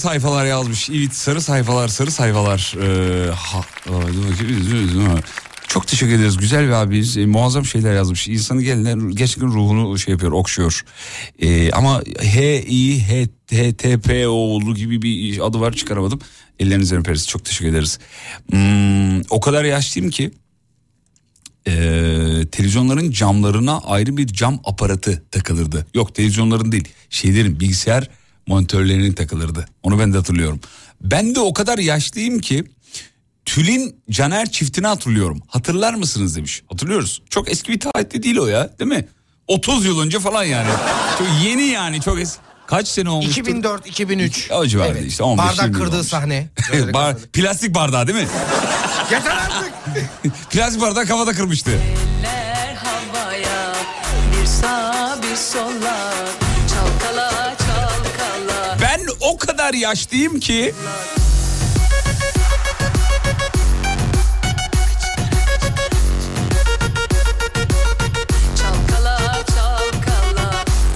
sayfalar 0.04 0.45
yazmış. 0.45 0.89
Evet 0.89 1.16
sarı 1.16 1.41
sayfalar 1.41 1.88
sarı 1.88 2.12
sayfalar. 2.12 2.74
Dur 3.88 4.32
bakayım. 4.32 5.20
çok 5.68 5.88
teşekkür 5.88 6.14
ederiz. 6.14 6.38
Güzel 6.38 6.68
bir 6.68 6.72
abimiz. 6.72 7.18
Ee, 7.18 7.26
muazzam 7.26 7.66
şeyler 7.66 7.95
yazmış. 7.95 8.28
İnsanı 8.28 8.62
geline 8.62 9.14
gerçekten 9.14 9.47
ruhunu 9.47 9.99
şey 9.99 10.12
yapıyor, 10.12 10.32
okşuyor. 10.32 10.86
Ee, 11.39 11.72
ama 11.72 12.01
H 12.20 12.64
I 12.68 13.01
H 13.01 13.28
T 13.47 13.74
T 13.74 13.99
P 13.99 14.28
oğlu 14.28 14.76
gibi 14.76 15.01
bir 15.01 15.45
adı 15.45 15.60
var 15.60 15.74
çıkaramadım. 15.74 16.20
Ellerinizden 16.60 16.99
öperiz. 16.99 17.28
Çok 17.28 17.45
teşekkür 17.45 17.72
ederiz. 17.72 17.99
Hmm, 18.49 19.22
o 19.30 19.39
kadar 19.39 19.64
yaşlıyım 19.64 20.10
ki 20.10 20.32
e, 21.68 21.74
televizyonların 22.51 23.12
camlarına 23.12 23.78
ayrı 23.80 24.18
bir 24.18 24.28
cam 24.28 24.60
aparatı 24.64 25.24
takılırdı. 25.32 25.88
Yok 25.93 26.16
televizyonların 26.16 26.72
değil 26.72 26.88
şeylerin 27.10 27.60
bilgisayar 27.60 28.10
monitörlerinin 28.48 29.14
takılırdı. 29.14 29.66
Onu 29.84 30.00
ben 30.00 30.14
de 30.14 30.18
hatırlıyorum. 30.18 30.60
Ben 31.02 31.36
de 31.36 31.39
o 31.39 31.54
kadar 31.54 31.78
yaşlıyım 31.78 32.39
ki 32.39 32.64
Tülin 33.46 33.96
Caner 34.12 34.52
çiftini 34.52 34.88
hatırlıyorum. 34.88 35.41
Hatırlar 35.48 35.94
mısınız 35.94 36.36
demiş. 36.36 36.64
Hatırlıyoruz. 36.72 37.22
Çok 37.30 37.52
eski 37.52 37.72
bir 37.72 37.80
tarihte 37.80 38.24
değil 38.24 38.38
o 38.38 38.48
ya 38.48 38.70
değil 38.80 38.91
mi? 38.91 39.08
30 39.48 39.86
yıl 39.86 40.00
önce 40.02 40.20
falan 40.20 40.44
yani. 40.44 40.70
Çok 41.18 41.28
yeni 41.44 41.64
yani 41.64 42.02
çok 42.02 42.20
eski. 42.20 42.39
Kaç 42.68 42.88
sene 42.88 43.10
olmuştur? 43.10 43.44
2004-2003. 43.44 44.54
O 44.54 44.66
civarda 44.68 45.00
işte 45.00 45.24
15 45.24 45.46
Bardak 45.46 45.76
kırdığı 45.76 45.96
olmuş. 45.96 46.08
sahne. 46.08 46.48
Bar- 46.94 47.18
plastik 47.34 47.76
bardağı 47.76 48.08
değil 48.08 48.18
mi? 48.20 48.28
Yeter 49.12 49.32
artık. 49.38 49.74
plastik 50.52 50.82
bardağı 50.82 51.06
kafada 51.06 51.34
kırmıştı. 51.34 51.72
Kadar 59.64 59.74
yaşlıyım 59.74 60.39
ki 60.39 60.74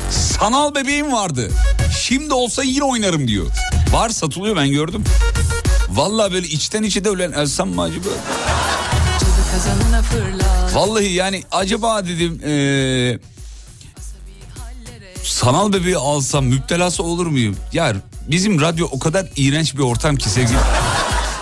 sanal 0.10 0.76
bebeğim 0.76 1.12
vardı. 1.12 1.52
Şimdi 2.00 2.34
olsa 2.34 2.64
yine 2.64 2.84
oynarım 2.84 3.28
diyor. 3.28 3.46
Var 3.92 4.10
satılıyor 4.10 4.56
ben 4.56 4.72
gördüm. 4.72 5.04
Vallahi 5.90 6.34
böyle 6.34 6.48
içten 6.48 6.84
içe 6.84 7.04
de 7.04 7.10
ölen 7.10 7.32
Elsem 7.32 7.70
mi 7.70 7.82
acaba? 7.82 8.10
Vallahi 10.74 11.14
yani 11.14 11.44
acaba 11.52 12.06
dedim 12.06 12.40
eee, 12.46 13.20
sanal 15.24 15.74
bebeği 15.74 15.98
alsam 15.98 16.46
müptelası 16.46 17.04
olur 17.04 17.28
muyum? 17.28 17.58
Ya 17.74 17.96
bizim 18.28 18.62
radyo 18.62 18.88
o 18.92 19.00
kadar 19.00 19.26
iğrenç 19.36 19.76
bir 19.76 19.80
ortam 19.80 20.16
ki 20.16 20.30
sevgili. 20.30 20.58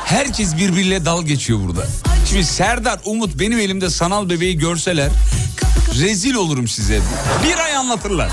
Herkes 0.05 0.57
birbiriyle 0.57 1.05
dal 1.05 1.23
geçiyor 1.23 1.59
burada. 1.67 1.87
Şimdi 2.29 2.45
Serdar, 2.45 2.99
Umut 3.05 3.39
benim 3.39 3.59
elimde 3.59 3.89
sanal 3.89 4.29
bebeği 4.29 4.57
görseler 4.57 5.09
rezil 5.99 6.33
olurum 6.33 6.67
size. 6.67 7.01
Bir 7.43 7.57
ay 7.57 7.75
anlatırlar. 7.75 8.29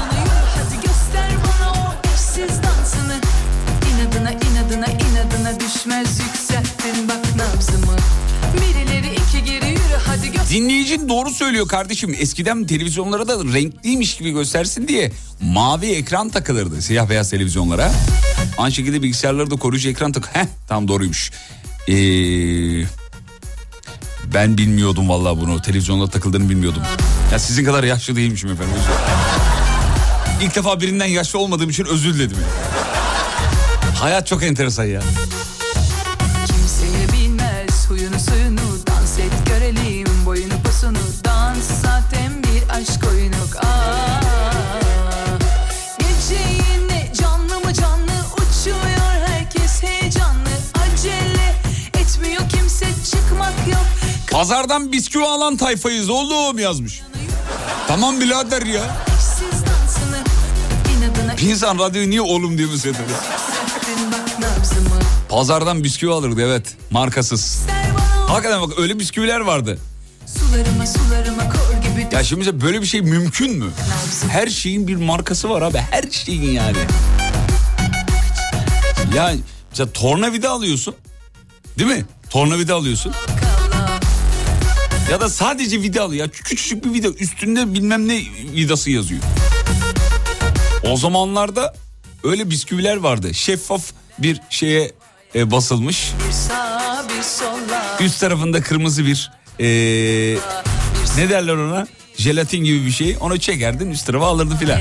Dinleyicin 10.50 11.08
doğru 11.08 11.30
söylüyor 11.30 11.68
kardeşim. 11.68 12.16
Eskiden 12.18 12.66
televizyonlara 12.66 13.28
da 13.28 13.44
renkliymiş 13.54 14.16
gibi 14.16 14.30
göstersin 14.30 14.88
diye 14.88 15.12
mavi 15.40 15.86
ekran 15.86 16.28
takılırdı 16.28 16.82
siyah 16.82 17.08
beyaz 17.08 17.30
televizyonlara. 17.30 17.92
Aynı 18.58 18.72
şekilde 18.72 19.02
bilgisayarlara 19.02 19.50
da 19.50 19.56
koruyucu 19.56 19.88
ekran 19.88 20.12
tak. 20.12 20.36
Heh 20.36 20.46
tam 20.68 20.88
doğruymuş. 20.88 21.30
Ee, 21.88 21.92
ben 24.34 24.58
bilmiyordum 24.58 25.08
vallahi 25.08 25.40
bunu. 25.40 25.62
Televizyonda 25.62 26.10
takıldığını 26.10 26.50
bilmiyordum. 26.50 26.82
Ya 27.32 27.38
sizin 27.38 27.64
kadar 27.64 27.84
yaşlı 27.84 28.16
değilmişim 28.16 28.50
efendim. 28.50 28.74
İlk 30.42 30.56
defa 30.56 30.80
birinden 30.80 31.06
yaşlı 31.06 31.38
olmadığım 31.38 31.70
için 31.70 31.84
özür 31.84 32.14
diledim. 32.14 32.36
Hayat 34.00 34.26
çok 34.26 34.42
enteresan 34.42 34.84
ya. 34.84 35.02
Pazardan 54.32 54.92
bisküvi 54.92 55.24
alan 55.24 55.56
tayfayız 55.56 56.10
oğlum 56.10 56.58
yazmış. 56.58 57.02
Tamam 57.88 58.20
birader 58.20 58.62
ya. 58.62 58.82
Bir 61.38 61.42
insan 61.42 61.78
radyoyu 61.78 62.10
niye 62.10 62.20
oğlum 62.20 62.58
diye 62.58 62.68
nabzımı 64.40 65.00
Pazardan 65.28 65.84
bisküvi 65.84 66.12
alırdı 66.12 66.42
evet 66.42 66.76
markasız. 66.90 67.58
Hakikaten 68.28 68.62
bak 68.62 68.78
öyle 68.78 68.98
bisküviler 68.98 69.40
vardı. 69.40 69.78
sularıma 70.26 70.86
sularıma 70.86 71.42
kor 71.42 71.82
gibi 71.82 72.14
Ya 72.14 72.24
şimdi 72.24 72.38
mesela 72.38 72.60
böyle 72.60 72.82
bir 72.82 72.86
şey 72.86 73.00
mümkün 73.02 73.58
mü? 73.58 73.70
Her 74.30 74.46
şeyin 74.46 74.88
bir 74.88 74.96
markası 74.96 75.50
var 75.50 75.62
abi 75.62 75.78
her 75.78 76.10
şeyin 76.10 76.50
yani. 76.52 76.76
Ya 79.16 79.32
mesela 79.70 79.92
tornavida 79.92 80.50
alıyorsun 80.50 80.94
değil 81.78 81.90
mi? 81.90 82.04
Tornavida 82.30 82.74
alıyorsun. 82.74 83.12
Ya 85.12 85.20
da 85.20 85.28
sadece 85.28 85.82
vida 85.82 86.02
alıyor. 86.02 86.26
Ya 86.26 86.30
küçücük 86.30 86.84
bir 86.84 86.92
vida 86.92 87.08
üstünde 87.08 87.74
bilmem 87.74 88.08
ne 88.08 88.22
vidası 88.54 88.90
yazıyor. 88.90 89.22
O 90.90 90.96
zamanlarda 90.96 91.74
öyle 92.24 92.50
bisküviler 92.50 92.96
vardı. 92.96 93.34
Şeffaf 93.34 93.82
bir 94.18 94.40
şeye 94.50 94.92
e, 95.34 95.50
basılmış. 95.50 96.12
Üst 98.00 98.20
tarafında 98.20 98.60
kırmızı 98.60 99.06
bir 99.06 99.30
e, 99.60 99.66
ne 101.16 101.30
derler 101.30 101.54
ona? 101.54 101.86
Jelatin 102.16 102.64
gibi 102.64 102.86
bir 102.86 102.92
şey. 102.92 103.16
Onu 103.20 103.38
çekerdin 103.38 103.90
üst 103.90 104.06
tarafa 104.06 104.26
alırdın 104.26 104.56
filan. 104.56 104.80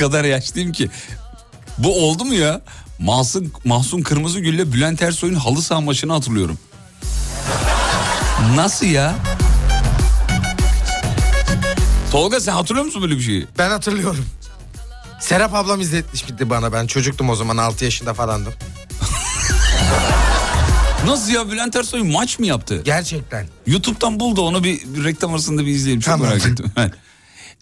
Kadar 0.00 0.24
yaşlıyım 0.24 0.72
ki. 0.72 0.90
Bu 1.78 2.06
oldu 2.06 2.24
mu 2.24 2.34
ya? 2.34 2.60
Mahsun, 2.98 3.52
Mahsun 3.64 4.02
Kırmızıgül'le 4.02 4.72
Bülent 4.72 5.02
Ersoy'un 5.02 5.34
halı 5.34 5.62
saha 5.62 5.80
maçını 5.80 6.12
hatırlıyorum. 6.12 6.58
Nasıl 8.54 8.86
ya? 8.86 9.14
Tolga 12.12 12.40
sen 12.40 12.52
hatırlıyor 12.52 12.86
musun 12.86 13.02
böyle 13.02 13.16
bir 13.16 13.22
şeyi? 13.22 13.46
Ben 13.58 13.70
hatırlıyorum. 13.70 14.26
Serap 15.20 15.54
ablam 15.54 15.80
izletmişti 15.80 16.50
bana 16.50 16.72
ben 16.72 16.86
çocuktum 16.86 17.30
o 17.30 17.34
zaman 17.36 17.56
6 17.56 17.84
yaşında 17.84 18.14
falandım. 18.14 18.52
Nasıl 21.06 21.32
ya 21.32 21.50
Bülent 21.50 21.76
Ersoy 21.76 22.02
maç 22.02 22.38
mı 22.38 22.46
yaptı? 22.46 22.82
Gerçekten. 22.84 23.46
YouTube'dan 23.66 24.20
bul 24.20 24.36
da 24.36 24.40
onu 24.40 24.64
bir, 24.64 24.80
bir 24.94 25.04
reklam 25.04 25.32
arasında 25.32 25.66
bir 25.66 25.70
izleyelim. 25.70 26.00
Çok 26.00 26.14
Tamam. 26.14 26.28
merak 26.28 26.46
ettim. 26.46 26.72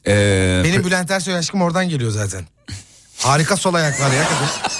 Ee, 0.09 0.63
Benim 0.65 0.85
Bülent 0.85 1.11
Ersoy 1.11 1.35
aşkım 1.35 1.63
oradan 1.63 1.89
geliyor 1.89 2.11
zaten. 2.11 2.45
Harika 3.19 3.57
sol 3.57 3.75
ayak 3.75 4.01
var 4.01 4.11
ya 4.13 4.25
kadın. 4.25 4.73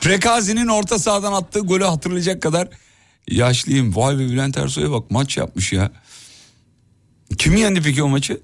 Prekazi'nin 0.00 0.66
orta 0.68 0.98
sahadan 0.98 1.32
attığı 1.32 1.60
golü 1.60 1.84
hatırlayacak 1.84 2.42
kadar 2.42 2.68
yaşlıyım. 3.28 3.96
Vay 3.96 4.14
be 4.18 4.18
Bülent 4.20 4.56
Ersoy'a 4.56 4.90
bak 4.90 5.10
maç 5.10 5.36
yapmış 5.36 5.72
ya. 5.72 5.90
Kim 7.38 7.56
yendi 7.56 7.82
peki 7.82 8.02
o 8.02 8.08
maçı? 8.08 8.40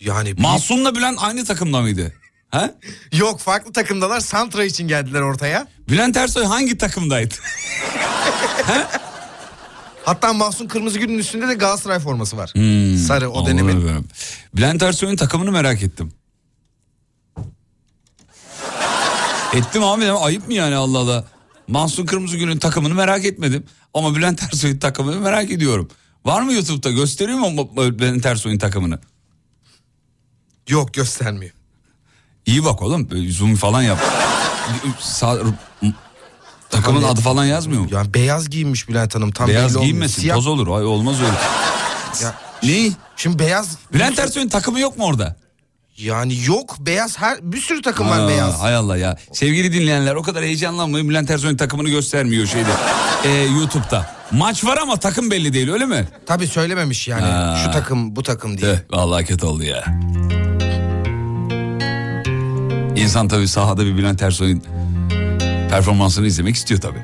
Yani 0.00 0.36
bir- 0.36 0.42
Masum'la 0.42 0.94
Bülent 0.94 1.18
aynı 1.22 1.44
takımda 1.44 1.80
mıydı? 1.80 2.12
Ha? 2.50 2.70
yok 3.12 3.40
farklı 3.40 3.72
takımdalar 3.72 4.20
Santra 4.20 4.64
için 4.64 4.88
geldiler 4.88 5.20
ortaya. 5.20 5.68
Bülent 5.88 6.16
Ersoy 6.16 6.44
hangi 6.44 6.78
takımdaydı? 6.78 7.34
Hatta 10.08 10.32
Mahsun 10.32 10.66
Kırmızıgül'ün 10.68 11.18
üstünde 11.18 11.48
de 11.48 11.54
Galatasaray 11.54 11.98
forması 11.98 12.36
var. 12.36 12.50
Hmm, 12.54 12.96
Sarı 12.96 13.30
o 13.30 13.46
dönemin. 13.46 13.86
Allah. 13.86 14.02
Bülent 14.56 14.82
Ersoy'un 14.82 15.16
takımını 15.16 15.52
merak 15.52 15.82
ettim. 15.82 16.12
Ettim 19.54 19.84
abi 19.84 20.10
ayıp 20.10 20.46
mı 20.48 20.54
yani 20.54 20.74
Allah 20.74 20.98
Allah. 20.98 21.24
Mahsun 21.68 22.06
Kırmızıgül'ün 22.06 22.58
takımını 22.58 22.94
merak 22.94 23.24
etmedim. 23.24 23.64
Ama 23.94 24.14
Bülent 24.16 24.42
Ersoy'un 24.42 24.78
takımını 24.78 25.20
merak 25.20 25.50
ediyorum. 25.50 25.88
Var 26.24 26.42
mı 26.42 26.52
YouTube'da 26.52 26.90
gösteriyor 26.90 27.38
mu 27.38 27.70
Bülent 27.76 28.26
Ersoy'un 28.26 28.58
takımını? 28.58 28.98
Yok 30.68 30.94
göstermiyor. 30.94 31.52
İyi 32.46 32.64
bak 32.64 32.82
oğlum 32.82 33.08
zoom 33.30 33.54
falan 33.54 33.82
yap. 33.82 33.98
Sağ, 35.00 35.38
takımın 36.70 37.00
Tamam, 37.00 37.14
adı 37.14 37.20
falan 37.20 37.44
yazmıyor 37.44 37.82
mu? 37.82 37.88
Yani 37.92 38.14
beyaz 38.14 38.50
giyinmiş 38.50 38.88
Bülent 38.88 39.14
Hanım 39.14 39.30
tam 39.32 39.48
Beyaz 39.48 39.74
belli 39.74 39.82
giyinmesin 39.82 40.22
Siyah- 40.22 40.34
toz 40.34 40.46
olur. 40.46 40.68
Ay, 40.78 40.84
olmaz 40.84 41.16
öyle. 41.20 41.32
Ya, 42.22 42.34
Ne? 42.62 42.90
Şimdi 43.16 43.38
beyaz 43.38 43.78
Bülent 43.92 44.18
Ersoy'un 44.18 44.48
takımı 44.48 44.80
yok 44.80 44.98
mu 44.98 45.04
orada? 45.04 45.36
yani 45.98 46.34
yok 46.46 46.76
beyaz 46.80 47.18
her 47.18 47.38
bir 47.52 47.60
sürü 47.60 47.82
takım 47.82 48.08
var 48.10 48.28
beyaz. 48.28 48.60
Hay 48.60 48.74
Allah 48.74 48.96
ya. 48.96 49.16
Sevgili 49.32 49.72
dinleyenler 49.72 50.14
o 50.14 50.22
kadar 50.22 50.44
heyecanlanmayın. 50.44 51.08
Bülent 51.08 51.30
Ersoy'un 51.30 51.56
takımını 51.56 51.88
göstermiyor 51.88 52.46
şeyde. 52.46 52.68
Ee, 53.24 53.30
YouTube'da. 53.30 54.14
Maç 54.32 54.64
var 54.64 54.76
ama 54.78 54.96
takım 54.96 55.30
belli 55.30 55.52
değil 55.52 55.70
öyle 55.72 55.86
mi? 55.86 56.08
Tabii 56.26 56.46
söylememiş 56.46 57.08
yani 57.08 57.22
Ha. 57.24 57.60
şu 57.64 57.70
takım 57.70 58.16
bu 58.16 58.22
takım 58.22 58.58
diye. 58.58 58.74
Tüh, 58.74 58.80
vallahi 58.90 59.24
kötü 59.24 59.46
oldu 59.46 59.62
ya. 59.64 59.84
İnsan 62.96 63.28
tabii 63.28 63.48
sahada 63.48 63.84
bir 63.86 63.96
Bülent 63.96 64.22
Ersoy'un 64.22 64.62
performansını 65.68 66.26
izlemek 66.26 66.56
istiyor 66.56 66.80
tabii. 66.80 67.02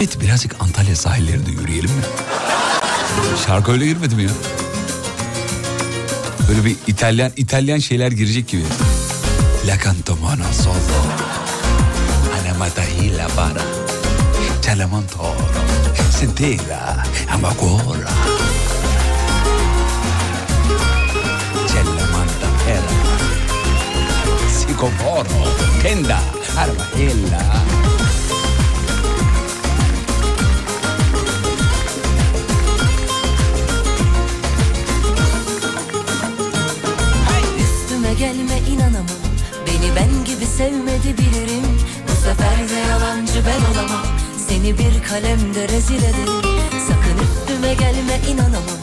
Evet 0.00 0.20
birazcık 0.20 0.56
Antalya 0.60 0.96
sahillerinde 0.96 1.50
yürüyelim 1.50 1.90
mi? 1.90 2.02
Şarkı 3.46 3.72
öyle 3.72 3.86
girmedi 3.86 4.14
mi 4.14 4.22
ya? 4.22 4.30
Böyle 6.48 6.64
bir 6.64 6.76
İtalyan 6.86 7.32
İtalyan 7.36 7.78
şeyler 7.78 8.12
girecek 8.12 8.48
gibi. 8.48 8.62
La 9.66 9.78
canto 9.84 10.18
solo. 10.52 10.74
Alla 12.34 12.58
matahila 12.58 13.28
para. 13.28 13.62
Chalamantoro. 14.62 15.59
Sentila. 15.94 17.02
Amagora. 17.28 18.10
Chalamanta 21.70 22.48
era. 22.68 22.94
Sicoforo. 24.48 25.40
Tenda. 25.82 26.20
Armahella. 26.56 27.42
Üstüme 37.60 38.14
gelme 38.14 38.58
inanamam 38.70 39.06
Beni 39.66 39.96
ben 39.96 40.24
gibi 40.24 40.46
sevmedi 40.46 41.18
bilirim 41.18 41.80
Bu 42.08 42.12
sefer 42.12 42.68
de 42.70 42.74
yalancı 42.88 43.42
ben 43.46 43.72
olamam 43.74 44.06
Seni 44.48 44.78
bir 44.78 45.02
kalemde 45.08 45.49
ederim 45.98 46.42
Sakın 46.88 47.16
üstüme 47.24 47.74
gelme 47.74 48.20
inanamam. 48.30 48.78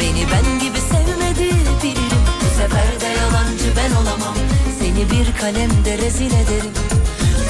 Beni 0.00 0.26
ben 0.32 0.58
gibi 0.58 0.78
sevmedi 0.78 1.54
bilirim 1.82 2.22
Bu 2.40 2.48
sefer 2.60 3.00
de 3.00 3.06
yalancı 3.20 3.76
ben 3.76 3.94
olamam. 3.94 4.34
Seni 4.78 5.10
bir 5.10 5.40
kalemde 5.40 5.98
rezil 5.98 6.26
ederim. 6.26 6.72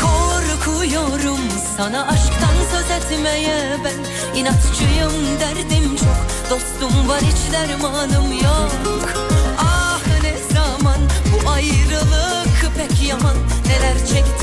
Korkuyorum 0.02 1.40
sana 1.76 2.06
aşktan 2.06 2.56
söz 2.72 2.90
etmeye 2.90 3.76
ben. 3.84 4.38
İnatçıyım 4.40 5.40
derdim 5.40 5.96
çok. 5.96 6.50
Dostum 6.50 7.08
var 7.08 7.20
hiç 7.20 7.52
dermanım 7.52 8.32
yok. 8.32 9.12
Ah 9.58 10.00
ne 10.22 10.54
zaman 10.54 10.98
bu 11.32 11.50
ayrılık 11.50 12.76
pek 12.76 13.08
yaman. 13.08 13.36
Neler 13.66 13.98
çektim 13.98 14.41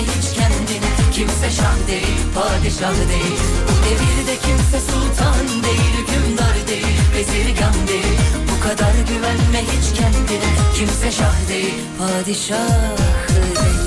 güvenme 0.00 0.12
hiç 0.18 0.34
kendine 0.34 1.12
Kimse 1.12 1.50
şah 1.50 1.88
değil 1.88 2.16
padişah 2.34 3.08
değil 3.08 3.40
Bu 3.68 3.84
devirde 3.84 4.38
kimse 4.40 4.80
sultan 4.92 5.62
değil 5.62 5.92
Hükümdar 5.98 6.68
değil 6.68 6.86
bezirgan 7.16 7.88
değil 7.88 8.18
Bu 8.50 8.68
kadar 8.68 8.92
güvenme 9.08 9.62
hiç 9.62 9.98
kendine 9.98 10.50
Kimse 10.78 11.12
şah 11.12 11.48
değil 11.48 11.74
padişah 11.98 12.68
değil 13.46 13.80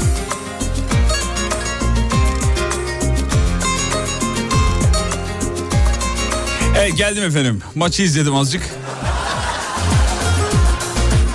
Evet 6.77 6.97
geldim 6.97 7.23
efendim. 7.23 7.61
Maçı 7.75 8.03
izledim 8.03 8.35
azıcık. 8.35 8.63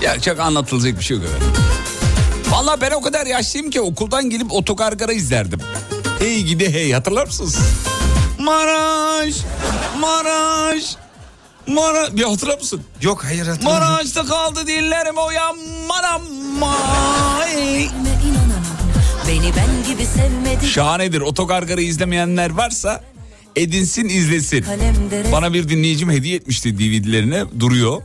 Ya 0.03 0.21
çok 0.21 0.41
anlatılacak 0.41 0.99
bir 0.99 1.05
şey 1.05 1.17
yok 1.17 1.27
efendim. 1.27 1.49
Valla 2.69 2.81
ben 2.81 2.91
o 2.91 3.01
kadar 3.01 3.27
yaşlıyım 3.27 3.71
ki 3.71 3.81
okuldan 3.81 4.31
gelip 4.31 4.53
otogargara 4.53 5.13
izlerdim. 5.13 5.61
Hey 6.19 6.43
gidi 6.43 6.73
hey 6.73 6.93
hatırlar 6.93 7.27
mısınız? 7.27 7.59
Maraş, 8.39 9.35
Maraş, 10.01 10.97
Maraş. 11.67 12.13
Bir 12.13 12.23
hatırlar 12.23 12.59
mısın? 12.59 12.83
Yok 13.03 13.25
hayır 13.25 13.47
hatırlamıyorum. 13.47 13.89
Maraş'ta 13.89 14.25
kaldı 14.25 14.67
dillerim 14.67 15.15
o 15.17 15.31
ya 15.31 15.53
maram 15.89 16.23
inanamam 18.27 18.65
Beni 19.29 19.53
ben 19.57 19.93
gibi 19.93 20.07
sevmedi 20.07 20.67
Şahanedir. 20.67 21.21
Otogargarı 21.21 21.83
izlemeyenler 21.83 22.51
varsa 22.51 23.05
edinsin 23.57 24.09
izlesin. 24.09 24.65
Bana 25.33 25.53
bir 25.55 25.69
dinleyicim 25.69 26.11
hediye 26.11 26.37
etmişti 26.37 26.79
DVD'lerine 26.79 27.45
duruyor. 27.61 28.03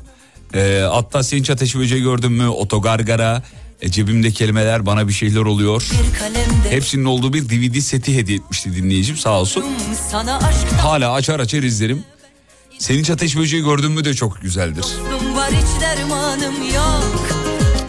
Ee, 0.53 0.84
hatta 0.91 1.24
Sevinç 1.24 1.49
Ateş 1.49 1.76
Böceği 1.76 2.03
gördün 2.03 2.32
mü? 2.32 2.47
Otogargara, 2.47 3.43
e, 3.82 3.91
cebimde 3.91 4.32
kelimeler 4.32 4.86
bana 4.86 5.07
bir 5.07 5.13
şeyler 5.13 5.39
oluyor. 5.41 5.89
bir 6.65 6.71
Hepsinin 6.71 7.05
olduğu 7.05 7.34
bir 7.34 7.49
DVD 7.49 7.80
seti 7.80 8.17
hediye 8.17 8.38
etmişti 8.38 8.76
dinleyicim 8.76 9.17
sağ 9.17 9.39
olsun. 9.39 9.65
Hala 10.82 11.11
açar 11.13 11.39
açar 11.39 11.63
izlerim. 11.63 12.03
Sevinç 12.80 13.09
Ateş 13.09 13.38
Böceği 13.38 13.63
gördün 13.63 13.91
mü 13.91 14.05
de 14.05 14.13
çok 14.13 14.41
güzeldir. 14.41 14.86
var 15.36 15.49
hiç 15.51 15.82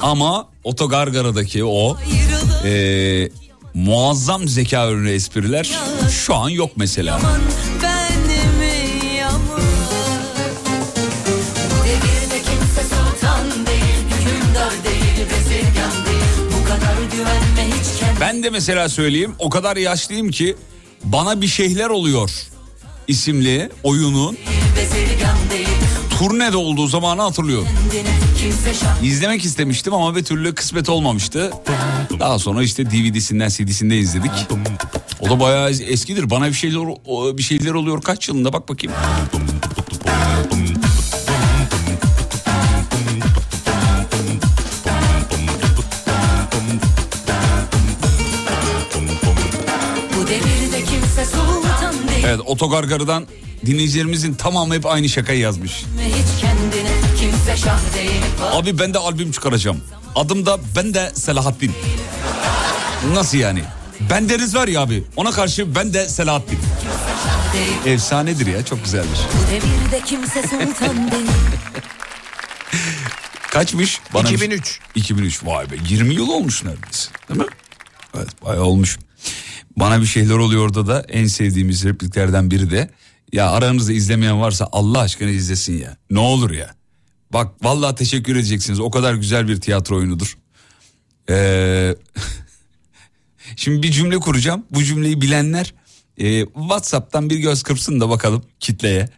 Ama 0.02 0.48
Otogargara'daki 0.64 1.64
o 1.64 1.96
Ayrılık 1.96 2.64
e, 2.64 3.28
muazzam 3.74 4.48
zeka 4.48 4.90
ürünü 4.90 5.10
espriler 5.10 5.70
şu 6.24 6.34
an 6.34 6.48
yok 6.48 6.70
mesela. 6.76 7.10
yaman 7.18 7.40
Ben 18.20 18.42
de 18.42 18.50
mesela 18.50 18.88
söyleyeyim 18.88 19.34
o 19.38 19.50
kadar 19.50 19.76
yaşlıyım 19.76 20.30
ki 20.30 20.56
bana 21.04 21.40
bir 21.40 21.46
şeyler 21.46 21.90
oluyor 21.90 22.30
isimli 23.08 23.70
oyunun 23.82 24.36
turnede 26.18 26.56
olduğu 26.56 26.86
zamanı 26.86 27.22
hatırlıyorum. 27.22 27.68
İzlemek 29.02 29.44
istemiştim 29.44 29.94
ama 29.94 30.16
bir 30.16 30.24
türlü 30.24 30.54
kısmet 30.54 30.88
olmamıştı. 30.88 31.52
Daha 32.20 32.38
sonra 32.38 32.62
işte 32.62 32.90
DVD'sinden 32.90 33.48
CD'sinden 33.48 33.96
izledik. 33.96 34.30
O 35.20 35.30
da 35.30 35.40
bayağı 35.40 35.70
eskidir. 35.70 36.30
Bana 36.30 36.48
bir 36.48 36.52
şeyler 36.52 36.86
bir 37.38 37.42
şeyler 37.42 37.70
oluyor 37.70 38.02
kaç 38.02 38.28
yılında 38.28 38.52
bak 38.52 38.68
bakayım. 38.68 38.96
Evet 52.34 52.46
otogargarıdan 52.46 53.26
dinleyicilerimizin 53.66 54.34
tamamı 54.34 54.74
hep 54.74 54.86
aynı 54.86 55.08
şakayı 55.08 55.40
yazmış. 55.40 55.72
Hiç 55.72 56.40
kendine 56.40 56.90
kimse 57.20 57.56
şah 57.56 57.78
değil 57.96 58.22
Abi 58.52 58.78
ben 58.78 58.94
de 58.94 58.98
albüm 58.98 59.32
çıkaracağım. 59.32 59.80
Adım 60.14 60.46
da 60.46 60.58
ben 60.76 60.94
de 60.94 61.12
Selahattin. 61.14 61.72
Nasıl 63.12 63.38
yani? 63.38 63.64
Bendeniz 64.10 64.54
var 64.54 64.68
ya 64.68 64.80
abi. 64.80 65.04
Ona 65.16 65.30
karşı 65.30 65.74
ben 65.74 65.94
de 65.94 66.08
Selahattin. 66.08 66.58
Efsanedir 67.86 68.46
ya 68.46 68.64
çok 68.64 68.84
güzeldir. 68.84 69.18
Kaçmış? 73.50 74.00
Bana 74.14 74.24
bir- 74.24 74.34
2003. 74.34 74.80
2003 74.94 75.44
vay 75.44 75.70
be 75.70 75.74
20 75.88 76.14
yıl 76.14 76.28
olmuş 76.28 76.64
neredeyse 76.64 77.10
değil 77.28 77.40
mi? 77.40 77.46
Evet 78.16 78.28
bayağı 78.44 78.62
olmuş. 78.64 78.98
Bana 79.76 80.00
bir 80.00 80.06
şeyler 80.06 80.34
oluyor 80.34 80.62
orada 80.62 80.86
da 80.86 81.00
en 81.08 81.26
sevdiğimiz 81.26 81.84
repliklerden 81.84 82.50
biri 82.50 82.70
de 82.70 82.90
ya 83.32 83.50
aranızda 83.50 83.92
izlemeyen 83.92 84.40
varsa 84.40 84.68
Allah 84.72 85.00
aşkına 85.00 85.30
izlesin 85.30 85.78
ya. 85.78 85.96
Ne 86.10 86.18
olur 86.18 86.50
ya. 86.50 86.74
Bak 87.32 87.64
vallahi 87.64 87.94
teşekkür 87.94 88.36
edeceksiniz. 88.36 88.80
O 88.80 88.90
kadar 88.90 89.14
güzel 89.14 89.48
bir 89.48 89.60
tiyatro 89.60 89.96
oyunudur. 89.96 90.38
Ee, 91.30 91.94
şimdi 93.56 93.82
bir 93.82 93.92
cümle 93.92 94.18
kuracağım. 94.18 94.64
Bu 94.70 94.84
cümleyi 94.84 95.20
bilenler 95.20 95.74
Ee, 96.18 96.44
Whatsapp'tan 96.44 97.30
bir 97.30 97.38
göz 97.38 97.62
kırpsın 97.62 98.00
da 98.00 98.08
bakalım 98.08 98.44
kitleye. 98.60 99.08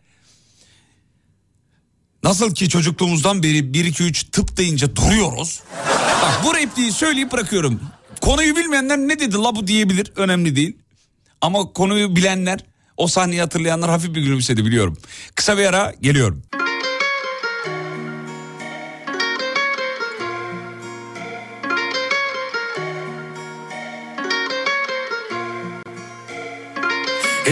Nasıl 2.23 2.55
ki 2.55 2.69
çocukluğumuzdan 2.69 3.43
beri 3.43 3.75
1 3.75 3.85
2 3.85 4.03
3 4.03 4.25
tıp 4.25 4.57
deyince 4.57 4.97
duruyoruz. 4.97 5.63
Bak 6.23 6.41
bu 6.45 6.55
repliği 6.55 6.93
söyleyip 6.93 7.33
bırakıyorum. 7.33 7.81
Konuyu 8.27 8.57
bilmeyenler 8.57 8.99
ne 8.99 9.19
dedi 9.19 9.37
la 9.37 9.57
bu 9.57 9.67
diyebilir. 9.67 10.13
Önemli 10.17 10.57
değil. 10.57 10.77
Ama 11.41 11.73
konuyu 11.73 12.17
bilenler 12.17 12.61
o 12.97 13.07
sahneyi 13.07 13.41
hatırlayanlar 13.41 13.91
hafif 13.91 14.15
bir 14.15 14.21
gülümsedi 14.21 14.65
biliyorum. 14.65 14.97
Kısa 15.35 15.59
bir 15.59 15.67
ara 15.67 15.93
geliyorum. 16.01 16.43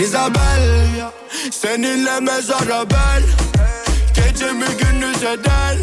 Isabel 0.05 1.11
Seninle 1.51 2.20
mezara 2.20 2.91
ben 2.91 3.22
Gecemi 4.14 4.66
gündüz 4.81 5.22
eden 5.22 5.79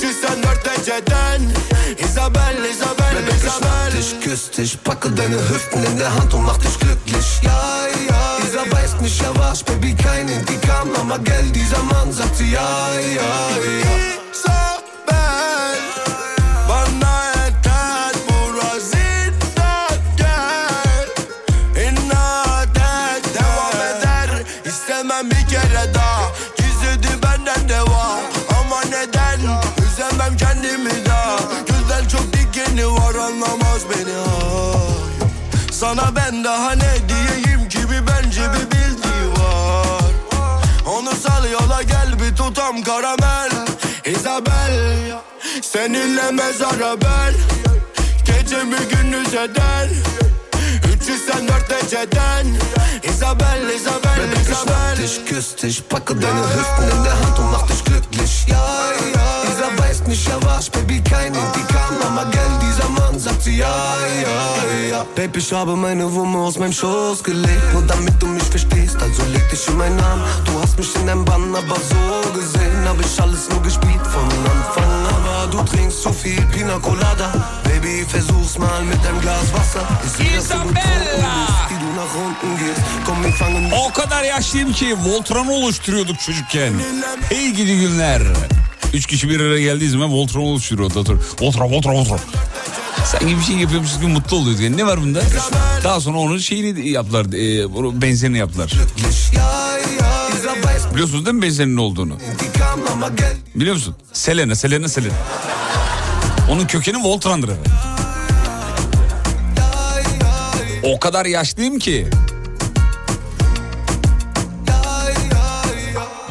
304 0.00 0.60
dereceden 0.64 1.52
Isabel, 1.98 2.64
Isabel, 2.70 3.28
Isabel 3.36 3.98
Ich 3.98 4.18
küss 4.20 4.50
dich, 4.50 4.82
packe 4.82 5.10
deine 5.10 5.36
Hüften 5.36 5.84
in 5.84 5.98
der 5.98 6.12
Hand 6.14 6.32
und 6.32 6.44
mach 6.44 6.56
dich 6.56 6.78
glücklich. 6.78 7.40
Ja, 7.42 7.86
ja, 8.08 8.38
dieser 8.42 8.70
weiß 8.70 9.00
nicht, 9.00 9.22
er 9.22 9.36
war's, 9.36 9.62
Baby, 9.62 9.94
kein 9.94 10.28
Indikam, 10.28 10.88
aber 10.94 11.18
Geld, 11.18 11.54
dieser 11.54 11.82
Mann 11.82 12.12
sagt 12.12 12.36
sie 12.36 12.52
ja, 12.52 12.60
ja, 13.14 13.22
ja. 13.22 14.19
Anlamaz 33.30 33.82
beni 33.90 34.16
ay. 34.16 35.30
Sana 35.72 36.16
ben 36.16 36.44
daha 36.44 36.72
ne 36.72 36.94
diyeyim 37.08 37.68
ki 37.68 37.78
bir 37.78 38.06
bence 38.06 38.42
bir 38.42 38.70
bildiği 38.70 39.30
var. 39.30 40.12
Onu 40.86 41.10
sal 41.10 41.50
yola 41.50 41.82
gel 41.82 42.20
bir 42.20 42.36
tutam 42.36 42.82
karamel. 42.82 43.50
Isabel 44.06 45.00
Seninle 45.62 46.30
mezara 46.30 47.00
ben. 47.00 47.34
Gecemi 48.24 48.76
gündüz 48.76 49.34
eden 49.34 49.88
304 50.94 51.70
dereceden. 51.70 52.46
Isabel, 53.02 53.68
Isabel, 53.76 54.18
Baby, 54.18 54.40
ich 54.42 54.48
Isabel. 54.48 54.96
dich, 55.02 55.24
küss 55.26 55.56
dich, 55.62 55.82
packe 55.88 56.14
deine 56.22 56.40
Hüften 56.40 56.96
in 56.98 57.04
der 57.04 57.12
Hand 57.20 57.38
und 57.38 57.50
mach 57.52 57.66
dich 57.66 57.84
glücklich. 57.84 58.44
Ja, 58.48 58.56
ja, 59.14 59.50
weiß 59.50 59.79
nicht, 60.10 60.28
er 60.28 60.42
war's, 60.42 60.68
Baby, 60.68 61.00
kein 61.00 61.32
Indikam, 61.32 61.94
aber 62.06 62.28
Geld, 62.30 62.56
dieser 62.60 62.88
Mann 62.88 63.18
sagt 63.18 63.42
sie 63.42 63.58
ja, 63.58 63.96
ja, 64.24 64.88
ja. 64.90 65.06
Baby, 65.14 65.38
ich 65.38 65.52
habe 65.52 65.76
meine 65.76 66.12
Wumme 66.12 66.38
aus 66.38 66.58
meinem 66.58 66.72
Schoß 66.72 67.22
gelegt, 67.22 67.72
nur 67.72 67.82
damit 67.82 68.20
du 68.20 68.26
mich 68.26 68.42
verstehst, 68.42 68.96
also 69.00 69.22
leg 69.32 69.48
dich 69.50 69.66
in 69.68 69.76
meinen 69.76 70.00
Arm. 70.00 70.20
Du 70.44 70.52
hast 70.60 70.76
mich 70.76 70.94
in 70.96 71.06
deinem 71.06 71.24
Bann, 71.24 71.54
aber 71.54 71.76
so 71.76 72.30
gesehen, 72.38 72.82
hab 72.88 73.00
ich 73.00 73.22
alles 73.22 73.48
nur 73.50 73.62
gespielt 73.62 74.06
von 74.14 74.28
Anfang 74.52 74.90
an. 74.90 75.14
Aber 75.14 75.46
du 75.52 75.62
trinkst 75.70 76.02
zu 76.02 76.12
viel 76.12 76.42
Pina 76.52 76.76
Colada, 76.78 77.28
Baby, 77.62 78.04
versuch's 78.08 78.58
mal 78.58 78.82
mit 78.82 79.00
einem 79.06 79.20
Glas 79.20 79.48
Wasser. 79.54 79.86
Ich 80.08 80.50
O 83.72 83.92
kadar 83.92 84.24
yaşlıyım 84.24 84.72
ki 84.72 84.96
Voltron'u 85.04 85.52
oluşturuyorduk 85.52 86.20
çocukken. 86.20 86.72
Hey 87.28 87.50
gidi 87.52 87.78
günler. 87.78 88.22
Üç 88.94 89.06
kişi 89.06 89.28
bir 89.28 89.40
araya 89.40 89.60
geldiği 89.62 89.88
zaman 89.90 90.12
Voltron 90.12 90.40
oluşturuyordu. 90.40 91.00
Otur. 91.00 91.18
Voltron, 91.40 91.70
Voltron, 91.70 91.94
Voltron. 91.94 92.20
Sanki 93.04 93.36
bir 93.38 93.42
şey 93.42 93.56
yapıyormuşuz 93.56 94.00
gibi 94.00 94.06
mutlu 94.12 94.36
oluyordu. 94.36 94.62
Yani 94.62 94.76
ne 94.76 94.86
var 94.86 95.00
bunda? 95.00 95.20
Daha 95.84 96.00
sonra 96.00 96.18
onun 96.18 96.38
şeyini 96.38 96.88
yaptılar. 96.88 97.24
E, 97.24 98.00
benzerini 98.02 98.38
yaptılar. 98.38 98.72
Biliyorsunuz 100.94 101.26
değil 101.26 101.36
mi 101.36 101.42
benzerinin 101.42 101.76
olduğunu? 101.76 102.16
Biliyor 103.54 103.74
musun? 103.74 103.94
Selena, 104.12 104.54
Selena, 104.54 104.88
Selena. 104.88 105.12
Onun 106.50 106.66
kökeni 106.66 107.04
Voltran'dır 107.04 107.48
efendim. 107.48 107.72
O 110.82 111.00
kadar 111.00 111.26
yaşlıyım 111.26 111.78
ki. 111.78 112.06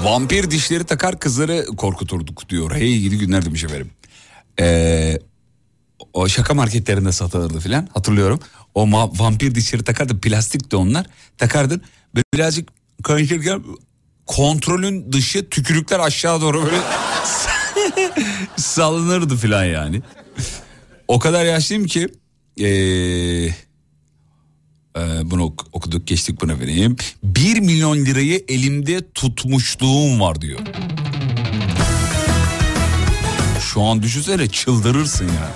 Vampir 0.04 0.52
dişleri 0.52 0.84
takar 0.84 1.20
kızları 1.20 1.66
korkuturduk 1.66 2.50
diyor. 2.50 2.76
Hey 2.76 3.00
gidi 3.00 3.18
günler 3.18 3.45
demiş 3.45 3.64
efendim. 3.64 3.91
Ee, 4.60 5.20
o 6.14 6.28
şaka 6.28 6.54
marketlerinde 6.54 7.12
satılırdı 7.12 7.60
filan 7.60 7.88
hatırlıyorum. 7.93 8.39
O 8.76 8.84
ma- 8.88 9.20
vampir 9.20 9.56
dişleri 9.56 9.84
takardı 9.84 10.22
plastikti 10.22 10.76
onlar. 10.76 11.06
Takardın 11.38 11.82
böyle 12.16 12.24
birazcık 12.34 12.70
konuşurken 13.04 13.64
kontrolün 14.26 15.12
dışı 15.12 15.50
tükürükler 15.50 16.00
aşağı 16.00 16.41
doğru 16.41 16.66
böyle 16.66 16.78
sallanırdı 18.58 19.36
filan 19.38 19.64
yani. 19.66 20.02
O 21.08 21.20
kadar 21.20 21.45
yaşlıyım 21.45 21.86
ki 21.86 22.08
ee, 22.60 23.50
ee, 24.98 25.02
bunu 25.24 25.44
ok- 25.44 25.66
okuduk 25.72 26.08
geçtik 26.08 26.42
buna 26.42 26.60
vereyim. 26.60 26.96
1 27.24 27.60
milyon 27.60 27.98
lirayı 27.98 28.44
elimde 28.48 29.12
tutmuşluğum 29.12 30.20
var 30.20 30.42
diyor. 30.42 30.60
Şu 33.74 33.82
an 33.82 34.04
düşünsene 34.04 34.48
çıldırırsın 34.48 35.26
ya. 35.26 35.52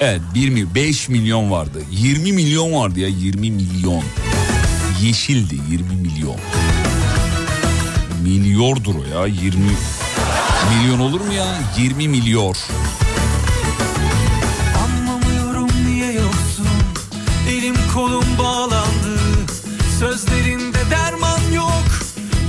Evet 0.00 0.20
1 0.34 0.48
mi 0.48 0.74
5 0.74 1.08
milyon 1.08 1.50
vardı. 1.50 1.82
20 1.90 2.32
milyon 2.32 2.72
vardı 2.72 3.00
ya 3.00 3.08
20 3.08 3.50
milyon. 3.50 4.02
Yeşildi 5.02 5.54
20 5.70 5.94
milyon. 5.96 6.36
Milyordur 8.22 8.94
o 8.94 9.18
ya 9.18 9.26
20 9.26 9.64
milyon 10.70 10.98
olur 11.00 11.20
mu 11.20 11.32
ya? 11.32 11.46
20 11.78 12.08
milyon. 12.08 12.54
Kolum 17.94 18.38
bağlandı. 18.38 19.18
Sözlerinde 19.98 20.78
derman 20.90 21.52
yok 21.54 21.82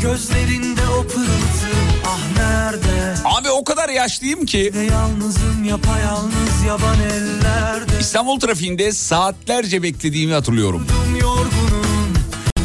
Gözlerinde 0.02 0.82
o 1.00 1.08
pırıltı. 1.08 1.68
Ah 2.08 2.38
nerede? 2.38 3.16
Abi 3.26 3.50
o 3.50 3.64
kadar 3.64 3.90
yaşlıyım 3.90 4.46
ki. 4.46 4.72
Ne 4.76 4.84
yalnızım 4.84 5.64
yapayalnız 5.64 6.64
yaban 6.68 7.00
ellerde. 7.00 8.00
İstanbul 8.00 8.40
trafiğinde 8.40 8.92
saatlerce 8.92 9.84
beklediğimi 9.84 10.34
hatırlıyorum. 10.34 10.88
Yorgunum. 11.22 12.14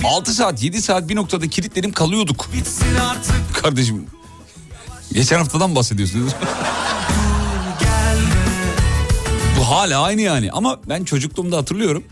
6 0.05 0.35
saat 0.35 0.63
7 0.63 0.83
saat 0.83 1.09
bir 1.09 1.17
noktada 1.17 1.49
kilitlenip 1.49 1.95
kalıyorduk. 1.97 2.49
bitsin 2.53 2.95
artık. 3.11 3.63
Kardeşim 3.63 4.07
geçen 5.13 5.39
haftadan 5.39 5.75
bahsediyorsunuz. 5.75 6.33
Bu 9.59 9.71
hala 9.71 10.03
aynı 10.03 10.21
yani. 10.21 10.53
Ama 10.53 10.79
ben 10.89 11.05
çocukluğumda 11.05 11.57
hatırlıyorum. 11.57 12.05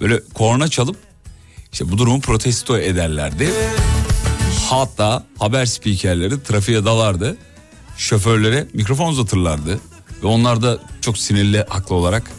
Böyle 0.00 0.20
korna 0.34 0.68
çalıp 0.68 0.96
işte 1.72 1.92
bu 1.92 1.98
durumu 1.98 2.20
protesto 2.20 2.78
ederlerdi. 2.78 3.50
Hatta 4.70 5.26
haber 5.38 5.66
spikerleri 5.66 6.42
trafiğe 6.42 6.84
dalardı. 6.84 7.36
Şoförlere 7.96 8.66
mikrofon 8.74 9.08
uzatırlardı. 9.08 9.80
Ve 10.22 10.26
onlar 10.26 10.62
da 10.62 10.78
çok 11.00 11.18
sinirli 11.18 11.64
haklı 11.68 11.94
olarak. 11.94 12.30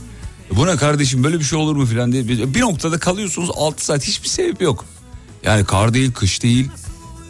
Bu 0.51 0.67
ne 0.67 0.75
kardeşim 0.75 1.23
böyle 1.23 1.39
bir 1.39 1.43
şey 1.43 1.59
olur 1.59 1.75
mu 1.75 1.85
filan 1.85 2.11
diye. 2.11 2.27
Bir 2.27 2.61
noktada 2.61 2.99
kalıyorsunuz 2.99 3.49
6 3.55 3.85
saat 3.85 4.03
hiçbir 4.03 4.27
sebep 4.27 4.61
yok. 4.61 4.85
Yani 5.43 5.65
kar 5.65 5.93
değil 5.93 6.11
kış 6.11 6.43
değil. 6.43 6.69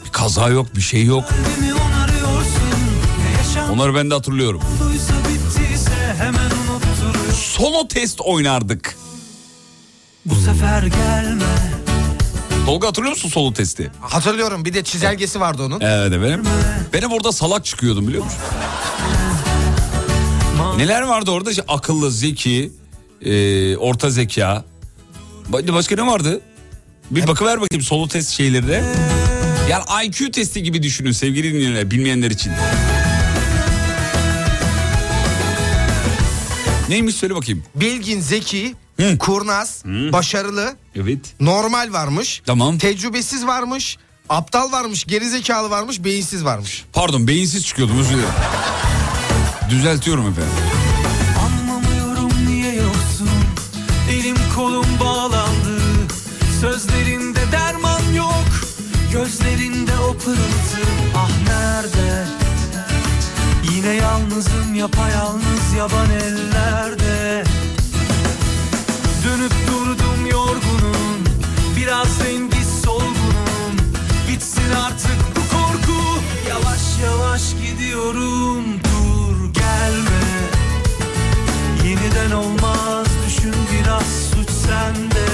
Bir 0.05 0.09
kaza 0.09 0.49
yok 0.49 0.75
bir 0.75 0.81
şey 0.81 1.05
yok. 1.05 1.23
Onları 3.71 3.95
ben 3.95 4.09
de 4.09 4.13
hatırlıyorum. 4.13 4.61
Solo 7.33 7.87
test 7.87 8.21
oynardık. 8.21 9.00
Bu 10.25 10.35
sefer 10.35 10.83
gelme 10.83 11.43
Tolga 12.65 12.87
hatırlıyor 12.87 13.15
musun 13.15 13.29
solo 13.29 13.53
testi? 13.53 13.91
Hatırlıyorum 14.01 14.65
bir 14.65 14.73
de 14.73 14.83
çizelgesi 14.83 15.39
vardı 15.39 15.63
onun. 15.63 15.79
Evet 15.81 16.13
efendim. 16.13 16.43
Ben 16.93 17.01
hep 17.01 17.11
orada 17.11 17.31
salak 17.31 17.65
çıkıyordum 17.65 18.07
biliyor 18.07 18.23
musun? 18.23 18.39
Neler 20.77 21.01
vardı 21.01 21.31
orada? 21.31 21.49
İşte 21.51 21.63
akıllı, 21.67 22.11
zeki, 22.11 22.71
e, 23.25 23.77
orta 23.77 24.09
zeka. 24.09 24.63
Ba- 25.51 25.73
Başka 25.73 25.95
ne 25.95 26.05
vardı? 26.07 26.41
Bir 27.11 27.27
bakıver 27.27 27.61
bakayım 27.61 27.83
solo 27.83 28.07
test 28.07 28.29
şeylerine. 28.29 28.83
Yani 29.69 29.83
IQ 30.05 30.31
testi 30.31 30.63
gibi 30.63 30.83
düşünün 30.83 31.11
sevgili 31.11 31.53
dinleyenler, 31.53 31.91
bilmeyenler 31.91 32.31
için. 32.31 32.51
Neymiş 36.89 37.15
söyle 37.15 37.35
bakayım. 37.35 37.63
Bilgin, 37.75 38.19
zeki, 38.21 38.75
kurnaz, 39.19 39.83
başarılı, 39.85 40.75
Evet. 40.95 41.19
normal 41.39 41.93
varmış. 41.93 42.41
Tamam. 42.45 42.77
Tecrübesiz 42.77 43.47
varmış, 43.47 43.97
aptal 44.29 44.71
varmış, 44.71 45.03
gerizekalı 45.05 45.69
varmış, 45.69 46.03
beyinsiz 46.03 46.45
varmış. 46.45 46.85
Pardon 46.93 47.27
beyinsiz 47.27 47.65
çıkıyordum 47.65 47.99
özür 47.99 48.13
dilerim. 48.13 48.29
Düzeltiyorum 49.69 50.27
efendim. 50.29 50.53
Anlamıyorum 51.45 52.31
niye 52.47 52.75
yoksun 52.75 53.29
Elim 54.11 54.37
kolum 54.55 54.85
bağlandı 54.99 55.81
Sözlerinde 56.61 57.39
derman 57.51 58.13
yok 58.15 58.45
Gözlerinde 59.13 59.91
o 60.09 60.13
pırıltı 60.17 60.81
Ah 61.17 61.29
nerede 61.47 62.25
Yine 63.75 63.87
yalnızım 63.93 64.75
yapayalnız 64.75 65.73
yaban 65.77 66.09
ellerde 66.09 67.43
Artık 74.75 75.17
bu 75.35 75.55
korku. 75.55 76.01
Yavaş 76.49 76.81
yavaş 77.03 77.41
gidiyorum 77.51 78.63
Dur 78.83 79.53
gelme. 79.53 80.21
Yeniden 81.85 82.31
olmaz 82.31 83.07
düşün 83.27 83.55
biraz 83.71 84.05
suç 84.33 84.49
sende. 84.49 85.27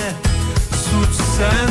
Suç 0.72 1.16
sende 1.38 1.67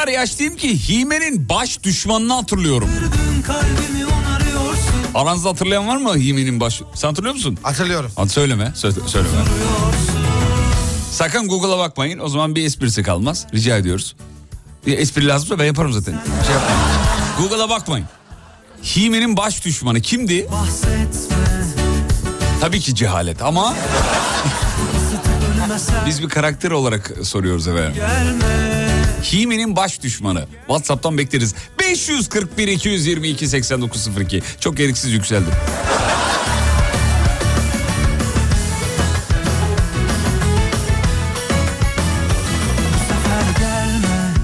kadar 0.00 0.12
yaşlıyım 0.12 0.56
ki 0.56 0.88
Hime'nin 0.88 1.48
baş 1.48 1.82
düşmanını 1.82 2.32
hatırlıyorum. 2.32 2.88
Aranızda 5.14 5.48
hatırlayan 5.48 5.88
var 5.88 5.96
mı 5.96 6.16
Hime'nin 6.16 6.60
baş... 6.60 6.82
Sen 6.94 7.08
hatırlıyor 7.08 7.34
musun? 7.34 7.58
Hatırlıyorum. 7.62 8.10
Hadi 8.16 8.28
söyleme. 8.28 8.64
sö- 8.64 9.08
söyleme. 9.08 9.34
Sakın 11.12 11.48
Google'a 11.48 11.78
bakmayın. 11.78 12.18
O 12.18 12.28
zaman 12.28 12.54
bir 12.54 12.64
esprisi 12.64 13.02
kalmaz. 13.02 13.46
Rica 13.54 13.76
ediyoruz. 13.76 14.16
Bir 14.86 14.98
espri 14.98 15.26
lazımsa 15.28 15.58
ben 15.58 15.64
yaparım 15.64 15.92
zaten. 15.92 16.12
Şey 16.46 16.54
yapmayın. 16.54 16.80
Google'a 17.38 17.68
bakmayın. 17.68 18.06
Hime'nin 18.96 19.36
baş 19.36 19.64
düşmanı 19.64 20.00
kimdi? 20.00 20.48
Bahsetme 20.52 21.36
Tabii 22.60 22.80
ki 22.80 22.94
cehalet 22.94 23.42
ama 23.42 23.74
biz 26.06 26.22
bir 26.22 26.28
karakter 26.28 26.70
olarak 26.70 27.12
soruyoruz 27.22 27.68
efendim. 27.68 27.94
gelme 27.94 28.69
Hime'nin 29.22 29.76
baş 29.76 30.02
düşmanı. 30.02 30.46
WhatsApp'tan 30.66 31.18
bekleriz. 31.18 31.54
541 31.80 32.68
222 32.68 33.48
8902. 33.48 34.42
Çok 34.60 34.76
gereksiz 34.76 35.12
yükseldim. 35.12 35.52
sefer 43.08 43.58
gelme 43.58 44.34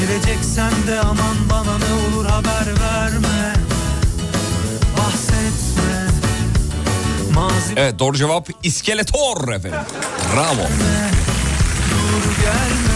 Geleceksen 0.00 0.72
de 0.86 1.00
aman 1.00 1.36
bana 1.50 1.78
ne 1.78 2.16
olur 2.16 2.26
haber 2.26 2.66
verme 2.80 3.54
Bahsetme 4.98 6.06
Mazi 7.34 7.72
Evet 7.76 7.98
doğru 7.98 8.16
cevap 8.16 8.48
iskeletor 8.62 9.52
efendim. 9.52 9.80
Bravo. 10.34 10.62
dur 11.90 12.42
gelme 12.42 12.93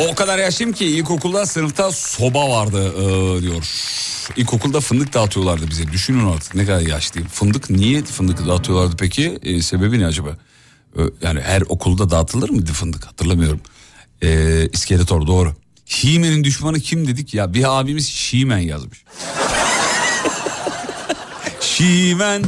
O 0.00 0.14
kadar 0.14 0.38
yaşlıyım 0.38 0.72
ki 0.72 0.86
ilkokulda 0.86 1.46
sınıfta 1.46 1.92
soba 1.92 2.50
vardı 2.50 2.92
ee, 2.96 3.42
diyor. 3.42 3.64
İlkokulda 4.36 4.80
fındık 4.80 5.14
dağıtıyorlardı 5.14 5.70
bize. 5.70 5.92
Düşünün 5.92 6.32
artık 6.32 6.54
ne 6.54 6.66
kadar 6.66 6.80
yaşlıyım. 6.80 7.28
Fındık 7.28 7.70
niye 7.70 8.04
fındık 8.04 8.46
dağıtıyorlardı 8.46 8.96
peki? 8.96 9.38
Ee, 9.42 9.62
sebebi 9.62 10.00
ne 10.00 10.06
acaba? 10.06 10.28
Ee, 10.98 11.00
yani 11.22 11.40
her 11.40 11.62
okulda 11.68 12.10
dağıtılır 12.10 12.50
mıydı 12.50 12.72
fındık 12.72 13.06
hatırlamıyorum. 13.06 13.60
Ee, 14.22 14.68
İskeletor 14.72 15.26
doğru. 15.26 15.54
Hime'nin 15.86 16.44
düşmanı 16.44 16.80
kim 16.80 17.08
dedik? 17.08 17.34
Ya 17.34 17.54
bir 17.54 17.80
abimiz 17.80 18.08
Şimen 18.08 18.58
yazmış. 18.58 19.04
Şimen. 21.60 22.42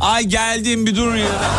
Ay 0.00 0.24
geldim 0.24 0.86
bir 0.86 0.96
durun 0.96 1.16
ya. 1.16 1.52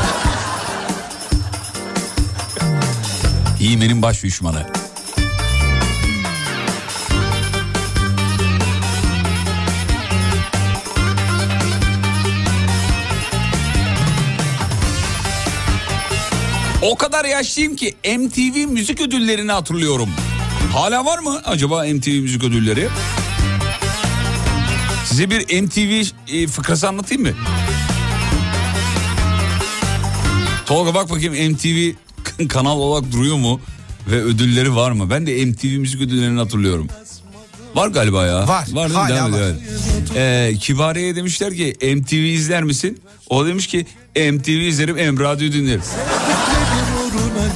Hime'nin 3.60 4.02
baş 4.02 4.24
düşmanı. 4.24 4.87
O 16.82 16.96
kadar 16.96 17.26
yaşlıyım 17.26 17.76
ki 17.76 17.96
MTV 18.18 18.68
müzik 18.68 19.02
ödüllerini 19.02 19.52
hatırlıyorum. 19.52 20.10
Hala 20.74 21.06
var 21.06 21.20
mı 21.20 21.42
acaba 21.46 21.84
MTV 21.84 22.10
müzik 22.22 22.44
ödülleri? 22.44 22.88
Size 25.06 25.30
bir 25.30 25.62
MTV 25.62 26.04
e, 26.34 26.48
fıkrası 26.48 26.88
anlatayım 26.88 27.24
mı? 27.24 27.30
Tolga 30.66 30.94
bak 30.94 31.10
bakayım 31.10 31.52
MTV 31.54 31.92
kanal 32.48 32.78
olarak 32.80 33.12
duruyor 33.12 33.36
mu? 33.36 33.62
Ve 34.12 34.16
ödülleri 34.24 34.76
var 34.76 34.92
mı? 34.92 35.10
Ben 35.10 35.28
de 35.28 35.46
MTV 35.46 35.68
müzik 35.78 36.02
ödüllerini 36.02 36.40
hatırlıyorum. 36.40 36.88
Var 37.76 37.88
galiba 37.88 38.26
ya. 38.26 38.48
Var, 38.48 38.68
Var 38.72 38.90
değil 38.90 39.00
hala 39.00 39.32
var. 39.32 39.40
evet. 39.40 39.56
Ee, 40.16 40.54
Kibariye'ye 40.60 41.16
demişler 41.16 41.54
ki 41.56 41.76
MTV 41.96 42.16
izler 42.16 42.64
misin? 42.64 43.02
O 43.30 43.46
demiş 43.48 43.68
ki 43.68 43.86
MTV 44.16 44.50
izlerim 44.50 44.98
hem 44.98 45.20
radyo 45.20 45.52
dinlerim. 45.52 45.82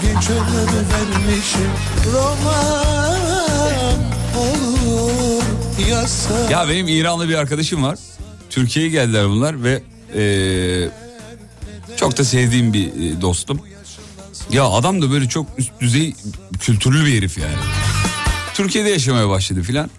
Ömrümü 0.10 0.86
vermişim 0.94 1.72
Roman 2.14 3.99
olur 4.38 5.44
yasa 5.90 6.49
Ya 6.52 6.69
benim 6.69 6.88
İranlı 6.88 7.30
bir 7.30 7.36
arkadaşım 7.36 7.84
var. 7.84 7.99
Türkiye'ye 8.49 8.91
geldiler 8.91 9.30
bunlar 9.30 9.64
ve 9.64 9.84
eee, 10.15 10.90
çok 11.98 12.18
da 12.18 12.23
sevdiğim 12.23 12.73
bir 12.73 12.88
e, 12.88 13.22
dostum. 13.22 13.61
Ya 14.52 14.64
adam 14.65 15.02
da 15.02 15.11
böyle 15.11 15.30
çok 15.30 15.45
üst 15.57 15.72
düzey 15.80 16.15
kültürlü 16.60 17.06
bir 17.06 17.18
herif 17.18 17.38
yani. 17.38 17.56
Türkiye'de 18.53 18.90
yaşamaya 18.90 19.30
başladı 19.30 19.61
filan. 19.61 19.90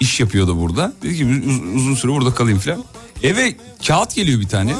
İş 0.00 0.20
yapıyordu 0.20 0.60
burada. 0.60 0.92
Dedi 1.02 1.16
ki 1.16 1.24
"Uz- 1.26 1.74
uzun 1.76 1.94
süre 1.94 2.12
burada 2.12 2.34
kalayım 2.34 2.58
filan. 2.58 2.84
Eve 3.22 3.54
kağıt 3.86 4.14
geliyor 4.14 4.40
bir 4.40 4.48
tane. 4.48 4.74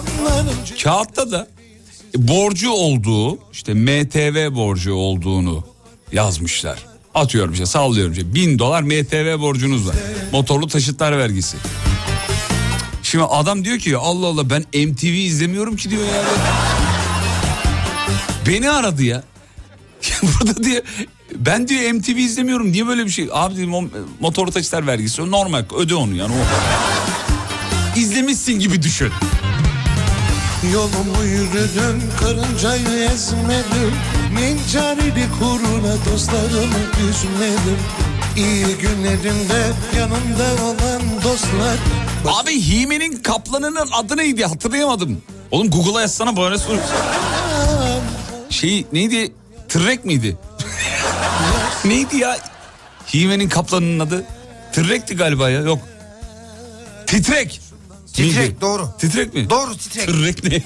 Kağıtta 0.82 1.30
da 1.30 1.48
borcu 2.16 2.70
olduğu 2.70 3.38
işte 3.52 3.74
MTV 3.74 4.54
borcu 4.54 4.94
olduğunu 4.94 5.64
yazmışlar. 6.12 6.78
Atıyorum 7.14 7.52
işte 7.52 7.66
sallıyorum 7.66 8.12
işte 8.12 8.34
bin 8.34 8.58
dolar 8.58 8.82
MTV 8.82 9.40
borcunuz 9.40 9.88
var. 9.88 9.96
Motorlu 10.32 10.68
taşıtlar 10.68 11.18
vergisi. 11.18 11.56
Şimdi 13.02 13.24
adam 13.24 13.64
diyor 13.64 13.78
ki 13.78 13.96
Allah 13.96 14.26
Allah 14.26 14.50
ben 14.50 14.64
MTV 14.88 15.06
izlemiyorum 15.06 15.76
ki 15.76 15.90
diyor 15.90 16.02
ya. 16.02 16.22
Beni 18.46 18.70
aradı 18.70 19.02
ya. 19.02 19.22
Burada 20.22 20.64
diyor 20.64 20.82
ben 21.36 21.68
diyor 21.68 21.92
MTV 21.92 22.16
izlemiyorum 22.16 22.72
niye 22.72 22.86
böyle 22.86 23.04
bir 23.04 23.10
şey? 23.10 23.28
Abi 23.32 23.56
dedim 23.56 23.90
motorlu 24.20 24.50
taşıtlar 24.50 24.86
vergisi 24.86 25.30
normal 25.30 25.64
öde 25.78 25.94
onu 25.94 26.16
yani 26.16 26.32
o. 26.34 26.38
İzlemişsin 27.98 28.58
gibi 28.58 28.82
düşün. 28.82 29.12
Yolumu 30.70 31.22
yürüdüm 31.24 32.02
karıncayı 32.20 33.10
ezmedim 33.10 33.94
Nincarili 34.34 35.26
kuruna 35.38 35.94
dostlarımı 36.12 36.78
üzmedim 37.10 37.78
İyi 38.36 38.66
günlerimde 38.66 39.72
yanımda 39.98 40.64
olan 40.64 41.02
dostlar 41.24 41.76
Abi 42.26 42.60
Hime'nin 42.60 43.16
kaplanının 43.16 43.88
adı 43.92 44.16
neydi 44.16 44.44
hatırlayamadım. 44.44 45.22
Oğlum 45.50 45.70
Google'a 45.70 46.00
yazsana 46.00 46.36
böyle 46.36 46.58
sor. 46.58 46.78
Şey 48.50 48.86
neydi? 48.92 49.32
Tırrek 49.68 50.04
miydi? 50.04 50.36
neydi 51.84 52.16
ya? 52.16 52.38
Hime'nin 53.14 53.48
kaplanının 53.48 54.00
adı? 54.00 54.24
Tırrekti 54.72 55.16
galiba 55.16 55.50
ya 55.50 55.60
yok. 55.60 55.78
Titrek. 57.06 57.60
Titrek 58.12 58.48
Miydi? 58.48 58.60
doğru. 58.60 58.88
Titrek 58.98 59.34
mi? 59.34 59.50
Doğru 59.50 59.76
titrek. 59.76 60.06
Tırrek 60.06 60.44
ne? 60.44 60.62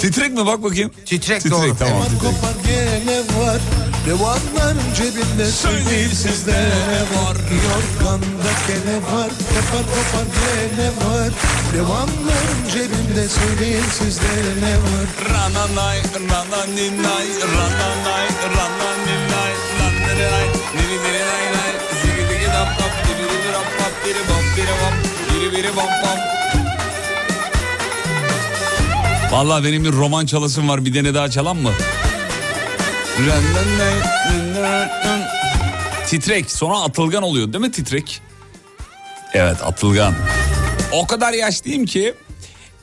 Titrek 0.00 0.30
mi 0.32 0.46
bak 0.46 0.62
bakayım. 0.62 0.90
Titrek, 1.06 1.42
Titrek 1.42 1.52
doğru. 1.52 1.76
tamam. 1.78 2.00
Var 2.00 2.04
Titrek. 2.04 2.20
kopar 2.20 2.54
gene 2.66 3.18
var 3.18 3.60
Devanların 4.06 4.80
cebinde 4.96 5.46
söyleyin 5.50 6.08
sizde 6.10 6.52
ne 6.52 7.00
var 7.18 7.36
Yorganda 7.66 8.52
gene 8.68 8.96
var 8.96 9.30
Kopar 9.48 9.84
kopar 9.94 10.26
gene 10.38 10.88
var 10.88 11.30
Devanların 11.74 12.60
cebinde 12.72 13.28
söyleyin 13.28 13.84
sizde 13.98 14.32
ne 14.60 14.74
var 14.76 15.06
Rananay, 15.34 15.98
rananinay, 16.30 17.26
rananay, 17.54 18.26
rananinay, 18.56 19.52
rananinay, 19.80 20.46
ninininay, 20.74 21.52
nay, 21.52 21.57
biri 24.08 24.18
bam, 24.28 24.42
biri 24.56 24.74
bam, 24.82 24.94
biri 25.34 25.56
biri 25.56 25.76
bam 25.76 25.86
bam. 25.86 26.18
Vallahi 29.30 29.64
benim 29.64 29.84
bir 29.84 29.92
roman 29.92 30.26
çalasım 30.26 30.68
var 30.68 30.84
bir 30.84 30.94
tane 30.94 31.14
daha 31.14 31.30
çalan 31.30 31.56
mı? 31.56 31.70
Titrek 36.06 36.50
sonra 36.50 36.78
atılgan 36.78 37.22
oluyor 37.22 37.52
değil 37.52 37.64
mi 37.64 37.70
titrek? 37.70 38.20
Evet 39.34 39.56
atılgan. 39.62 40.14
O 40.92 41.06
kadar 41.06 41.32
yaşlıyım 41.32 41.86
ki 41.86 42.14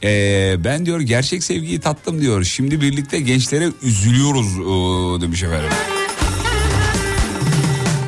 ee, 0.04 0.56
ben 0.64 0.86
diyor 0.86 1.00
gerçek 1.00 1.44
sevgiyi 1.44 1.80
tattım 1.80 2.22
diyor. 2.22 2.44
Şimdi 2.44 2.82
birlikte 2.82 3.20
gençlere 3.20 3.70
üzülüyoruz 3.82 4.48
ee, 4.48 5.22
demiş 5.22 5.44
efendim. 5.44 5.70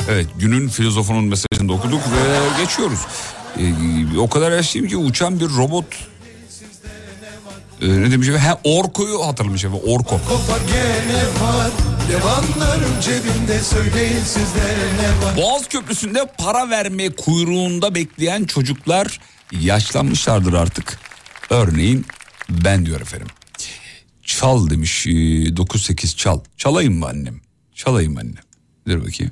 Evet 0.09 0.27
günün 0.39 0.67
filozofunun 0.67 1.23
mesajını 1.23 1.46
da 1.59 1.73
okuduk 1.73 2.01
ve 2.01 2.61
geçiyoruz. 2.63 2.99
Ee, 3.59 4.17
o 4.19 4.29
kadar 4.29 4.51
yaşlıyım 4.51 4.87
ki 4.87 4.97
uçan 4.97 5.39
bir 5.39 5.49
robot 5.49 5.85
ee, 7.81 7.87
ne 7.87 8.11
demiş 8.11 8.27
efendim? 8.27 8.47
Ha, 8.47 8.59
Orko'yu 8.63 9.27
hatırlamış 9.27 9.63
efendim 9.63 9.87
Orko. 9.87 10.19
Boğaz 15.37 15.67
Köprüsü'nde 15.67 16.31
para 16.37 16.69
verme 16.69 17.09
kuyruğunda 17.09 17.95
bekleyen 17.95 18.43
çocuklar 18.43 19.19
yaşlanmışlardır 19.51 20.53
artık. 20.53 20.99
Örneğin 21.49 22.05
ben 22.49 22.85
diyor 22.85 23.01
efendim. 23.01 23.27
Çal 24.23 24.69
demiş 24.69 25.07
ee, 25.07 25.09
9-8 25.09 26.15
çal. 26.17 26.39
Çalayım 26.57 26.99
mı 26.99 27.07
annem? 27.07 27.41
Çalayım 27.75 28.13
mı 28.13 28.19
annem? 28.19 28.43
Dur 28.87 29.05
bakayım. 29.05 29.31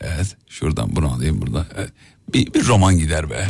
Evet 0.00 0.36
şuradan 0.48 0.96
bunu 0.96 1.12
alayım 1.12 1.42
burada. 1.42 1.66
Evet. 1.76 1.90
Bir, 2.34 2.54
bir 2.54 2.66
roman 2.66 2.98
gider 2.98 3.30
be. 3.30 3.46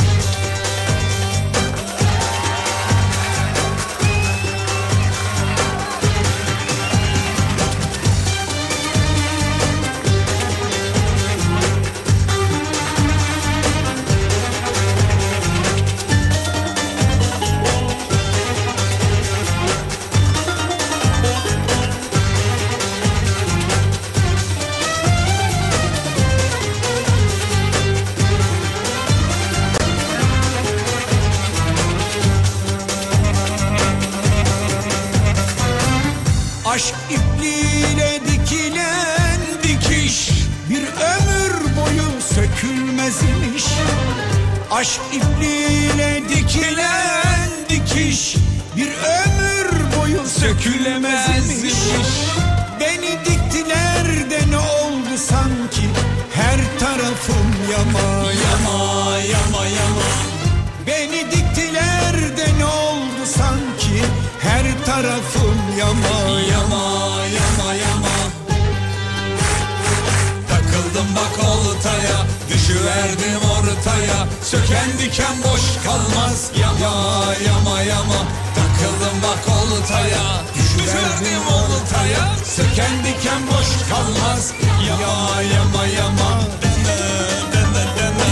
Söken 74.50 74.98
diken 74.98 75.36
boş 75.44 75.84
kalmaz. 75.84 76.50
Yama 76.60 77.34
yama 77.46 77.82
yama. 77.82 78.20
Takıldım 78.54 79.22
bak 79.22 79.54
oltaya. 79.56 80.42
Düşüverdim 80.54 81.46
oltaya. 81.46 82.36
Söken 82.44 83.04
diken 83.04 83.46
boş 83.46 83.88
kalmaz. 83.90 84.52
Yama 84.88 85.42
yama 85.42 85.86
yama. 85.86 86.40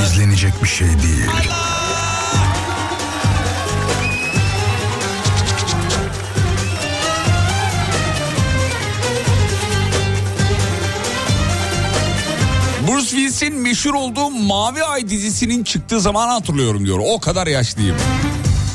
İzlenecek 0.05 0.63
bir 0.63 0.69
şey 0.69 0.89
değil. 0.89 1.27
Bruce 1.27 1.76
Willis'in 13.27 13.55
meşhur 13.61 13.95
olduğu 13.95 14.31
Mavi 14.31 14.85
Ay 14.85 15.09
dizisinin 15.09 15.65
çıktığı 15.65 16.01
zamanı 16.01 16.33
hatırlıyorum 16.33 16.87
diyor. 16.87 16.99
O 17.03 17.21
kadar 17.21 17.47
yaşlıyım. 17.47 17.97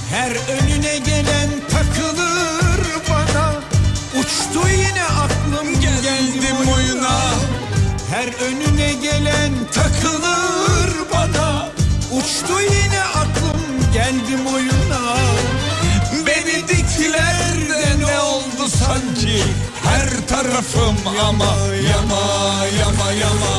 Her 0.10 0.32
önüne 0.32 0.98
gelen 0.98 1.50
takılır 1.70 2.80
bana. 3.10 3.54
Uçtu 4.20 4.70
yine 4.70 5.04
aklım 5.04 5.82
geldim 5.82 6.70
oyuna. 6.76 7.20
Her 8.12 8.28
önüne 8.28 8.94
gelen 8.94 9.52
takılır 9.74 10.92
bana. 11.14 11.70
Uçtu 12.12 12.62
yine 12.62 13.02
aklım 13.02 13.92
geldim 13.94 14.48
oyuna. 14.54 15.18
Beni 16.28 16.68
diktiler 16.68 17.70
de 17.70 18.06
ne 18.06 18.20
oldu 18.20 18.70
sanki? 18.80 19.44
Her 19.84 20.28
tarafım 20.28 20.98
yama 21.18 21.56
yama 21.92 22.66
yama 22.80 23.12
yama 23.12 23.51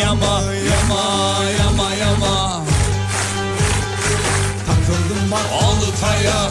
yama 0.00 0.42
yama 0.70 1.04
yama 1.58 1.94
yama. 1.94 2.62
Takıldım 4.66 5.30
bak 5.30 5.46
oltaya 5.62 6.50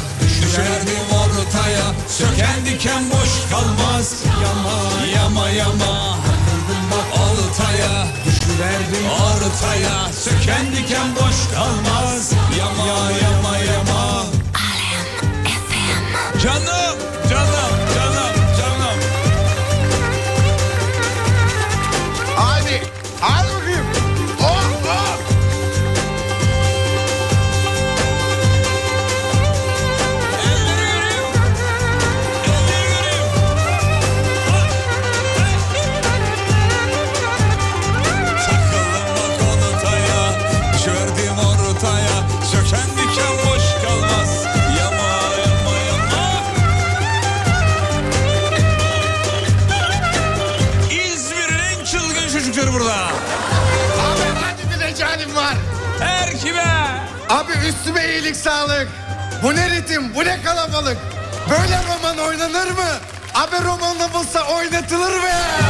Düşerdim 0.55 1.05
ortaya. 1.11 1.85
Söken 2.09 2.65
diken 2.65 3.03
boş 3.11 3.49
kalmaz. 3.51 4.23
Yama 4.43 5.05
yama 5.15 5.49
yama. 5.49 6.17
Takıldım 6.25 6.83
bak 6.91 7.19
oltaya 7.19 8.07
Düşüverdim 8.25 9.05
ortaya. 9.09 10.11
Söken 10.13 10.65
diken 10.71 11.15
boş 11.15 11.55
kalmaz. 11.55 12.31
Yama 12.59 13.11
yama 13.11 13.57
yama 13.57 13.84
Abi 63.45 63.63
romanla 63.65 64.13
bulsa 64.13 64.43
oynatılır 64.43 65.13
be. 65.23 65.64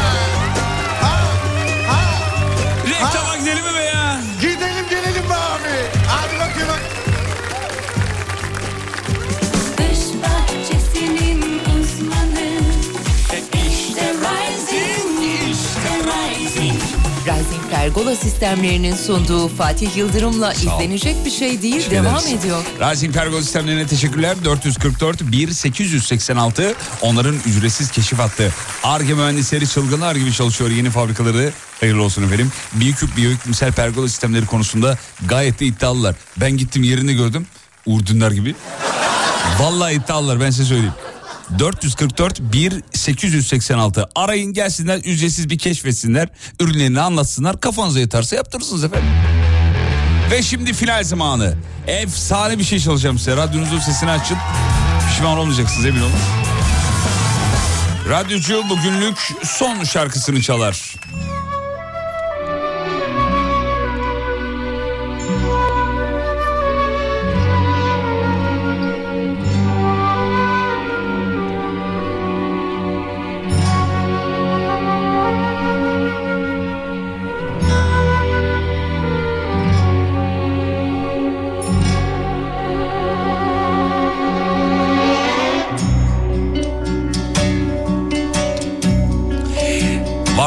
Pergola 17.86 18.16
sistemlerinin 18.16 18.96
sunduğu 18.96 19.48
Fatih 19.48 19.98
Yıldırım'la 19.98 20.54
izlenecek 20.54 21.26
bir 21.26 21.32
şey 21.32 21.62
değil 21.62 21.76
Teşekkür 21.76 21.96
devam 21.96 22.16
ederiz. 22.18 22.34
ediyor. 22.34 22.64
Rising 22.80 23.14
Pergo 23.14 23.42
sistemlerine 23.42 23.88
teşekkürler. 23.88 24.38
444 24.46 25.22
1886 25.32 26.74
onların 27.02 27.36
ücretsiz 27.46 27.92
keşif 27.92 28.20
hattı. 28.20 28.54
Arge 28.84 29.14
mühendisleri 29.14 29.68
çılgınlar 29.68 30.16
gibi 30.16 30.34
çalışıyor 30.34 30.70
yeni 30.70 30.90
fabrikaları. 30.90 31.52
Hayırlı 31.80 32.04
olsun 32.04 32.24
efendim. 32.24 32.52
Biyoküp 32.74 33.18
biyoiklimsel 33.18 33.72
pergola 33.72 34.08
sistemleri 34.08 34.46
konusunda 34.46 34.98
gayet 35.28 35.60
de 35.60 35.66
iddialılar. 35.66 36.16
Ben 36.38 36.58
gittim 36.58 36.84
yerini 36.84 37.14
gördüm. 37.14 37.48
Urdunlar 37.86 38.32
gibi. 38.32 38.56
Vallahi 39.60 39.94
iddialılar 39.94 40.40
ben 40.42 40.50
size 40.50 40.66
söyleyeyim. 40.66 40.94
444 41.60 42.40
1886 42.40 44.10
arayın 44.16 44.54
gelsinler 44.54 44.98
ücretsiz 44.98 45.50
bir 45.50 45.58
keşfetsinler 45.58 46.30
ürünlerini 46.60 47.02
anlatsınlar 47.02 47.60
kafanıza 47.60 48.00
yatarsa 48.00 48.36
yaptırırsınız 48.36 48.84
efendim. 48.84 49.10
Ve 50.32 50.42
şimdi 50.42 50.74
final 50.74 51.04
zamanı. 51.04 51.54
Efsane 51.88 52.60
bir 52.60 52.64
şey 52.64 52.80
çalacağım 52.80 53.18
size. 53.18 53.36
Radyonuzun 53.36 53.80
sesini 53.80 54.12
açın. 54.12 54.38
Pişman 55.10 55.38
olmayacaksınız 55.38 55.86
emin 55.86 56.02
olun. 56.02 56.12
Radyocu 58.10 58.64
bugünlük 58.70 59.18
son 59.44 59.84
şarkısını 59.84 60.42
çalar. 60.42 60.96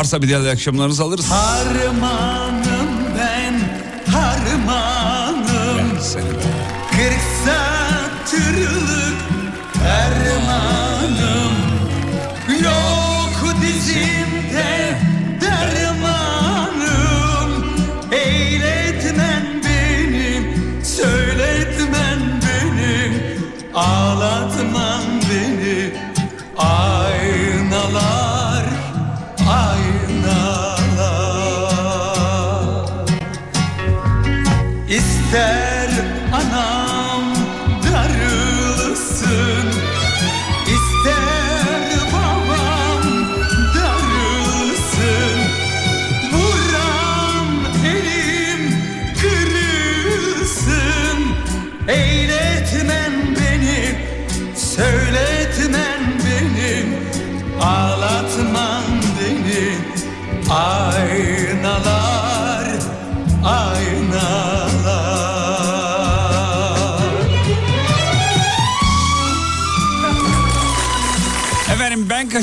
Varsa 0.08 0.22
bir 0.22 0.28
diğer 0.28 0.52
akşamlarınızı 0.52 1.02
alırız. 1.02 1.30
Harmanım 1.30 2.88
ben 3.18 3.54
harmanım. 4.12 5.88
Kırk 6.90 7.20
satırlık 7.44 9.18
Yok 12.64 13.54
dizimde 13.62 14.98
dermanım. 15.40 16.30
Eyletmen 18.12 19.62
benim, 19.64 20.44
söyletmen 20.84 22.18
benim 22.42 23.12
Ağlatman 23.74 24.57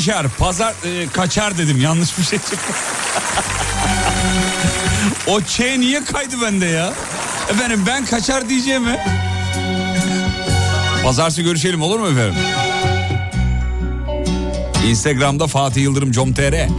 Kaşar. 0.05 0.27
Pazar 0.27 0.73
e, 0.83 1.07
kaçar 1.07 1.57
dedim. 1.57 1.81
Yanlış 1.81 2.17
bir 2.17 2.23
şey 2.23 2.39
çıktı. 2.39 2.73
o 5.27 5.41
Ç 5.41 5.59
niye 5.59 6.03
kaydı 6.03 6.41
bende 6.41 6.65
ya? 6.65 6.93
Efendim 7.49 7.83
ben 7.87 8.05
kaçar 8.05 8.49
diyeceğimi. 8.49 8.99
Pazartesi 11.03 11.43
görüşelim 11.43 11.81
olur 11.81 11.99
mu 11.99 12.07
efendim? 12.07 12.35
Instagram'da 14.87 15.47
Fatih 15.47 15.81
Yıldırım 15.81 16.11
com.tr 16.11 16.53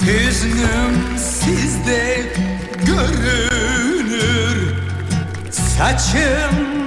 Hüznüm 0.00 1.18
sizde 1.18 2.32
görünür 2.86 4.74
Saçım 5.50 6.81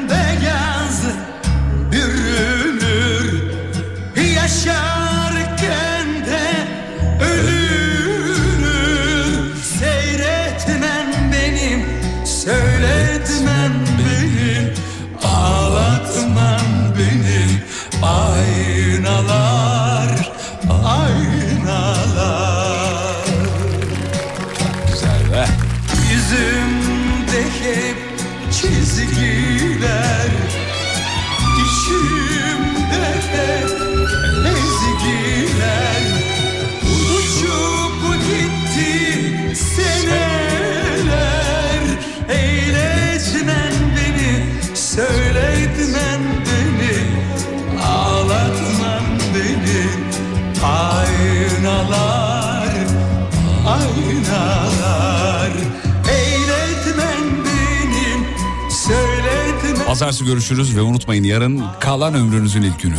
Pazartesi 60.05 60.25
görüşürüz 60.25 60.77
ve 60.77 60.81
unutmayın 60.81 61.23
yarın 61.23 61.63
kalan 61.79 62.13
ömrünüzün 62.13 62.61
ilk 62.61 62.79
günü. 62.79 62.95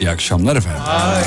İyi 0.00 0.10
akşamlar 0.10 0.56
efendim. 0.56 0.82
Aynalar, 0.86 1.24